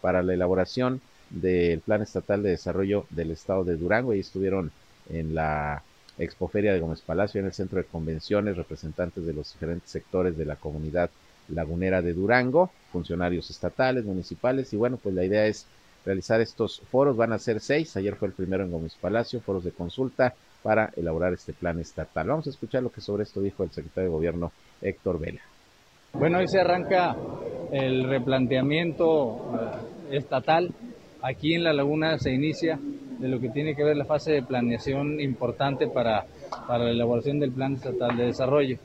para 0.00 0.22
la 0.22 0.34
elaboración 0.34 1.00
del 1.30 1.80
Plan 1.80 2.02
Estatal 2.02 2.42
de 2.42 2.50
Desarrollo 2.50 3.06
del 3.10 3.30
Estado 3.30 3.64
de 3.64 3.76
Durango. 3.76 4.14
y 4.14 4.20
estuvieron 4.20 4.72
en 5.08 5.34
la 5.34 5.82
Expoferia 6.18 6.72
de 6.72 6.80
Gómez 6.80 7.00
Palacio, 7.00 7.40
en 7.40 7.46
el 7.46 7.52
Centro 7.52 7.78
de 7.78 7.84
Convenciones, 7.84 8.56
representantes 8.56 9.24
de 9.24 9.32
los 9.32 9.52
diferentes 9.52 9.90
sectores 9.90 10.36
de 10.36 10.44
la 10.44 10.56
comunidad 10.56 11.10
lagunera 11.48 12.02
de 12.02 12.12
Durango, 12.12 12.70
funcionarios 12.92 13.50
estatales, 13.50 14.04
municipales, 14.04 14.72
y 14.72 14.76
bueno, 14.76 14.98
pues 15.02 15.14
la 15.14 15.24
idea 15.24 15.46
es 15.46 15.66
realizar 16.04 16.40
estos 16.40 16.80
foros, 16.90 17.16
van 17.16 17.32
a 17.32 17.38
ser 17.38 17.60
seis, 17.60 17.96
ayer 17.96 18.16
fue 18.16 18.28
el 18.28 18.34
primero 18.34 18.64
en 18.64 18.70
Gómez 18.70 18.94
Palacio, 19.00 19.40
foros 19.40 19.64
de 19.64 19.72
consulta 19.72 20.34
para 20.62 20.92
elaborar 20.96 21.32
este 21.32 21.52
plan 21.52 21.78
estatal. 21.80 22.28
Vamos 22.28 22.46
a 22.46 22.50
escuchar 22.50 22.82
lo 22.82 22.92
que 22.92 23.00
sobre 23.00 23.22
esto 23.22 23.40
dijo 23.40 23.64
el 23.64 23.70
secretario 23.70 24.10
de 24.10 24.14
Gobierno 24.14 24.52
Héctor 24.82 25.18
Vela. 25.18 25.40
Bueno, 26.12 26.38
hoy 26.38 26.48
se 26.48 26.60
arranca 26.60 27.16
el 27.72 28.04
replanteamiento 28.04 29.36
eh, 30.10 30.16
estatal. 30.16 30.70
Aquí 31.22 31.54
en 31.54 31.64
la 31.64 31.72
laguna 31.72 32.18
se 32.18 32.32
inicia 32.32 32.78
de 33.18 33.28
lo 33.28 33.40
que 33.40 33.48
tiene 33.48 33.74
que 33.74 33.84
ver 33.84 33.96
la 33.96 34.04
fase 34.04 34.32
de 34.32 34.42
planeación 34.42 35.20
importante 35.20 35.86
para, 35.86 36.26
para 36.66 36.84
la 36.84 36.90
elaboración 36.90 37.38
del 37.38 37.52
Plan 37.52 37.74
Estatal 37.74 38.16
de 38.16 38.26
Desarrollo. 38.26 38.76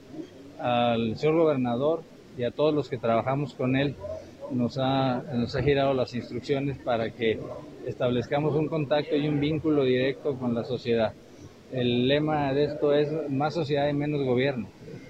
Al 0.59 1.17
señor 1.17 1.37
gobernador 1.37 2.03
y 2.37 2.43
a 2.43 2.51
todos 2.51 2.73
los 2.73 2.89
que 2.89 2.97
trabajamos 2.97 3.53
con 3.55 3.75
él 3.75 3.95
nos 4.51 4.77
ha, 4.77 5.23
nos 5.33 5.55
ha 5.55 5.63
girado 5.63 5.93
las 5.93 6.13
instrucciones 6.13 6.77
para 6.77 7.09
que 7.09 7.39
establezcamos 7.85 8.55
un 8.55 8.67
contacto 8.67 9.15
y 9.15 9.27
un 9.27 9.39
vínculo 9.39 9.83
directo 9.83 10.37
con 10.37 10.53
la 10.53 10.63
sociedad. 10.63 11.13
El 11.71 12.07
lema 12.07 12.53
de 12.53 12.65
esto 12.65 12.93
es 12.93 13.11
más 13.29 13.55
sociedad 13.55 13.89
y 13.89 13.93
menos 13.93 14.23
gobierno. 14.23 14.67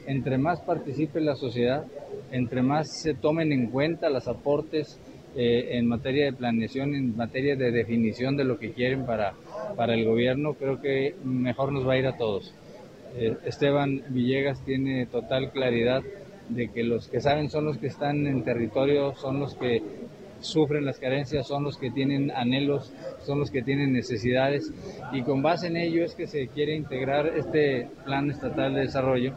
Entre 0.08 0.38
más 0.38 0.62
participe 0.62 1.20
la 1.20 1.36
sociedad, 1.36 1.86
entre 2.32 2.62
más 2.62 3.02
se 3.02 3.14
tomen 3.14 3.52
en 3.52 3.68
cuenta 3.68 4.10
los 4.10 4.28
aportes 4.28 5.00
eh, 5.36 5.78
en 5.78 5.88
materia 5.88 6.26
de 6.26 6.34
planeación, 6.34 6.96
en 6.96 7.16
materia 7.18 7.56
de 7.56 7.72
definición 7.72 8.38
de 8.38 8.44
lo 8.44 8.58
que 8.58 8.72
quieren 8.72 9.06
para, 9.06 9.34
para 9.76 9.94
el 9.94 10.06
gobierno, 10.06 10.54
creo 10.54 10.80
que 10.80 11.16
mejor 11.24 11.74
nos 11.74 11.88
va 11.88 11.94
a 11.94 11.98
ir 11.98 12.08
a 12.08 12.18
todos. 12.18 12.54
Eh, 13.18 13.36
Esteban 13.46 14.04
Villegas 14.10 14.64
tiene 14.64 15.06
total 15.08 15.52
claridad 15.52 16.04
de 16.50 16.70
que 16.70 16.84
los 16.84 17.08
que 17.08 17.22
saben 17.22 17.50
son 17.50 17.66
los 17.66 17.78
que 17.78 17.88
están 17.88 18.28
en 18.28 18.44
territorio, 18.44 19.16
son 19.16 19.40
los 19.40 19.56
que 19.56 19.82
sufren 20.40 20.86
las 20.86 21.00
carencias, 21.00 21.48
son 21.48 21.64
los 21.64 21.78
que 21.78 21.92
tienen 21.92 22.32
anhelos, 22.32 22.94
son 23.24 23.40
los 23.40 23.52
que 23.52 23.64
tienen 23.64 23.94
necesidades 23.94 24.72
y 25.12 25.24
con 25.24 25.42
base 25.42 25.68
en 25.68 25.78
ello 25.78 26.04
es 26.04 26.14
que 26.14 26.28
se 26.28 26.48
quiere 26.48 26.76
integrar 26.76 27.28
este 27.28 27.90
plan 28.06 28.30
estatal 28.30 28.74
de 28.76 28.82
desarrollo 28.82 29.34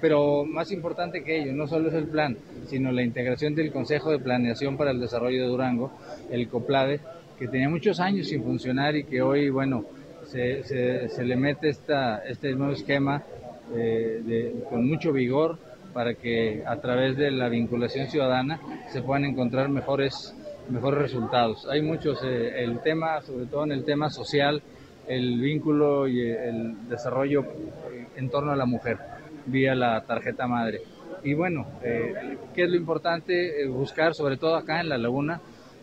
pero 0.00 0.44
más 0.44 0.72
importante 0.72 1.22
que 1.22 1.42
ello, 1.42 1.52
no 1.52 1.66
solo 1.66 1.88
es 1.88 1.94
el 1.94 2.06
plan, 2.06 2.36
sino 2.66 2.90
la 2.90 3.02
integración 3.02 3.54
del 3.54 3.72
Consejo 3.72 4.10
de 4.10 4.18
Planeación 4.18 4.76
para 4.76 4.90
el 4.90 5.00
Desarrollo 5.00 5.42
de 5.42 5.48
Durango, 5.48 5.92
el 6.30 6.48
COPLADE, 6.48 7.00
que 7.38 7.48
tenía 7.48 7.68
muchos 7.68 8.00
años 8.00 8.28
sin 8.28 8.42
funcionar 8.42 8.96
y 8.96 9.04
que 9.04 9.22
hoy, 9.22 9.50
bueno, 9.50 9.84
se, 10.26 11.24
le 11.24 11.36
mete 11.36 11.68
esta, 11.68 12.18
este 12.18 12.54
nuevo 12.54 12.72
esquema 12.72 13.22
eh, 13.74 14.54
con 14.68 14.88
mucho 14.88 15.12
vigor 15.12 15.58
para 15.92 16.14
que 16.14 16.62
a 16.66 16.76
través 16.76 17.16
de 17.16 17.30
la 17.30 17.48
vinculación 17.48 18.08
ciudadana 18.08 18.60
se 18.92 19.02
puedan 19.02 19.24
encontrar 19.24 19.68
mejores, 19.68 20.34
mejores 20.68 21.00
resultados. 21.00 21.66
Hay 21.68 21.82
muchos, 21.82 22.22
eh, 22.24 22.62
el 22.62 22.80
tema, 22.80 23.20
sobre 23.22 23.46
todo 23.46 23.64
en 23.64 23.72
el 23.72 23.84
tema 23.84 24.08
social, 24.10 24.62
el 25.08 25.40
vínculo 25.40 26.06
y 26.06 26.20
el 26.20 26.88
desarrollo 26.88 27.44
en 28.16 28.30
torno 28.30 28.52
a 28.52 28.56
la 28.56 28.66
mujer 28.66 28.98
vía 29.46 29.74
la 29.74 30.00
tarjeta 30.02 30.46
madre. 30.46 30.80
Y 31.22 31.34
bueno, 31.34 31.66
eh, 31.82 32.38
¿qué 32.54 32.64
es 32.64 32.70
lo 32.70 32.76
importante? 32.76 33.66
buscar, 33.68 34.14
sobre 34.14 34.36
todo 34.36 34.56
acá 34.56 34.80
en 34.80 34.88
la 34.88 34.98
laguna, 34.98 35.40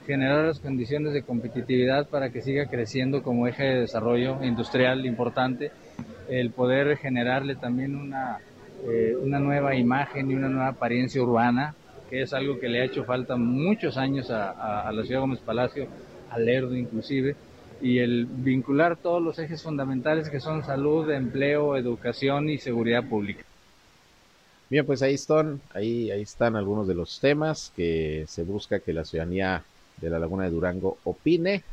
generar 0.07 0.45
las 0.45 0.59
condiciones 0.59 1.13
de 1.13 1.21
competitividad 1.21 2.07
para 2.07 2.29
que 2.29 2.41
siga 2.41 2.67
creciendo 2.67 3.21
como 3.21 3.45
eje 3.45 3.63
de 3.63 3.81
desarrollo 3.81 4.41
industrial 4.41 5.05
importante, 5.05 5.71
el 6.29 6.51
poder 6.51 6.97
generarle 6.97 7.55
también 7.55 7.95
una, 7.95 8.39
eh, 8.89 9.15
una 9.21 9.39
nueva 9.39 9.75
imagen 9.75 10.31
y 10.31 10.35
una 10.35 10.47
nueva 10.47 10.69
apariencia 10.69 11.21
urbana, 11.21 11.75
que 12.09 12.21
es 12.21 12.33
algo 12.33 12.57
que 12.57 12.69
le 12.69 12.81
ha 12.81 12.85
hecho 12.85 13.03
falta 13.03 13.35
muchos 13.35 13.97
años 13.97 14.31
a, 14.31 14.87
a, 14.87 14.91
la 14.93 15.03
ciudad 15.03 15.21
Gómez 15.21 15.39
Palacio, 15.39 15.87
al 16.31 16.45
Lerdo 16.45 16.75
inclusive, 16.75 17.35
y 17.81 17.99
el 17.99 18.25
vincular 18.25 18.95
todos 18.95 19.21
los 19.21 19.37
ejes 19.39 19.61
fundamentales 19.61 20.29
que 20.29 20.39
son 20.39 20.63
salud, 20.63 21.11
empleo, 21.11 21.75
educación 21.75 22.49
y 22.49 22.57
seguridad 22.57 23.03
pública. 23.03 23.43
Bien, 24.69 24.85
pues 24.85 25.01
ahí 25.01 25.13
están, 25.13 25.61
ahí, 25.73 26.11
ahí 26.11 26.21
están 26.23 26.57
algunos 26.57 26.87
de 26.87 26.93
los 26.93 27.19
temas 27.21 27.71
que 27.75 28.25
se 28.27 28.43
busca 28.43 28.79
que 28.81 28.91
la 28.93 29.05
ciudadanía 29.05 29.63
de 29.97 30.09
la 30.09 30.19
Laguna 30.19 30.43
de 30.43 30.49
Durango 30.51 30.97
opine, 31.05 31.63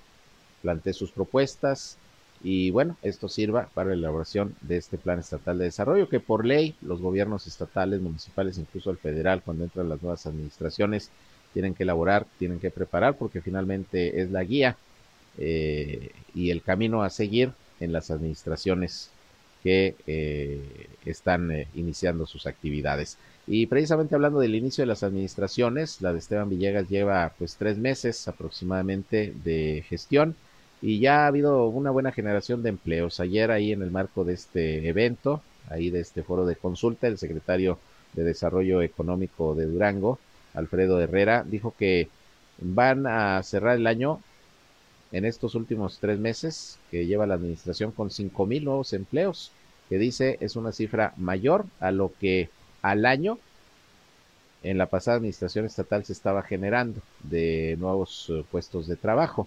plantee 0.63 0.93
sus 0.93 1.11
propuestas 1.11 1.99
y 2.43 2.71
bueno, 2.71 2.97
esto 3.03 3.29
sirva 3.29 3.69
para 3.75 3.91
la 3.91 3.95
elaboración 3.97 4.55
de 4.61 4.77
este 4.77 4.97
plan 4.99 5.19
estatal 5.19 5.59
de 5.59 5.65
desarrollo 5.65 6.09
que 6.09 6.21
por 6.21 6.47
ley 6.47 6.77
los 6.83 7.01
gobiernos 7.01 7.47
estatales, 7.49 8.01
municipales, 8.01 8.59
incluso 8.59 8.91
el 8.91 8.99
federal, 8.99 9.43
cuando 9.43 9.65
entran 9.65 9.89
las 9.89 10.03
nuevas 10.03 10.27
administraciones, 10.27 11.11
tienen 11.53 11.75
que 11.75 11.83
elaborar, 11.83 12.27
tienen 12.39 12.61
que 12.61 12.71
preparar 12.71 13.17
porque 13.17 13.41
finalmente 13.41 14.21
es 14.21 14.31
la 14.31 14.45
guía 14.45 14.77
eh, 15.39 16.11
y 16.35 16.51
el 16.51 16.63
camino 16.63 17.03
a 17.03 17.11
seguir 17.11 17.53
en 17.81 17.93
las 17.93 18.11
administraciones 18.13 19.11
que 19.65 19.97
eh, 20.07 20.61
están 21.07 21.51
eh, 21.51 21.67
iniciando 21.75 22.27
sus 22.27 22.47
actividades. 22.47 23.17
Y 23.47 23.67
precisamente 23.67 24.15
hablando 24.15 24.39
del 24.41 24.55
inicio 24.55 24.83
de 24.83 24.87
las 24.87 25.03
administraciones, 25.03 26.01
la 26.03 26.13
de 26.13 26.19
Esteban 26.19 26.51
Villegas 26.51 26.89
lleva 26.89 27.33
pues 27.39 27.57
tres 27.57 27.79
meses 27.79 28.29
aproximadamente 28.29 29.35
de 29.43 29.85
gestión 29.89 30.37
y 30.83 31.01
ya 31.01 31.25
ha 31.25 31.29
habido 31.29 31.67
una 31.69 31.91
buena 31.91 32.13
generación 32.13 32.63
de 32.63 32.69
empleos. 32.69 33.21
Ayer 33.21 33.51
ahí 33.51 33.73
en 33.73 33.83
el 33.83 33.91
marco 33.91 34.25
de 34.25 34.35
este 34.35 34.87
evento, 34.87 35.43
ahí 35.71 35.91
de 35.91 36.01
este 36.01 36.23
foro 36.23 36.45
de 36.45 36.57
consulta, 36.57 37.07
el 37.07 37.19
secretario 37.19 37.79
de 38.13 38.25
Desarrollo 38.25 38.83
Económico 38.83 39.55
de 39.55 39.67
Durango, 39.67 40.19
Alfredo 40.53 41.01
Herrera, 41.01 41.43
dijo 41.43 41.75
que 41.77 42.09
van 42.61 43.07
a 43.07 43.43
cerrar 43.43 43.77
el 43.77 43.87
año 43.87 44.21
en 45.15 45.25
estos 45.25 45.55
últimos 45.55 45.99
tres 46.01 46.19
meses 46.19 46.77
que 46.91 47.07
lleva 47.07 47.25
la 47.25 47.35
administración 47.35 47.93
con 47.93 48.11
cinco 48.11 48.47
mil 48.47 48.65
nuevos 48.65 48.93
empleos, 48.93 49.53
que 49.89 49.97
dice 49.97 50.39
es 50.41 50.57
una 50.57 50.73
cifra 50.73 51.15
mayor 51.17 51.67
a 51.79 51.93
lo 51.93 52.13
que 52.21 52.49
al 52.83 53.07
año 53.07 53.39
en 54.65 54.77
la 54.77 54.87
pasada 54.87 55.19
administración 55.19 55.67
estatal 55.67 56.05
se 56.05 56.13
estaba 56.13 56.43
generando 56.43 57.01
de 57.23 57.77
nuevos 57.79 58.27
eh, 58.29 58.45
puestos 58.51 58.89
de 58.89 58.97
trabajo, 58.97 59.47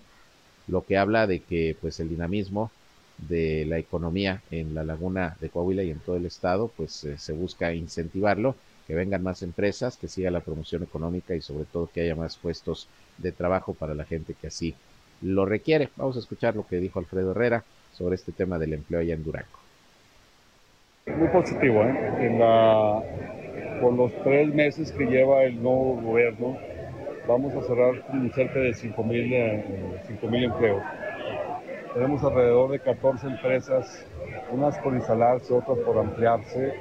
lo 0.70 0.86
que 0.86 0.97
habla 0.97 1.28
de 1.28 1.41
que 1.41 1.76
pues 1.82 1.99
el 1.99 2.07
dinamismo 2.07 2.72
de 3.18 3.65
la 3.65 3.78
economía 3.78 4.41
en 4.51 4.74
la 4.74 4.86
laguna 4.86 5.36
de 5.41 5.49
Coahuila 5.49 5.84
y 5.84 5.91
en 5.91 5.99
todo 5.99 6.15
el 6.15 6.26
estado 6.28 6.72
pues 6.78 7.03
eh, 7.03 7.18
se 7.18 7.34
busca 7.34 7.74
incentivarlo, 7.74 8.55
que 8.88 8.95
vengan 8.95 9.22
más 9.22 9.43
empresas, 9.43 9.97
que 9.97 10.07
siga 10.07 10.32
la 10.32 10.39
promoción 10.39 10.84
económica 10.84 11.36
y 11.36 11.41
sobre 11.41 11.65
todo 11.65 11.89
que 11.93 12.01
haya 12.01 12.15
más 12.15 12.38
puestos 12.38 12.88
de 13.18 13.34
trabajo 13.34 13.74
para 13.74 13.93
la 13.95 14.05
gente 14.05 14.34
que 14.34 14.47
así 14.47 14.74
lo 15.22 15.45
requiere. 15.45 15.89
Vamos 15.95 16.15
a 16.15 16.20
escuchar 16.20 16.55
lo 16.55 16.65
que 16.68 16.78
dijo 16.78 16.99
Alfredo 16.99 17.32
Herrera 17.32 17.63
sobre 17.93 18.15
este 18.15 18.32
tema 18.32 18.59
del 18.59 18.74
empleo 18.74 18.99
allá 18.99 19.13
en 19.13 19.24
Durango. 19.24 19.57
Muy 21.07 21.28
positivo, 21.30 21.84
¿eh? 21.84 22.18
En 22.20 23.97
los 23.97 24.11
tres 24.24 24.53
meses 24.53 24.91
que 24.91 25.05
lleva 25.05 25.43
el 25.43 25.61
nuevo 25.61 26.01
gobierno, 26.01 26.57
vamos 27.28 27.53
a 27.55 27.61
cerrar 27.61 28.03
cerca 28.34 28.59
de 28.59 28.74
5 28.74 29.03
mil 29.03 29.34
eh, 29.34 29.63
empleos. 30.22 30.84
Tenemos 31.93 32.24
alrededor 32.24 32.72
de 32.72 32.80
14 32.80 33.28
empresas, 33.28 34.05
unas 34.51 34.78
por 34.80 34.93
instalarse, 34.93 35.53
otras 35.53 35.78
por 35.80 35.97
ampliarse. 35.97 36.74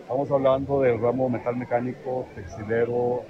Estamos 0.00 0.30
hablando 0.30 0.80
del 0.80 1.00
ramo 1.00 1.28
metal 1.28 1.56
mecánico, 1.56 2.26
textilero, 2.34 3.22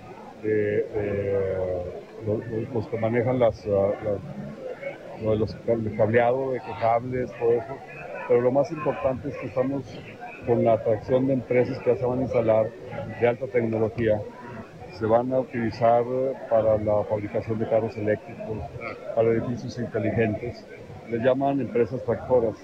los, 2.72 2.88
que 2.88 2.98
manejan 2.98 3.38
las, 3.38 3.64
las, 3.66 4.18
los, 5.24 5.56
el 5.66 5.96
cableado, 5.96 6.52
de 6.52 6.60
cables, 6.80 7.30
todo 7.38 7.52
eso. 7.52 7.76
Pero 8.28 8.40
lo 8.40 8.52
más 8.52 8.70
importante 8.70 9.28
es 9.28 9.36
que 9.36 9.46
estamos 9.46 9.82
con 10.46 10.64
la 10.64 10.74
atracción 10.74 11.26
de 11.26 11.34
empresas 11.34 11.78
que 11.78 11.92
ya 11.92 11.96
se 11.96 12.04
van 12.04 12.20
a 12.20 12.22
instalar 12.22 12.66
de 13.20 13.26
alta 13.26 13.46
tecnología. 13.46 14.20
Se 14.98 15.06
van 15.06 15.32
a 15.32 15.40
utilizar 15.40 16.04
para 16.48 16.78
la 16.78 17.02
fabricación 17.04 17.58
de 17.58 17.68
carros 17.68 17.96
eléctricos, 17.96 18.58
para 19.14 19.28
edificios 19.28 19.78
inteligentes. 19.78 20.64
Les 21.10 21.20
llaman 21.22 21.60
empresas 21.60 22.02
tractoras, 22.04 22.54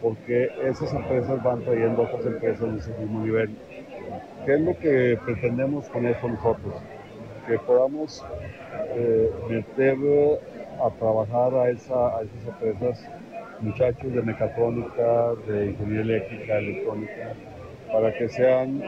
porque 0.00 0.50
esas 0.64 0.92
empresas 0.94 1.42
van 1.42 1.62
trayendo 1.62 2.02
otras 2.02 2.24
empresas 2.26 2.72
de 2.72 2.78
ese 2.78 2.98
mismo 2.98 3.24
nivel. 3.24 3.56
¿Qué 4.44 4.54
es 4.54 4.60
lo 4.60 4.78
que 4.78 5.18
pretendemos 5.24 5.88
con 5.88 6.06
eso 6.06 6.28
nosotros? 6.28 6.74
Que 7.46 7.58
podamos 7.58 8.24
eh, 8.96 9.30
meter 9.48 9.96
a 10.82 10.90
trabajar 10.98 11.54
a, 11.54 11.70
esa, 11.70 12.18
a 12.18 12.22
esas 12.22 12.46
empresas 12.46 13.08
muchachos 13.60 14.12
de 14.12 14.22
mecatrónica, 14.22 15.34
de 15.46 15.66
ingeniería 15.70 16.02
eléctrica, 16.02 16.58
electrónica, 16.58 17.32
para 17.92 18.12
que 18.12 18.28
sean 18.28 18.82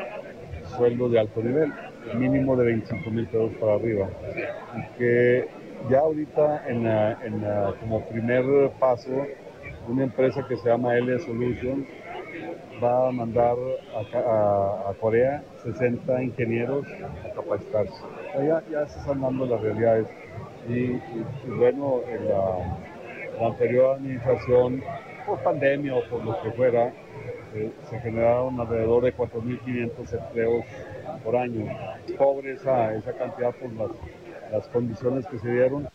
sueldos 0.76 1.12
de 1.12 1.20
alto 1.20 1.42
nivel, 1.42 1.72
mínimo 2.14 2.56
de 2.56 2.66
25 2.66 3.10
mil 3.10 3.26
pesos 3.26 3.52
para 3.60 3.74
arriba. 3.74 4.08
Y 4.76 4.98
que 4.98 5.48
ya 5.90 6.00
ahorita 6.00 6.64
en, 6.68 6.86
en 6.86 7.44
como 7.80 8.04
primer 8.08 8.70
paso, 8.78 9.26
una 9.88 10.04
empresa 10.04 10.44
que 10.46 10.56
se 10.56 10.68
llama 10.68 10.96
L 10.96 11.18
Solutions 11.20 11.86
va 12.82 13.08
a 13.08 13.12
mandar 13.12 13.56
a, 13.94 14.90
a, 14.90 14.94
Corea 15.00 15.42
60 15.64 16.22
ingenieros 16.22 16.86
a 17.24 17.34
capacitarse. 17.34 18.02
Ya, 18.34 18.62
ya 18.70 18.86
se 18.86 18.98
están 19.00 19.20
dando 19.20 19.46
las 19.46 19.60
realidades. 19.60 20.06
Y, 20.68 21.00
bueno, 21.48 22.02
en 22.08 22.28
la, 22.28 22.78
la 23.40 23.46
anterior 23.46 23.96
administración, 23.96 24.82
por 25.26 25.42
pandemia 25.42 25.94
o 25.94 26.04
por 26.08 26.24
lo 26.24 26.42
que 26.42 26.50
fuera, 26.52 26.92
eh, 27.54 27.70
se 27.88 27.98
generaron 28.00 28.60
alrededor 28.60 29.04
de 29.04 29.14
4.500 29.14 30.12
empleos 30.12 30.64
por 31.24 31.36
año. 31.36 31.66
Pobre 32.16 32.52
esa, 32.52 32.94
esa 32.94 33.12
cantidad 33.12 33.54
por 33.54 33.72
las, 33.72 33.90
las 34.52 34.68
condiciones 34.68 35.26
que 35.26 35.38
se 35.38 35.50
dieron. 35.50 35.88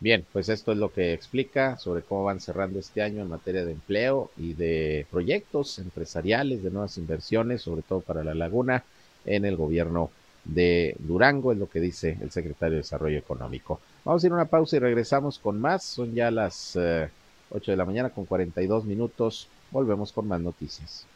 Bien, 0.00 0.24
pues 0.32 0.48
esto 0.48 0.72
es 0.72 0.78
lo 0.78 0.92
que 0.92 1.12
explica 1.12 1.78
sobre 1.78 2.02
cómo 2.02 2.24
van 2.24 2.40
cerrando 2.40 2.80
este 2.80 3.02
año 3.02 3.22
en 3.22 3.28
materia 3.28 3.64
de 3.64 3.72
empleo 3.72 4.30
y 4.36 4.54
de 4.54 5.06
proyectos 5.10 5.78
empresariales, 5.78 6.62
de 6.62 6.70
nuevas 6.70 6.98
inversiones, 6.98 7.62
sobre 7.62 7.82
todo 7.82 8.00
para 8.00 8.24
la 8.24 8.34
laguna, 8.34 8.82
en 9.24 9.44
el 9.44 9.56
gobierno 9.56 10.10
de 10.44 10.96
Durango, 10.98 11.52
es 11.52 11.58
lo 11.58 11.68
que 11.68 11.80
dice 11.80 12.18
el 12.20 12.30
secretario 12.30 12.72
de 12.72 12.82
Desarrollo 12.82 13.18
Económico. 13.18 13.80
Vamos 14.04 14.22
a 14.22 14.26
ir 14.26 14.32
a 14.32 14.36
una 14.36 14.44
pausa 14.46 14.76
y 14.76 14.80
regresamos 14.80 15.38
con 15.38 15.60
más. 15.60 15.84
Son 15.84 16.12
ya 16.12 16.30
las 16.30 16.76
eh, 16.76 17.08
8 17.50 17.70
de 17.70 17.76
la 17.76 17.84
mañana 17.84 18.10
con 18.10 18.24
42 18.24 18.84
minutos. 18.84 19.48
Volvemos 19.70 20.12
con 20.12 20.26
más 20.28 20.40
noticias. 20.40 21.06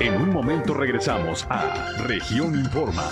En 0.00 0.14
un 0.14 0.30
momento 0.30 0.72
regresamos 0.74 1.44
a 1.48 1.92
Región 2.04 2.54
Informa. 2.54 3.10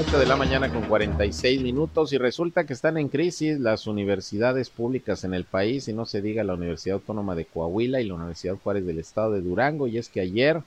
8 0.00 0.18
de 0.18 0.24
la 0.24 0.36
mañana 0.36 0.72
con 0.72 0.84
46 0.84 1.60
minutos 1.60 2.14
y 2.14 2.16
resulta 2.16 2.64
que 2.64 2.72
están 2.72 2.96
en 2.96 3.10
crisis 3.10 3.60
las 3.60 3.86
universidades 3.86 4.70
públicas 4.70 5.24
en 5.24 5.34
el 5.34 5.44
país 5.44 5.88
y 5.88 5.92
no 5.92 6.06
se 6.06 6.22
diga 6.22 6.42
la 6.42 6.54
Universidad 6.54 6.94
Autónoma 6.94 7.34
de 7.34 7.44
Coahuila 7.44 8.00
y 8.00 8.08
la 8.08 8.14
Universidad 8.14 8.56
Juárez 8.56 8.86
del 8.86 8.98
Estado 8.98 9.32
de 9.32 9.42
Durango. 9.42 9.88
Y 9.88 9.98
es 9.98 10.08
que 10.08 10.20
ayer 10.20 10.62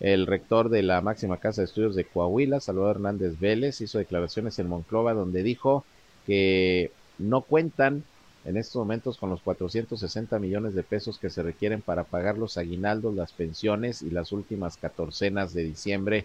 el 0.00 0.26
rector 0.26 0.70
de 0.70 0.82
la 0.82 1.02
máxima 1.02 1.36
casa 1.36 1.60
de 1.60 1.66
estudios 1.66 1.94
de 1.94 2.06
Coahuila, 2.06 2.60
Salvador 2.60 2.96
Hernández 2.96 3.38
Vélez, 3.38 3.82
hizo 3.82 3.98
declaraciones 3.98 4.58
en 4.58 4.68
Monclova 4.68 5.12
donde 5.12 5.42
dijo 5.42 5.84
que 6.26 6.92
no 7.18 7.42
cuentan 7.42 8.04
en 8.46 8.56
estos 8.56 8.76
momentos 8.76 9.18
con 9.18 9.28
los 9.28 9.42
460 9.42 10.38
millones 10.38 10.72
de 10.72 10.82
pesos 10.82 11.18
que 11.18 11.28
se 11.28 11.42
requieren 11.42 11.82
para 11.82 12.04
pagar 12.04 12.38
los 12.38 12.56
aguinaldos, 12.56 13.14
las 13.14 13.32
pensiones 13.32 14.00
y 14.00 14.08
las 14.08 14.32
últimas 14.32 14.78
catorcenas 14.78 15.52
de 15.52 15.64
diciembre 15.64 16.24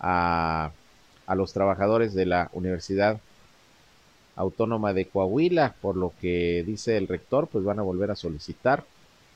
a 0.00 0.72
a 1.26 1.34
los 1.34 1.52
trabajadores 1.52 2.14
de 2.14 2.26
la 2.26 2.50
Universidad 2.52 3.20
Autónoma 4.34 4.92
de 4.92 5.06
Coahuila, 5.06 5.74
por 5.80 5.96
lo 5.96 6.12
que 6.20 6.64
dice 6.66 6.96
el 6.96 7.08
rector, 7.08 7.48
pues 7.48 7.64
van 7.64 7.78
a 7.78 7.82
volver 7.82 8.10
a 8.10 8.16
solicitar 8.16 8.84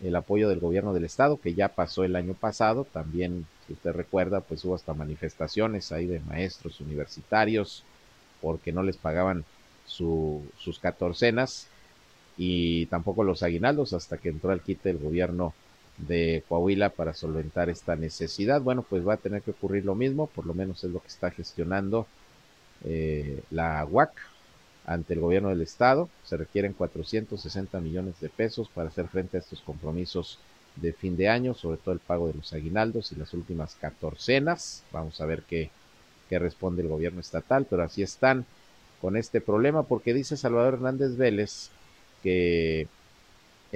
el 0.02 0.16
apoyo 0.16 0.48
del 0.48 0.60
gobierno 0.60 0.92
del 0.92 1.04
estado, 1.04 1.38
que 1.38 1.54
ya 1.54 1.68
pasó 1.68 2.04
el 2.04 2.16
año 2.16 2.34
pasado, 2.34 2.84
también, 2.84 3.46
si 3.66 3.74
usted 3.74 3.92
recuerda, 3.92 4.40
pues 4.40 4.64
hubo 4.64 4.74
hasta 4.74 4.94
manifestaciones 4.94 5.92
ahí 5.92 6.06
de 6.06 6.20
maestros 6.20 6.80
universitarios 6.80 7.82
porque 8.40 8.72
no 8.72 8.82
les 8.82 8.96
pagaban 8.96 9.44
su, 9.86 10.42
sus 10.58 10.78
catorcenas 10.78 11.68
y 12.36 12.86
tampoco 12.86 13.24
los 13.24 13.42
aguinaldos 13.42 13.92
hasta 13.92 14.18
que 14.18 14.28
entró 14.28 14.50
al 14.50 14.60
quite 14.60 14.90
el 14.90 14.98
gobierno 14.98 15.54
de 15.98 16.42
Coahuila 16.48 16.90
para 16.90 17.14
solventar 17.14 17.70
esta 17.70 17.96
necesidad. 17.96 18.60
Bueno, 18.60 18.82
pues 18.82 19.06
va 19.06 19.14
a 19.14 19.18
tener 19.18 19.42
que 19.42 19.52
ocurrir 19.52 19.84
lo 19.84 19.94
mismo, 19.94 20.26
por 20.26 20.46
lo 20.46 20.54
menos 20.54 20.84
es 20.84 20.90
lo 20.90 21.00
que 21.00 21.08
está 21.08 21.30
gestionando 21.30 22.06
eh, 22.84 23.42
la 23.50 23.84
UAC 23.84 24.10
ante 24.84 25.14
el 25.14 25.20
gobierno 25.20 25.48
del 25.48 25.62
estado. 25.62 26.08
Se 26.24 26.36
requieren 26.36 26.72
460 26.72 27.80
millones 27.80 28.20
de 28.20 28.28
pesos 28.28 28.68
para 28.68 28.88
hacer 28.88 29.08
frente 29.08 29.36
a 29.36 29.40
estos 29.40 29.60
compromisos 29.60 30.38
de 30.76 30.92
fin 30.92 31.16
de 31.16 31.28
año, 31.28 31.54
sobre 31.54 31.78
todo 31.78 31.94
el 31.94 32.00
pago 32.00 32.28
de 32.28 32.34
los 32.34 32.52
aguinaldos 32.52 33.12
y 33.12 33.16
las 33.16 33.32
últimas 33.34 33.74
catorcenas. 33.76 34.84
Vamos 34.92 35.20
a 35.20 35.26
ver 35.26 35.42
qué, 35.42 35.70
qué 36.28 36.38
responde 36.38 36.82
el 36.82 36.88
gobierno 36.88 37.20
estatal, 37.20 37.66
pero 37.68 37.82
así 37.82 38.02
están 38.02 38.44
con 39.00 39.16
este 39.16 39.40
problema 39.40 39.82
porque 39.82 40.14
dice 40.14 40.36
Salvador 40.36 40.74
Hernández 40.74 41.16
Vélez 41.16 41.70
que 42.22 42.88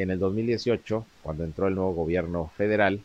en 0.02 0.10
el 0.10 0.18
2018, 0.18 1.04
cuando 1.22 1.44
entró 1.44 1.68
el 1.68 1.74
nuevo 1.74 1.94
gobierno 1.94 2.50
federal 2.56 3.00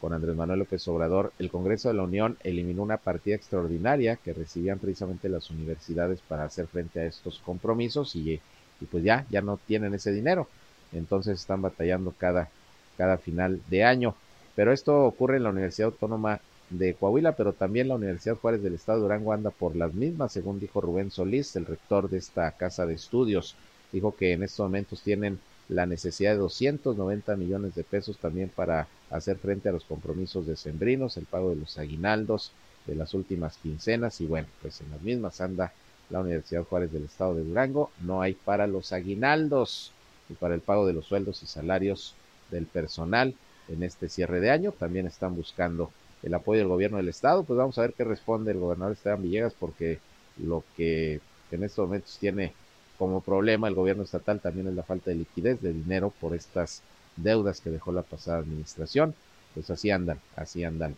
con 0.00 0.12
Andrés 0.12 0.36
Manuel 0.36 0.60
López 0.60 0.86
Obrador, 0.88 1.32
el 1.38 1.50
Congreso 1.50 1.88
de 1.88 1.94
la 1.94 2.04
Unión 2.04 2.36
eliminó 2.44 2.82
una 2.82 2.98
partida 2.98 3.34
extraordinaria 3.34 4.16
que 4.16 4.32
recibían 4.32 4.78
precisamente 4.78 5.28
las 5.28 5.50
universidades 5.50 6.20
para 6.20 6.44
hacer 6.44 6.66
frente 6.68 7.00
a 7.00 7.06
estos 7.06 7.40
compromisos 7.40 8.14
y, 8.14 8.40
y 8.80 8.84
pues 8.90 9.02
ya, 9.02 9.26
ya 9.30 9.40
no 9.40 9.58
tienen 9.66 9.94
ese 9.94 10.12
dinero. 10.12 10.48
Entonces 10.92 11.40
están 11.40 11.62
batallando 11.62 12.14
cada, 12.16 12.48
cada 12.96 13.18
final 13.18 13.60
de 13.68 13.84
año. 13.84 14.14
Pero 14.54 14.72
esto 14.72 15.04
ocurre 15.04 15.36
en 15.36 15.44
la 15.44 15.50
Universidad 15.50 15.86
Autónoma 15.86 16.40
de 16.70 16.94
Coahuila, 16.94 17.32
pero 17.32 17.52
también 17.52 17.88
la 17.88 17.94
Universidad 17.94 18.36
Juárez 18.36 18.62
del 18.62 18.74
Estado 18.74 18.98
de 18.98 19.02
Durango 19.02 19.32
anda 19.32 19.50
por 19.50 19.74
las 19.74 19.94
mismas, 19.94 20.32
según 20.32 20.60
dijo 20.60 20.80
Rubén 20.80 21.10
Solís, 21.10 21.56
el 21.56 21.66
rector 21.66 22.08
de 22.08 22.18
esta 22.18 22.50
casa 22.52 22.86
de 22.86 22.94
estudios. 22.94 23.56
Dijo 23.92 24.14
que 24.14 24.32
en 24.32 24.42
estos 24.42 24.64
momentos 24.64 25.02
tienen 25.02 25.38
la 25.68 25.86
necesidad 25.86 26.32
de 26.32 26.38
290 26.38 27.36
millones 27.36 27.74
de 27.74 27.84
pesos 27.84 28.18
también 28.18 28.48
para 28.48 28.88
hacer 29.10 29.36
frente 29.36 29.68
a 29.68 29.72
los 29.72 29.84
compromisos 29.84 30.46
de 30.46 30.56
sembrinos, 30.56 31.16
el 31.16 31.26
pago 31.26 31.50
de 31.50 31.56
los 31.56 31.78
aguinaldos 31.78 32.52
de 32.86 32.94
las 32.94 33.14
últimas 33.14 33.58
quincenas. 33.58 34.20
Y 34.20 34.26
bueno, 34.26 34.48
pues 34.62 34.80
en 34.80 34.90
las 34.90 35.02
mismas 35.02 35.40
anda 35.40 35.72
la 36.10 36.20
Universidad 36.20 36.64
Juárez 36.64 36.90
del 36.90 37.04
Estado 37.04 37.34
de 37.34 37.44
Durango, 37.44 37.90
no 38.00 38.22
hay 38.22 38.32
para 38.34 38.66
los 38.66 38.92
aguinaldos 38.92 39.92
y 40.30 40.34
para 40.34 40.54
el 40.54 40.62
pago 40.62 40.86
de 40.86 40.94
los 40.94 41.06
sueldos 41.06 41.42
y 41.42 41.46
salarios 41.46 42.14
del 42.50 42.66
personal 42.66 43.34
en 43.68 43.82
este 43.82 44.08
cierre 44.08 44.40
de 44.40 44.50
año, 44.50 44.72
también 44.72 45.06
están 45.06 45.36
buscando 45.36 45.90
el 46.22 46.32
apoyo 46.32 46.60
del 46.60 46.68
gobierno 46.68 46.96
del 46.96 47.08
estado, 47.08 47.44
pues 47.44 47.58
vamos 47.58 47.76
a 47.78 47.82
ver 47.82 47.92
qué 47.92 48.04
responde 48.04 48.52
el 48.52 48.58
gobernador 48.58 48.94
Esteban 48.94 49.22
Villegas, 49.22 49.54
porque 49.58 49.98
lo 50.38 50.64
que 50.76 51.20
en 51.50 51.62
estos 51.62 51.86
momentos 51.86 52.16
tiene 52.18 52.54
como 52.98 53.20
problema 53.20 53.68
el 53.68 53.74
gobierno 53.74 54.02
estatal 54.02 54.40
también 54.40 54.68
es 54.68 54.74
la 54.74 54.82
falta 54.82 55.10
de 55.10 55.16
liquidez 55.16 55.60
de 55.62 55.72
dinero 55.72 56.12
por 56.20 56.34
estas 56.34 56.82
deudas 57.16 57.60
que 57.60 57.70
dejó 57.70 57.92
la 57.92 58.02
pasada 58.02 58.38
administración. 58.38 59.14
Pues 59.54 59.70
así 59.70 59.90
andan, 59.90 60.18
así 60.36 60.64
andan 60.64 60.96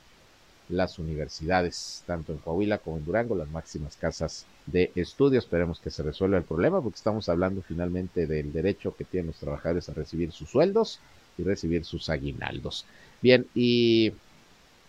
las 0.70 0.98
universidades, 0.98 2.02
tanto 2.06 2.32
en 2.32 2.38
Coahuila 2.38 2.78
como 2.78 2.96
en 2.96 3.04
Durango, 3.04 3.34
las 3.34 3.50
máximas 3.50 3.96
casas 3.96 4.46
de 4.66 4.92
estudio. 4.94 5.38
Esperemos 5.38 5.80
que 5.80 5.90
se 5.90 6.02
resuelva 6.02 6.38
el 6.38 6.44
problema, 6.44 6.80
porque 6.80 6.96
estamos 6.96 7.28
hablando 7.28 7.62
finalmente 7.62 8.26
del 8.26 8.52
derecho 8.52 8.94
que 8.96 9.04
tienen 9.04 9.28
los 9.28 9.36
trabajadores 9.36 9.88
a 9.88 9.94
recibir 9.94 10.32
sus 10.32 10.48
sueldos 10.48 11.00
y 11.36 11.42
recibir 11.42 11.84
sus 11.84 12.08
aguinaldos. 12.08 12.86
Bien, 13.20 13.46
y 13.54 14.12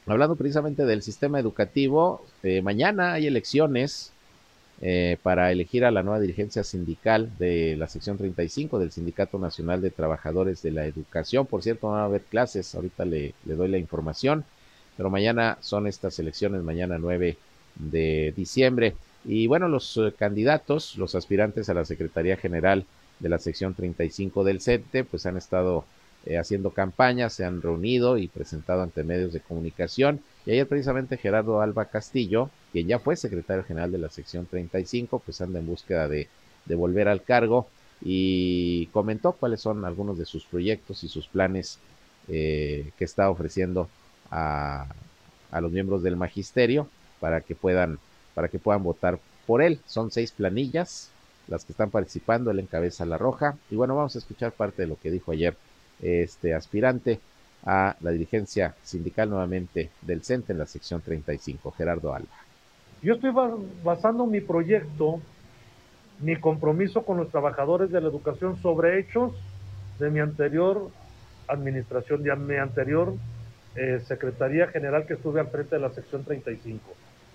hablando 0.05 0.35
precisamente 0.35 0.85
del 0.85 1.01
sistema 1.01 1.39
educativo, 1.39 2.25
eh, 2.43 2.61
mañana 2.61 3.13
hay 3.13 3.27
elecciones 3.27 4.11
eh, 4.81 5.17
para 5.21 5.51
elegir 5.51 5.85
a 5.85 5.91
la 5.91 6.01
nueva 6.01 6.19
dirigencia 6.19 6.63
sindical 6.63 7.29
de 7.37 7.75
la 7.77 7.87
sección 7.87 8.17
35 8.17 8.79
del 8.79 8.91
Sindicato 8.91 9.37
Nacional 9.37 9.81
de 9.81 9.91
Trabajadores 9.91 10.61
de 10.63 10.71
la 10.71 10.85
Educación. 10.85 11.45
Por 11.45 11.61
cierto, 11.61 11.89
van 11.89 11.99
a 12.01 12.05
haber 12.05 12.21
clases, 12.21 12.73
ahorita 12.73 13.05
le, 13.05 13.35
le 13.45 13.55
doy 13.55 13.69
la 13.69 13.77
información, 13.77 14.43
pero 14.97 15.09
mañana 15.09 15.57
son 15.61 15.87
estas 15.87 16.17
elecciones, 16.19 16.63
mañana 16.63 16.97
9 16.97 17.37
de 17.75 18.33
diciembre. 18.35 18.95
Y 19.23 19.47
bueno, 19.47 19.67
los 19.67 19.97
eh, 19.97 20.13
candidatos, 20.17 20.97
los 20.97 21.15
aspirantes 21.15 21.69
a 21.69 21.73
la 21.73 21.85
Secretaría 21.85 22.37
General 22.37 22.85
de 23.19 23.29
la 23.29 23.37
sección 23.37 23.75
35 23.75 24.43
del 24.43 24.61
CENTE, 24.61 25.03
pues 25.03 25.25
han 25.25 25.37
estado 25.37 25.85
eh, 26.25 26.37
haciendo 26.37 26.71
campañas, 26.71 27.33
se 27.33 27.45
han 27.45 27.61
reunido 27.61 28.17
y 28.17 28.27
presentado 28.27 28.81
ante 28.81 29.03
medios 29.03 29.33
de 29.33 29.41
comunicación. 29.41 30.21
Y 30.45 30.51
ayer 30.51 30.67
precisamente 30.67 31.17
Gerardo 31.17 31.61
Alba 31.61 31.85
Castillo, 31.85 32.49
quien 32.71 32.87
ya 32.87 32.99
fue 32.99 33.15
secretario 33.15 33.63
general 33.63 33.91
de 33.91 33.97
la 33.97 34.09
sección 34.09 34.45
35, 34.45 35.19
pues 35.19 35.41
anda 35.41 35.59
en 35.59 35.67
búsqueda 35.67 36.07
de, 36.07 36.27
volver 36.67 37.09
al 37.09 37.21
cargo 37.21 37.67
y 38.01 38.85
comentó 38.87 39.33
cuáles 39.33 39.59
son 39.61 39.83
algunos 39.83 40.17
de 40.17 40.25
sus 40.25 40.45
proyectos 40.45 41.03
y 41.03 41.09
sus 41.09 41.27
planes 41.27 41.79
eh, 42.29 42.91
que 42.97 43.03
está 43.03 43.29
ofreciendo 43.29 43.89
a, 44.29 44.87
a, 45.51 45.61
los 45.61 45.71
miembros 45.71 46.01
del 46.01 46.15
magisterio 46.15 46.87
para 47.19 47.41
que 47.41 47.55
puedan 47.55 47.99
para 48.35 48.47
que 48.47 48.59
puedan 48.59 48.83
votar 48.83 49.19
por 49.45 49.61
él. 49.61 49.79
Son 49.85 50.11
seis 50.11 50.31
planillas 50.31 51.09
las 51.49 51.65
que 51.65 51.73
están 51.73 51.91
participando, 51.91 52.51
él 52.51 52.59
encabeza 52.59 53.05
la 53.05 53.17
roja. 53.17 53.57
Y 53.69 53.75
bueno, 53.75 53.95
vamos 53.95 54.15
a 54.15 54.19
escuchar 54.19 54.53
parte 54.53 54.83
de 54.83 54.87
lo 54.87 54.97
que 54.97 55.11
dijo 55.11 55.33
ayer 55.33 55.55
este 56.01 56.53
aspirante 56.53 57.19
a 57.65 57.95
la 57.99 58.11
dirigencia 58.11 58.75
sindical 58.83 59.29
nuevamente 59.29 59.91
del 60.01 60.23
CENTE 60.23 60.53
en 60.53 60.59
la 60.59 60.65
sección 60.65 61.01
35, 61.01 61.71
Gerardo 61.71 62.13
Alba. 62.13 62.40
Yo 63.01 63.15
estoy 63.15 63.31
basando 63.83 64.27
mi 64.27 64.41
proyecto, 64.41 65.19
mi 66.19 66.35
compromiso 66.35 67.03
con 67.03 67.17
los 67.17 67.29
trabajadores 67.29 67.89
de 67.89 67.99
la 67.99 68.07
educación 68.07 68.61
sobre 68.61 68.99
hechos 68.99 69.33
de 69.97 70.11
mi 70.11 70.19
anterior 70.19 70.89
administración, 71.47 72.21
de 72.21 72.35
mi 72.35 72.57
anterior 72.57 73.13
eh, 73.75 74.01
Secretaría 74.05 74.67
General 74.67 75.07
que 75.07 75.15
estuve 75.15 75.39
al 75.39 75.47
frente 75.47 75.75
de 75.77 75.81
la 75.81 75.89
sección 75.89 76.23
35. 76.23 76.79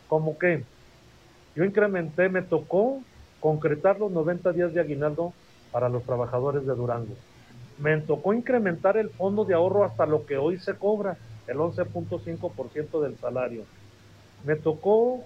Como 0.09 0.39
que 0.39 0.63
yo 1.57 1.65
incrementé, 1.65 2.29
me 2.29 2.43
tocó 2.43 3.03
concretar 3.41 3.99
los 3.99 4.13
90 4.13 4.53
días 4.53 4.73
de 4.73 4.81
aguinaldo 4.81 5.33
para 5.73 5.89
los 5.89 6.05
trabajadores 6.05 6.65
de 6.65 6.75
Durango. 6.77 7.15
Me 7.79 7.97
tocó 7.99 8.35
incrementar 8.35 8.97
el 8.97 9.11
fondo 9.11 9.45
de 9.45 9.55
ahorro 9.55 9.83
hasta 9.83 10.07
lo 10.07 10.27
que 10.27 10.37
hoy 10.37 10.61
se 10.61 10.75
cobra, 10.75 11.17
el 11.49 11.57
11.5% 11.57 13.01
del 13.03 13.17
salario. 13.19 13.65
Me 14.45 14.55
tocó 14.55 15.25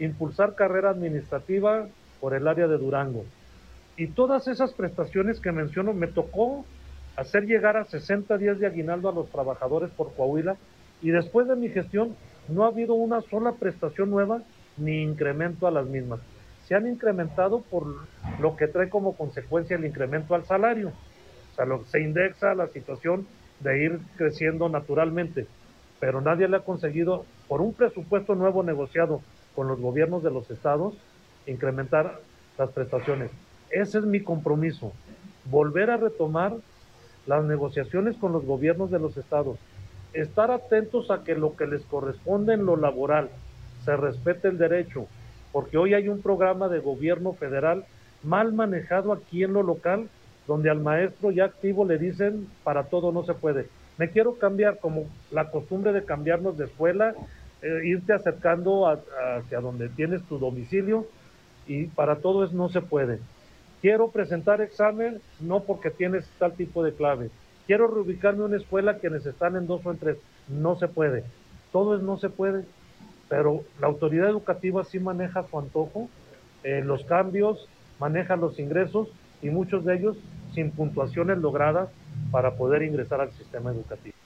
impulsar 0.00 0.54
carrera 0.54 0.90
administrativa 0.90 1.86
por 2.20 2.34
el 2.34 2.48
área 2.48 2.66
de 2.66 2.78
Durango. 2.78 3.24
Y 3.96 4.08
todas 4.08 4.48
esas 4.48 4.72
prestaciones 4.72 5.40
que 5.40 5.52
menciono 5.52 5.92
me 5.92 6.06
tocó 6.06 6.64
hacer 7.16 7.44
llegar 7.44 7.76
a 7.76 7.84
60 7.84 8.38
días 8.38 8.58
de 8.58 8.66
aguinaldo 8.66 9.08
a 9.08 9.12
los 9.12 9.28
trabajadores 9.28 9.90
por 9.90 10.14
Coahuila 10.14 10.56
y 11.02 11.10
después 11.10 11.46
de 11.48 11.56
mi 11.56 11.68
gestión 11.68 12.16
no 12.48 12.64
ha 12.64 12.68
habido 12.68 12.94
una 12.94 13.20
sola 13.22 13.52
prestación 13.52 14.10
nueva 14.10 14.42
ni 14.76 15.02
incremento 15.02 15.66
a 15.66 15.70
las 15.70 15.86
mismas. 15.86 16.20
Se 16.66 16.74
han 16.74 16.86
incrementado 16.86 17.60
por 17.60 17.84
lo 18.40 18.56
que 18.56 18.68
trae 18.68 18.88
como 18.88 19.16
consecuencia 19.16 19.76
el 19.76 19.84
incremento 19.84 20.34
al 20.34 20.44
salario. 20.44 20.92
O 21.52 21.56
sea, 21.56 21.66
se 21.90 22.00
indexa 22.00 22.54
la 22.54 22.68
situación 22.68 23.26
de 23.60 23.84
ir 23.84 23.98
creciendo 24.16 24.68
naturalmente, 24.68 25.46
pero 25.98 26.20
nadie 26.20 26.48
le 26.48 26.56
ha 26.56 26.60
conseguido, 26.60 27.26
por 27.48 27.60
un 27.60 27.74
presupuesto 27.74 28.34
nuevo 28.34 28.62
negociado 28.62 29.20
con 29.54 29.68
los 29.68 29.80
gobiernos 29.80 30.22
de 30.22 30.30
los 30.30 30.50
estados, 30.50 30.94
incrementar 31.46 32.20
las 32.58 32.70
prestaciones. 32.70 33.30
Ese 33.70 33.98
es 33.98 34.04
mi 34.04 34.20
compromiso, 34.20 34.92
volver 35.44 35.90
a 35.90 35.96
retomar 35.96 36.54
las 37.26 37.44
negociaciones 37.44 38.16
con 38.16 38.32
los 38.32 38.44
gobiernos 38.44 38.90
de 38.90 38.98
los 38.98 39.16
estados, 39.16 39.58
estar 40.12 40.50
atentos 40.50 41.10
a 41.10 41.22
que 41.22 41.34
lo 41.34 41.56
que 41.56 41.66
les 41.66 41.82
corresponde 41.82 42.54
en 42.54 42.66
lo 42.66 42.76
laboral 42.76 43.30
se 43.84 43.96
respete 43.96 44.48
el 44.48 44.58
derecho, 44.58 45.06
porque 45.52 45.78
hoy 45.78 45.94
hay 45.94 46.08
un 46.08 46.20
programa 46.20 46.68
de 46.68 46.80
gobierno 46.80 47.32
federal 47.32 47.84
mal 48.22 48.52
manejado 48.52 49.12
aquí 49.12 49.42
en 49.44 49.52
lo 49.52 49.62
local, 49.62 50.08
donde 50.46 50.70
al 50.70 50.80
maestro 50.80 51.30
ya 51.30 51.44
activo 51.44 51.84
le 51.84 51.98
dicen 51.98 52.48
para 52.64 52.84
todo 52.84 53.12
no 53.12 53.24
se 53.24 53.34
puede. 53.34 53.68
Me 53.98 54.10
quiero 54.10 54.34
cambiar 54.36 54.78
como 54.78 55.04
la 55.30 55.50
costumbre 55.50 55.92
de 55.92 56.04
cambiarnos 56.04 56.56
de 56.58 56.64
escuela, 56.64 57.14
eh, 57.62 57.80
irte 57.84 58.12
acercando 58.12 58.88
hacia 58.88 59.60
donde 59.60 59.88
tienes 59.88 60.22
tu 60.24 60.38
domicilio 60.38 61.06
y 61.66 61.86
para 61.86 62.16
todo 62.16 62.44
eso 62.44 62.54
no 62.54 62.68
se 62.68 62.80
puede. 62.80 63.20
Quiero 63.80 64.10
presentar 64.10 64.60
examen, 64.60 65.20
no 65.40 65.60
porque 65.64 65.90
tienes 65.90 66.26
tal 66.38 66.54
tipo 66.54 66.82
de 66.82 66.92
clave. 66.92 67.30
Quiero 67.66 67.86
reubicarme 67.86 68.44
una 68.44 68.56
escuela 68.56 68.98
quienes 68.98 69.24
están 69.26 69.56
en 69.56 69.66
dos 69.66 69.84
o 69.84 69.90
en 69.90 69.98
tres. 69.98 70.16
No 70.48 70.76
se 70.76 70.88
puede. 70.88 71.24
Todo 71.72 71.96
es 71.96 72.02
no 72.02 72.18
se 72.18 72.28
puede. 72.28 72.64
Pero 73.28 73.62
la 73.80 73.86
autoridad 73.86 74.28
educativa 74.28 74.84
sí 74.84 74.98
maneja 74.98 75.46
su 75.48 75.58
antojo, 75.58 76.08
eh, 76.64 76.82
los 76.84 77.04
cambios 77.04 77.68
maneja 78.00 78.34
los 78.34 78.58
ingresos 78.58 79.08
y 79.40 79.50
muchos 79.50 79.84
de 79.84 79.94
ellos 79.94 80.16
sin 80.52 80.72
puntuaciones 80.72 81.38
logradas 81.38 81.90
para 82.32 82.56
poder 82.56 82.82
ingresar 82.82 83.20
al 83.20 83.30
sistema 83.32 83.70
educativo. 83.70 84.16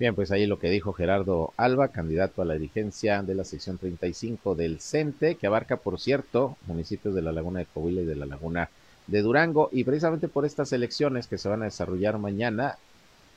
Bien, 0.00 0.14
pues 0.14 0.30
ahí 0.30 0.46
lo 0.46 0.58
que 0.58 0.70
dijo 0.70 0.94
Gerardo 0.94 1.52
Alba, 1.58 1.88
candidato 1.88 2.40
a 2.40 2.46
la 2.46 2.54
dirigencia 2.54 3.22
de 3.22 3.34
la 3.34 3.44
sección 3.44 3.76
35 3.76 4.54
del 4.54 4.80
CENTE, 4.80 5.34
que 5.34 5.46
abarca, 5.46 5.76
por 5.76 6.00
cierto, 6.00 6.56
municipios 6.66 7.14
de 7.14 7.20
la 7.20 7.32
Laguna 7.32 7.58
de 7.58 7.66
Coahuila 7.66 8.00
y 8.00 8.06
de 8.06 8.16
la 8.16 8.24
Laguna 8.24 8.70
de 9.08 9.20
Durango. 9.20 9.68
Y 9.72 9.84
precisamente 9.84 10.26
por 10.26 10.46
estas 10.46 10.72
elecciones 10.72 11.26
que 11.26 11.36
se 11.36 11.50
van 11.50 11.60
a 11.60 11.66
desarrollar 11.66 12.16
mañana, 12.16 12.78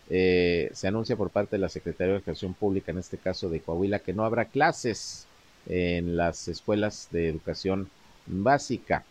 eh, 0.10 0.70
se 0.72 0.88
anuncia 0.88 1.18
por 1.18 1.32
parte 1.32 1.58
de 1.58 1.60
la 1.60 1.68
Secretaría 1.68 2.14
de 2.14 2.20
Educación 2.20 2.54
Pública, 2.54 2.94
en 2.94 3.00
este 3.00 3.18
caso 3.18 3.50
de 3.50 3.60
Coahuila, 3.60 4.00
que 4.00 4.14
no 4.14 4.24
habrá 4.24 4.46
clases 4.46 5.28
en 5.68 6.16
las 6.16 6.48
escuelas 6.48 7.10
de 7.12 7.28
educación 7.28 7.90
básica 8.26 9.04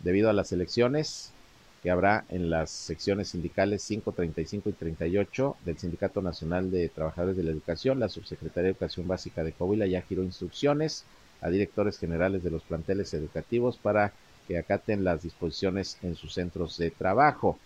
debido 0.00 0.28
a 0.28 0.34
las 0.34 0.52
elecciones 0.52 1.32
que 1.86 1.92
habrá 1.92 2.24
en 2.30 2.50
las 2.50 2.70
secciones 2.70 3.28
sindicales 3.28 3.80
5, 3.82 4.10
35 4.10 4.70
y 4.70 4.72
38 4.72 5.56
del 5.64 5.78
Sindicato 5.78 6.20
Nacional 6.20 6.68
de 6.72 6.88
Trabajadores 6.88 7.36
de 7.36 7.44
la 7.44 7.52
Educación. 7.52 8.00
La 8.00 8.08
Subsecretaría 8.08 8.64
de 8.64 8.70
Educación 8.70 9.06
Básica 9.06 9.44
de 9.44 9.52
Coahuila 9.52 9.86
ya 9.86 10.02
giró 10.02 10.24
instrucciones 10.24 11.04
a 11.40 11.48
directores 11.48 11.96
generales 11.96 12.42
de 12.42 12.50
los 12.50 12.64
planteles 12.64 13.14
educativos 13.14 13.76
para 13.76 14.12
que 14.48 14.58
acaten 14.58 15.04
las 15.04 15.22
disposiciones 15.22 15.96
en 16.02 16.16
sus 16.16 16.34
centros 16.34 16.76
de 16.76 16.90
trabajo. 16.90 17.56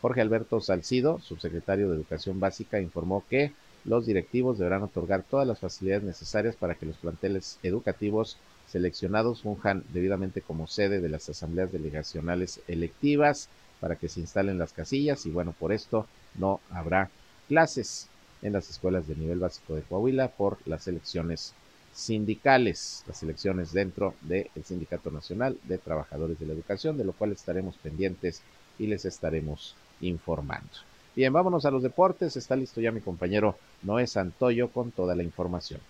Jorge 0.00 0.22
Alberto 0.22 0.62
Salcido, 0.62 1.18
subsecretario 1.18 1.90
de 1.90 1.96
Educación 1.96 2.40
Básica, 2.40 2.80
informó 2.80 3.24
que 3.28 3.52
los 3.84 4.06
directivos 4.06 4.56
deberán 4.56 4.84
otorgar 4.84 5.22
todas 5.22 5.46
las 5.46 5.58
facilidades 5.58 6.02
necesarias 6.02 6.56
para 6.56 6.76
que 6.76 6.86
los 6.86 6.96
planteles 6.96 7.58
educativos 7.62 8.38
seleccionados 8.68 9.42
funjan 9.42 9.84
debidamente 9.92 10.40
como 10.40 10.66
sede 10.66 11.02
de 11.02 11.10
las 11.10 11.28
asambleas 11.28 11.70
delegacionales 11.70 12.60
electivas 12.68 13.50
para 13.86 13.94
que 13.94 14.08
se 14.08 14.18
instalen 14.18 14.58
las 14.58 14.72
casillas 14.72 15.26
y 15.26 15.30
bueno, 15.30 15.54
por 15.56 15.72
esto 15.72 16.08
no 16.34 16.58
habrá 16.72 17.08
clases 17.46 18.08
en 18.42 18.52
las 18.52 18.68
escuelas 18.68 19.06
de 19.06 19.14
nivel 19.14 19.38
básico 19.38 19.76
de 19.76 19.82
Coahuila 19.82 20.26
por 20.26 20.58
las 20.66 20.88
elecciones 20.88 21.54
sindicales, 21.94 23.04
las 23.06 23.22
elecciones 23.22 23.72
dentro 23.72 24.14
del 24.22 24.50
Sindicato 24.64 25.12
Nacional 25.12 25.56
de 25.62 25.78
Trabajadores 25.78 26.36
de 26.40 26.46
la 26.46 26.54
Educación, 26.54 26.98
de 26.98 27.04
lo 27.04 27.12
cual 27.12 27.30
estaremos 27.30 27.76
pendientes 27.76 28.42
y 28.76 28.88
les 28.88 29.04
estaremos 29.04 29.76
informando. 30.00 30.66
Bien, 31.14 31.32
vámonos 31.32 31.64
a 31.64 31.70
los 31.70 31.84
deportes. 31.84 32.36
Está 32.36 32.56
listo 32.56 32.80
ya 32.80 32.90
mi 32.90 33.00
compañero 33.00 33.56
Noé 33.84 34.08
Santoyo 34.08 34.66
con 34.68 34.90
toda 34.90 35.14
la 35.14 35.22
información. 35.22 35.80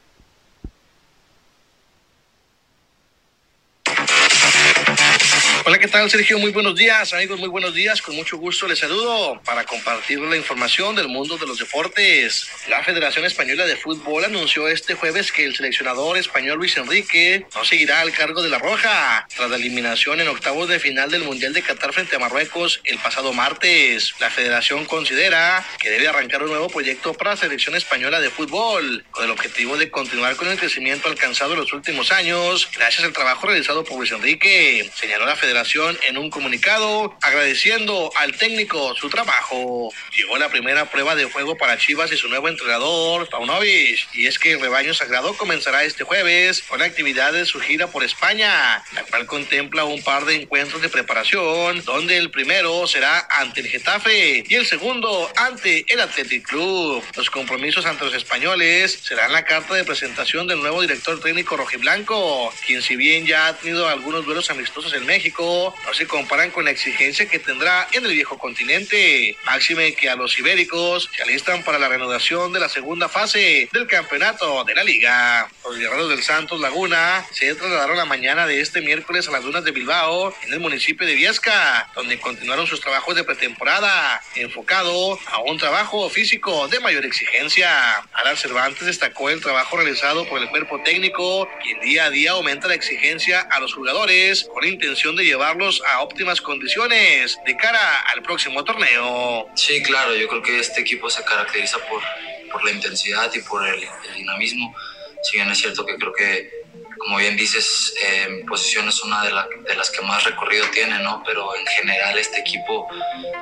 Tal, 5.97 6.11
Sergio? 6.11 6.39
Muy 6.39 6.51
buenos 6.51 6.75
días, 6.75 7.15
amigos, 7.15 7.41
muy 7.41 7.49
buenos 7.49 7.73
días. 7.73 8.03
Con 8.03 8.17
mucho 8.17 8.37
gusto 8.37 8.69
les 8.69 8.81
saludo 8.81 9.41
para 9.47 9.65
compartir 9.65 10.21
la 10.21 10.37
información 10.37 10.95
del 10.95 11.09
mundo 11.09 11.39
de 11.39 11.47
los 11.47 11.59
deportes. 11.59 12.51
La 12.69 12.85
Federación 12.85 13.25
Española 13.25 13.65
de 13.65 13.77
Fútbol 13.77 14.27
anunció 14.27 14.69
este 14.69 14.93
jueves 14.93 15.33
que 15.33 15.45
el 15.45 15.57
seleccionador 15.57 16.19
español 16.19 16.59
Luis 16.59 16.77
Enrique 16.77 17.47
no 17.55 17.65
seguirá 17.65 18.01
al 18.01 18.13
cargo 18.13 18.43
de 18.43 18.51
la 18.51 18.59
Roja 18.59 19.27
tras 19.35 19.49
la 19.49 19.57
eliminación 19.57 20.21
en 20.21 20.29
octavos 20.29 20.69
de 20.69 20.79
final 20.79 21.11
del 21.11 21.25
Mundial 21.25 21.55
de 21.55 21.63
Qatar 21.63 21.95
frente 21.95 22.17
a 22.17 22.19
Marruecos 22.19 22.83
el 22.85 22.99
pasado 22.99 23.33
martes. 23.33 24.13
La 24.21 24.29
federación 24.29 24.85
considera 24.85 25.65
que 25.79 25.89
debe 25.89 26.09
arrancar 26.09 26.43
un 26.43 26.51
nuevo 26.51 26.69
proyecto 26.69 27.15
para 27.15 27.31
la 27.31 27.37
selección 27.39 27.75
española 27.75 28.21
de 28.21 28.29
fútbol 28.29 29.03
con 29.13 29.25
el 29.25 29.31
objetivo 29.31 29.79
de 29.79 29.91
continuar 29.91 30.37
con 30.37 30.49
el 30.49 30.59
crecimiento 30.59 31.09
alcanzado 31.09 31.55
en 31.55 31.61
los 31.61 31.73
últimos 31.73 32.13
años 32.13 32.69
gracias 32.75 33.05
al 33.05 33.15
trabajo 33.15 33.47
realizado 33.47 33.83
por 33.83 33.97
Luis 33.97 34.13
Enrique, 34.13 34.91
señaló 34.95 35.25
la 35.25 35.37
Federación 35.37 35.86
en 36.07 36.19
un 36.19 36.31
comunicado 36.31 37.17
agradeciendo 37.23 38.11
al 38.17 38.37
técnico 38.37 38.95
su 38.97 39.09
trabajo. 39.09 39.93
Llegó 40.17 40.39
la 40.39 40.49
primera 40.49 40.91
prueba 40.91 41.15
de 41.15 41.25
juego 41.25 41.57
para 41.57 41.79
Chivas 41.79 42.13
y 42.13 42.17
su 42.17 42.29
nuevo 42.29 42.49
entrenador, 42.49 43.29
Paunovic, 43.29 44.09
y 44.15 44.27
es 44.27 44.39
que 44.39 44.57
rebaño 44.57 44.95
sagrado 44.95 45.37
comenzará 45.37 45.85
este 45.85 46.05
jueves 46.05 46.63
con 46.63 46.81
la 46.81 46.87
actividad 46.87 47.33
de 47.33 47.45
su 47.45 47.61
gira 47.61 47.87
por 47.87 48.05
España, 48.05 48.83
la 48.93 49.03
cual 49.05 49.27
contempla 49.27 49.85
un 49.85 50.03
par 50.03 50.25
de 50.25 50.37
encuentros 50.37 50.83
de 50.83 50.89
preparación, 50.89 51.85
donde 51.85 52.17
el 52.17 52.31
primero 52.31 52.87
será 52.87 53.27
ante 53.31 53.61
el 53.61 53.69
Getafe 53.69 54.45
y 54.49 54.55
el 54.55 54.67
segundo 54.67 55.31
ante 55.37 55.85
el 55.89 56.01
Athletic 56.01 56.47
Club. 56.47 57.03
Los 57.17 57.31
compromisos 57.31 57.87
ante 57.87 58.05
los 58.05 58.15
españoles 58.15 58.99
serán 59.03 59.33
la 59.33 59.45
carta 59.45 59.75
de 59.75 59.85
presentación 59.85 60.47
del 60.47 60.61
nuevo 60.61 60.81
director 60.81 61.21
técnico 61.21 61.57
rojiblanco, 61.57 62.53
quien 62.67 62.83
si 62.83 62.97
bien 62.97 63.27
ya 63.27 63.49
ha 63.49 63.57
tenido 63.57 63.89
algunos 63.89 64.25
duelos 64.25 64.51
amistosos 64.51 64.93
en 64.95 65.07
México, 65.07 65.66
no 65.87 65.95
se 65.95 66.07
comparan 66.07 66.51
con 66.51 66.65
la 66.65 66.71
exigencia 66.71 67.29
que 67.29 67.39
tendrá 67.39 67.89
en 67.93 68.05
el 68.05 68.13
viejo 68.13 68.39
continente. 68.39 69.37
Máxime 69.45 69.95
que 69.95 70.09
a 70.09 70.17
los 70.17 70.39
ibéricos 70.39 71.09
se 71.15 71.23
alistan 71.23 71.63
para 71.63 71.79
la 71.79 71.89
reanudación 71.89 72.53
de 72.53 72.61
la 72.61 72.69
segunda 72.69 73.09
fase 73.09 73.69
del 73.73 73.87
campeonato 73.87 74.65
de 74.65 74.75
la 74.75 74.85
liga. 74.85 75.49
Los 75.65 75.79
guerreros 75.79 76.09
del 76.09 76.23
Santos 76.23 76.61
Laguna 76.61 77.25
se 77.33 77.55
trasladaron 77.55 77.97
la 77.97 78.05
mañana 78.05 78.47
de 78.47 78.61
este 78.61 78.81
miércoles 78.81 79.29
a 79.29 79.33
las 79.33 79.43
dunas 79.43 79.65
de 79.65 79.73
Bilbao, 79.73 80.35
en 80.43 80.53
el 80.53 80.61
municipio 80.61 81.07
de 81.07 81.15
Viesca, 81.15 81.91
donde 81.95 82.19
continuaron 82.19 82.67
sus 82.67 82.81
trabajos 82.81 83.15
de 83.15 83.25
pretemporada, 83.25 84.21
enfocado 84.35 85.19
a 85.27 85.41
un 85.41 85.59
trabajo 85.59 86.09
físico 86.11 86.69
de 86.69 86.81
mayor 86.81 87.05
exigencia. 87.05 87.69
Alan 88.13 88.37
Cervantes 88.37 88.87
destacó 88.87 89.31
el 89.31 89.41
trabajo 89.41 89.77
realizado 89.77 90.27
por 90.29 90.41
el 90.41 90.49
cuerpo 90.49 90.81
técnico, 90.83 91.49
quien 91.63 91.81
día 91.81 92.05
a 92.05 92.11
día 92.11 92.33
aumenta 92.33 92.69
la 92.69 92.75
exigencia 92.75 93.41
a 93.41 93.61
los 93.61 93.75
jugadores 93.75 94.49
con 94.53 94.63
la 94.63 94.69
intención 94.69 95.17
de 95.17 95.25
llevarlos 95.57 95.83
a 95.93 96.03
óptimas 96.03 96.41
condiciones 96.41 97.39
de 97.45 97.57
cara 97.57 98.01
al 98.13 98.23
próximo 98.23 98.63
torneo. 98.65 99.49
Sí, 99.55 99.83
claro, 99.83 100.15
yo 100.15 100.29
creo 100.29 100.43
que 100.43 100.59
este 100.59 100.81
equipo 100.81 101.09
se 101.11 101.25
caracteriza 101.25 101.79
por, 101.89 102.03
por 102.51 102.65
la 102.65 102.73
intensidad 102.73 103.33
y 103.35 103.41
por 103.41 103.67
el, 103.67 103.87
dinamismo. 104.17 104.75
Si 105.23 105.37
bien 105.37 105.51
es 105.51 105.59
cierto 105.59 105.85
que 105.85 105.97
creo 105.97 106.13
que, 106.13 106.51
como 106.99 107.17
bien 107.17 107.37
dices, 107.37 107.95
eh, 108.03 108.45
posición 108.47 108.89
es 108.89 109.03
una 109.03 109.25
de, 109.25 109.33
de, 109.67 109.75
las 109.75 109.91
que 109.91 110.03
más 110.03 110.25
recorrido 110.25 110.67
tiene, 110.73 110.99
¿no? 111.01 111.23
Pero 111.25 111.57
en 111.57 111.67
general 111.67 112.19
este 112.19 112.41
equipo 112.41 112.89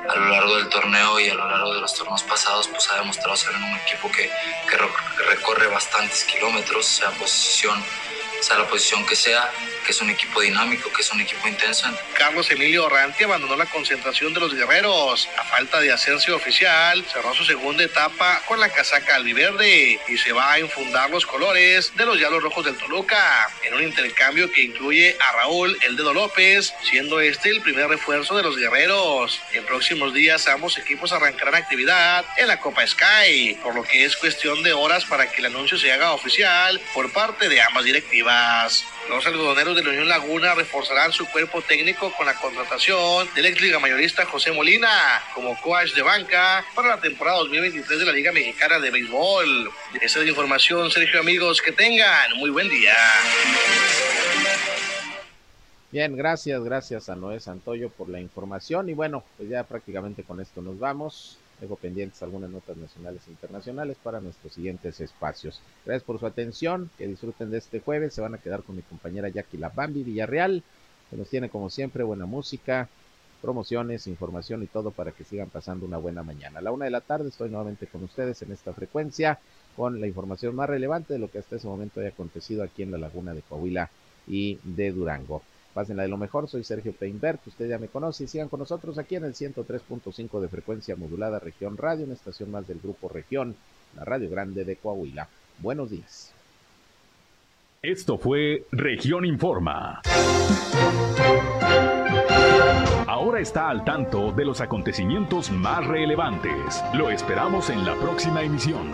a 0.09 0.15
lo 0.15 0.29
largo 0.29 0.55
del 0.55 0.69
torneo 0.69 1.19
y 1.19 1.29
a 1.29 1.35
lo 1.35 1.47
largo 1.49 1.73
de 1.73 1.81
los 1.81 1.93
torneos 1.93 2.23
pasados, 2.23 2.67
pues 2.69 2.89
ha 2.89 2.95
demostrado 2.95 3.35
ser 3.35 3.55
un 3.55 3.77
equipo 3.85 4.11
que, 4.11 4.29
que 4.69 4.77
recorre 5.25 5.67
bastantes 5.67 6.23
kilómetros, 6.23 6.85
sea 6.85 7.11
posición, 7.11 7.83
sea 8.41 8.57
la 8.57 8.67
posición 8.67 9.05
que 9.05 9.15
sea 9.15 9.51
que 9.85 9.91
es 9.91 10.01
un 10.01 10.09
equipo 10.09 10.41
dinámico, 10.41 10.91
que 10.91 11.03
es 11.03 11.11
un 11.11 11.21
equipo 11.21 11.47
intenso. 11.47 11.87
Carlos 12.15 12.49
Emilio 12.49 12.85
Orranti 12.85 13.23
abandonó 13.23 13.55
la 13.55 13.67
concentración 13.67 14.33
de 14.33 14.39
los 14.39 14.53
guerreros. 14.55 15.29
A 15.37 15.43
falta 15.43 15.79
de 15.79 15.91
ascenso 15.91 16.35
oficial, 16.35 17.05
cerró 17.05 17.35
su 17.35 17.45
segunda 17.45 17.83
etapa 17.83 18.41
con 18.47 18.59
la 18.59 18.69
casaca 18.69 19.15
albiverde 19.15 19.99
y 20.07 20.17
se 20.17 20.33
va 20.33 20.53
a 20.53 20.59
infundar 20.59 21.11
los 21.11 21.27
colores 21.27 21.95
de 21.95 22.05
los 22.05 22.17
Diablos 22.17 22.41
Rojos 22.41 22.65
del 22.65 22.75
Toluca 22.77 23.47
en 23.63 23.75
un 23.75 23.83
intercambio 23.83 24.51
que 24.51 24.63
incluye 24.63 25.15
a 25.19 25.33
Raúl 25.33 25.77
El 25.83 25.95
Dedo 25.95 26.13
López, 26.13 26.73
siendo 26.81 27.19
este 27.19 27.49
el 27.49 27.61
primer 27.61 27.87
refuerzo 27.87 28.35
de 28.35 28.41
los 28.41 28.57
guerreros. 28.57 29.39
En 29.53 29.65
próximos 29.65 30.15
días 30.15 30.47
ambos 30.47 30.79
equipos 30.79 31.11
arrancarán 31.11 31.53
actividad 31.53 32.25
en 32.37 32.47
la 32.47 32.59
Copa 32.59 32.85
Sky, 32.87 33.59
por 33.61 33.75
lo 33.75 33.83
que 33.83 34.03
es 34.03 34.15
cuestión 34.17 34.63
de 34.63 34.73
horas 34.73 35.05
para 35.05 35.29
que 35.29 35.41
el 35.41 35.45
anuncio 35.45 35.77
se 35.77 35.91
haga 35.91 36.13
oficial 36.13 36.81
por 36.95 37.11
parte 37.13 37.49
de 37.49 37.61
ambas 37.61 37.83
directivas. 37.83 38.24
Los 39.07 39.23
algodoneros 39.27 39.75
de 39.75 39.83
la 39.83 39.89
Unión 39.89 40.09
Laguna 40.09 40.55
reforzarán 40.55 41.11
su 41.11 41.27
cuerpo 41.27 41.61
técnico 41.61 42.11
con 42.17 42.25
la 42.25 42.33
contratación 42.33 43.29
del 43.35 43.45
ex 43.45 43.61
liga 43.61 43.77
mayorista 43.77 44.25
José 44.25 44.51
Molina 44.51 44.89
como 45.35 45.55
coach 45.61 45.93
de 45.93 46.01
banca 46.01 46.65
para 46.73 46.87
la 46.87 46.99
temporada 46.99 47.37
2023 47.37 47.99
de 47.99 48.05
la 48.05 48.11
Liga 48.11 48.31
Mexicana 48.31 48.79
de 48.79 48.89
Béisbol. 48.89 49.69
Esa 50.01 50.19
es 50.19 50.25
la 50.25 50.29
información, 50.31 50.89
Sergio, 50.89 51.19
amigos, 51.19 51.61
que 51.61 51.71
tengan 51.71 52.35
muy 52.37 52.49
buen 52.49 52.67
día. 52.67 52.95
Bien, 55.91 56.17
gracias, 56.17 56.63
gracias 56.63 57.09
a 57.09 57.15
Noé 57.15 57.39
Santoyo 57.39 57.89
por 57.91 58.09
la 58.09 58.19
información 58.19 58.89
y 58.89 58.93
bueno, 58.93 59.23
pues 59.37 59.49
ya 59.49 59.63
prácticamente 59.65 60.23
con 60.23 60.41
esto 60.41 60.63
nos 60.63 60.79
vamos. 60.79 61.37
Tengo 61.59 61.75
pendientes 61.75 62.21
algunas 62.21 62.49
notas 62.49 62.75
nacionales 62.77 63.21
e 63.27 63.31
internacionales 63.31 63.97
para 64.03 64.19
nuestros 64.19 64.53
siguientes 64.53 64.99
espacios. 64.99 65.61
Gracias 65.85 66.03
por 66.03 66.19
su 66.19 66.25
atención, 66.25 66.89
que 66.97 67.07
disfruten 67.07 67.49
de 67.49 67.59
este 67.59 67.79
jueves. 67.79 68.13
Se 68.13 68.21
van 68.21 68.35
a 68.35 68.39
quedar 68.39 68.63
con 68.63 68.75
mi 68.75 68.81
compañera 68.81 69.29
Jackie 69.29 69.57
Bambi 69.57 70.03
Villarreal, 70.03 70.63
que 71.09 71.17
nos 71.17 71.29
tiene 71.29 71.49
como 71.49 71.69
siempre 71.69 72.03
buena 72.03 72.25
música, 72.25 72.89
promociones, 73.41 74.07
información 74.07 74.63
y 74.63 74.67
todo 74.67 74.91
para 74.91 75.11
que 75.11 75.23
sigan 75.23 75.49
pasando 75.49 75.85
una 75.85 75.97
buena 75.97 76.23
mañana. 76.23 76.59
A 76.59 76.61
la 76.61 76.71
una 76.71 76.85
de 76.85 76.91
la 76.91 77.01
tarde 77.01 77.29
estoy 77.29 77.49
nuevamente 77.49 77.87
con 77.87 78.03
ustedes 78.03 78.41
en 78.41 78.51
esta 78.51 78.73
frecuencia 78.73 79.39
con 79.75 79.99
la 79.99 80.07
información 80.07 80.55
más 80.55 80.69
relevante 80.69 81.13
de 81.13 81.19
lo 81.19 81.29
que 81.29 81.39
hasta 81.39 81.57
ese 81.57 81.67
momento 81.67 81.99
haya 81.99 82.09
acontecido 82.09 82.63
aquí 82.63 82.83
en 82.83 82.91
la 82.91 82.97
laguna 82.97 83.33
de 83.33 83.41
Coahuila 83.41 83.89
y 84.27 84.59
de 84.63 84.91
Durango. 84.91 85.41
Pásenla 85.75 86.03
de 86.03 86.09
lo 86.09 86.15
mejor, 86.15 86.47
soy 86.47 86.63
Sergio 86.63 86.93
Peinbert, 86.93 87.45
usted 87.45 87.67
ya 87.67 87.77
me 87.77 87.89
conoce 87.89 88.23
y 88.23 88.27
sigan 88.27 88.47
con 88.47 88.61
nosotros 88.61 88.97
aquí 88.97 89.17
en 89.17 89.25
el 89.25 89.33
103.5 89.33 90.39
de 90.39 90.47
frecuencia 90.47 90.95
modulada 90.95 91.37
Región 91.37 91.75
Radio, 91.75 92.05
una 92.05 92.13
estación 92.13 92.49
más 92.49 92.65
del 92.65 92.79
grupo 92.79 93.09
Región, 93.09 93.57
la 93.97 94.05
Radio 94.05 94.29
Grande 94.29 94.63
de 94.63 94.77
Coahuila. 94.77 95.27
Buenos 95.59 95.89
días. 95.89 96.31
Esto 97.81 98.17
fue 98.17 98.65
Región 98.71 99.25
Informa. 99.25 100.01
ahora 103.25 103.39
está 103.39 103.69
al 103.69 103.83
tanto 103.83 104.31
de 104.31 104.45
los 104.45 104.61
acontecimientos 104.61 105.51
más 105.51 105.85
relevantes. 105.87 106.83
Lo 106.93 107.09
esperamos 107.09 107.69
en 107.69 107.83
la 107.83 107.95
próxima 107.95 108.43
emisión. 108.43 108.91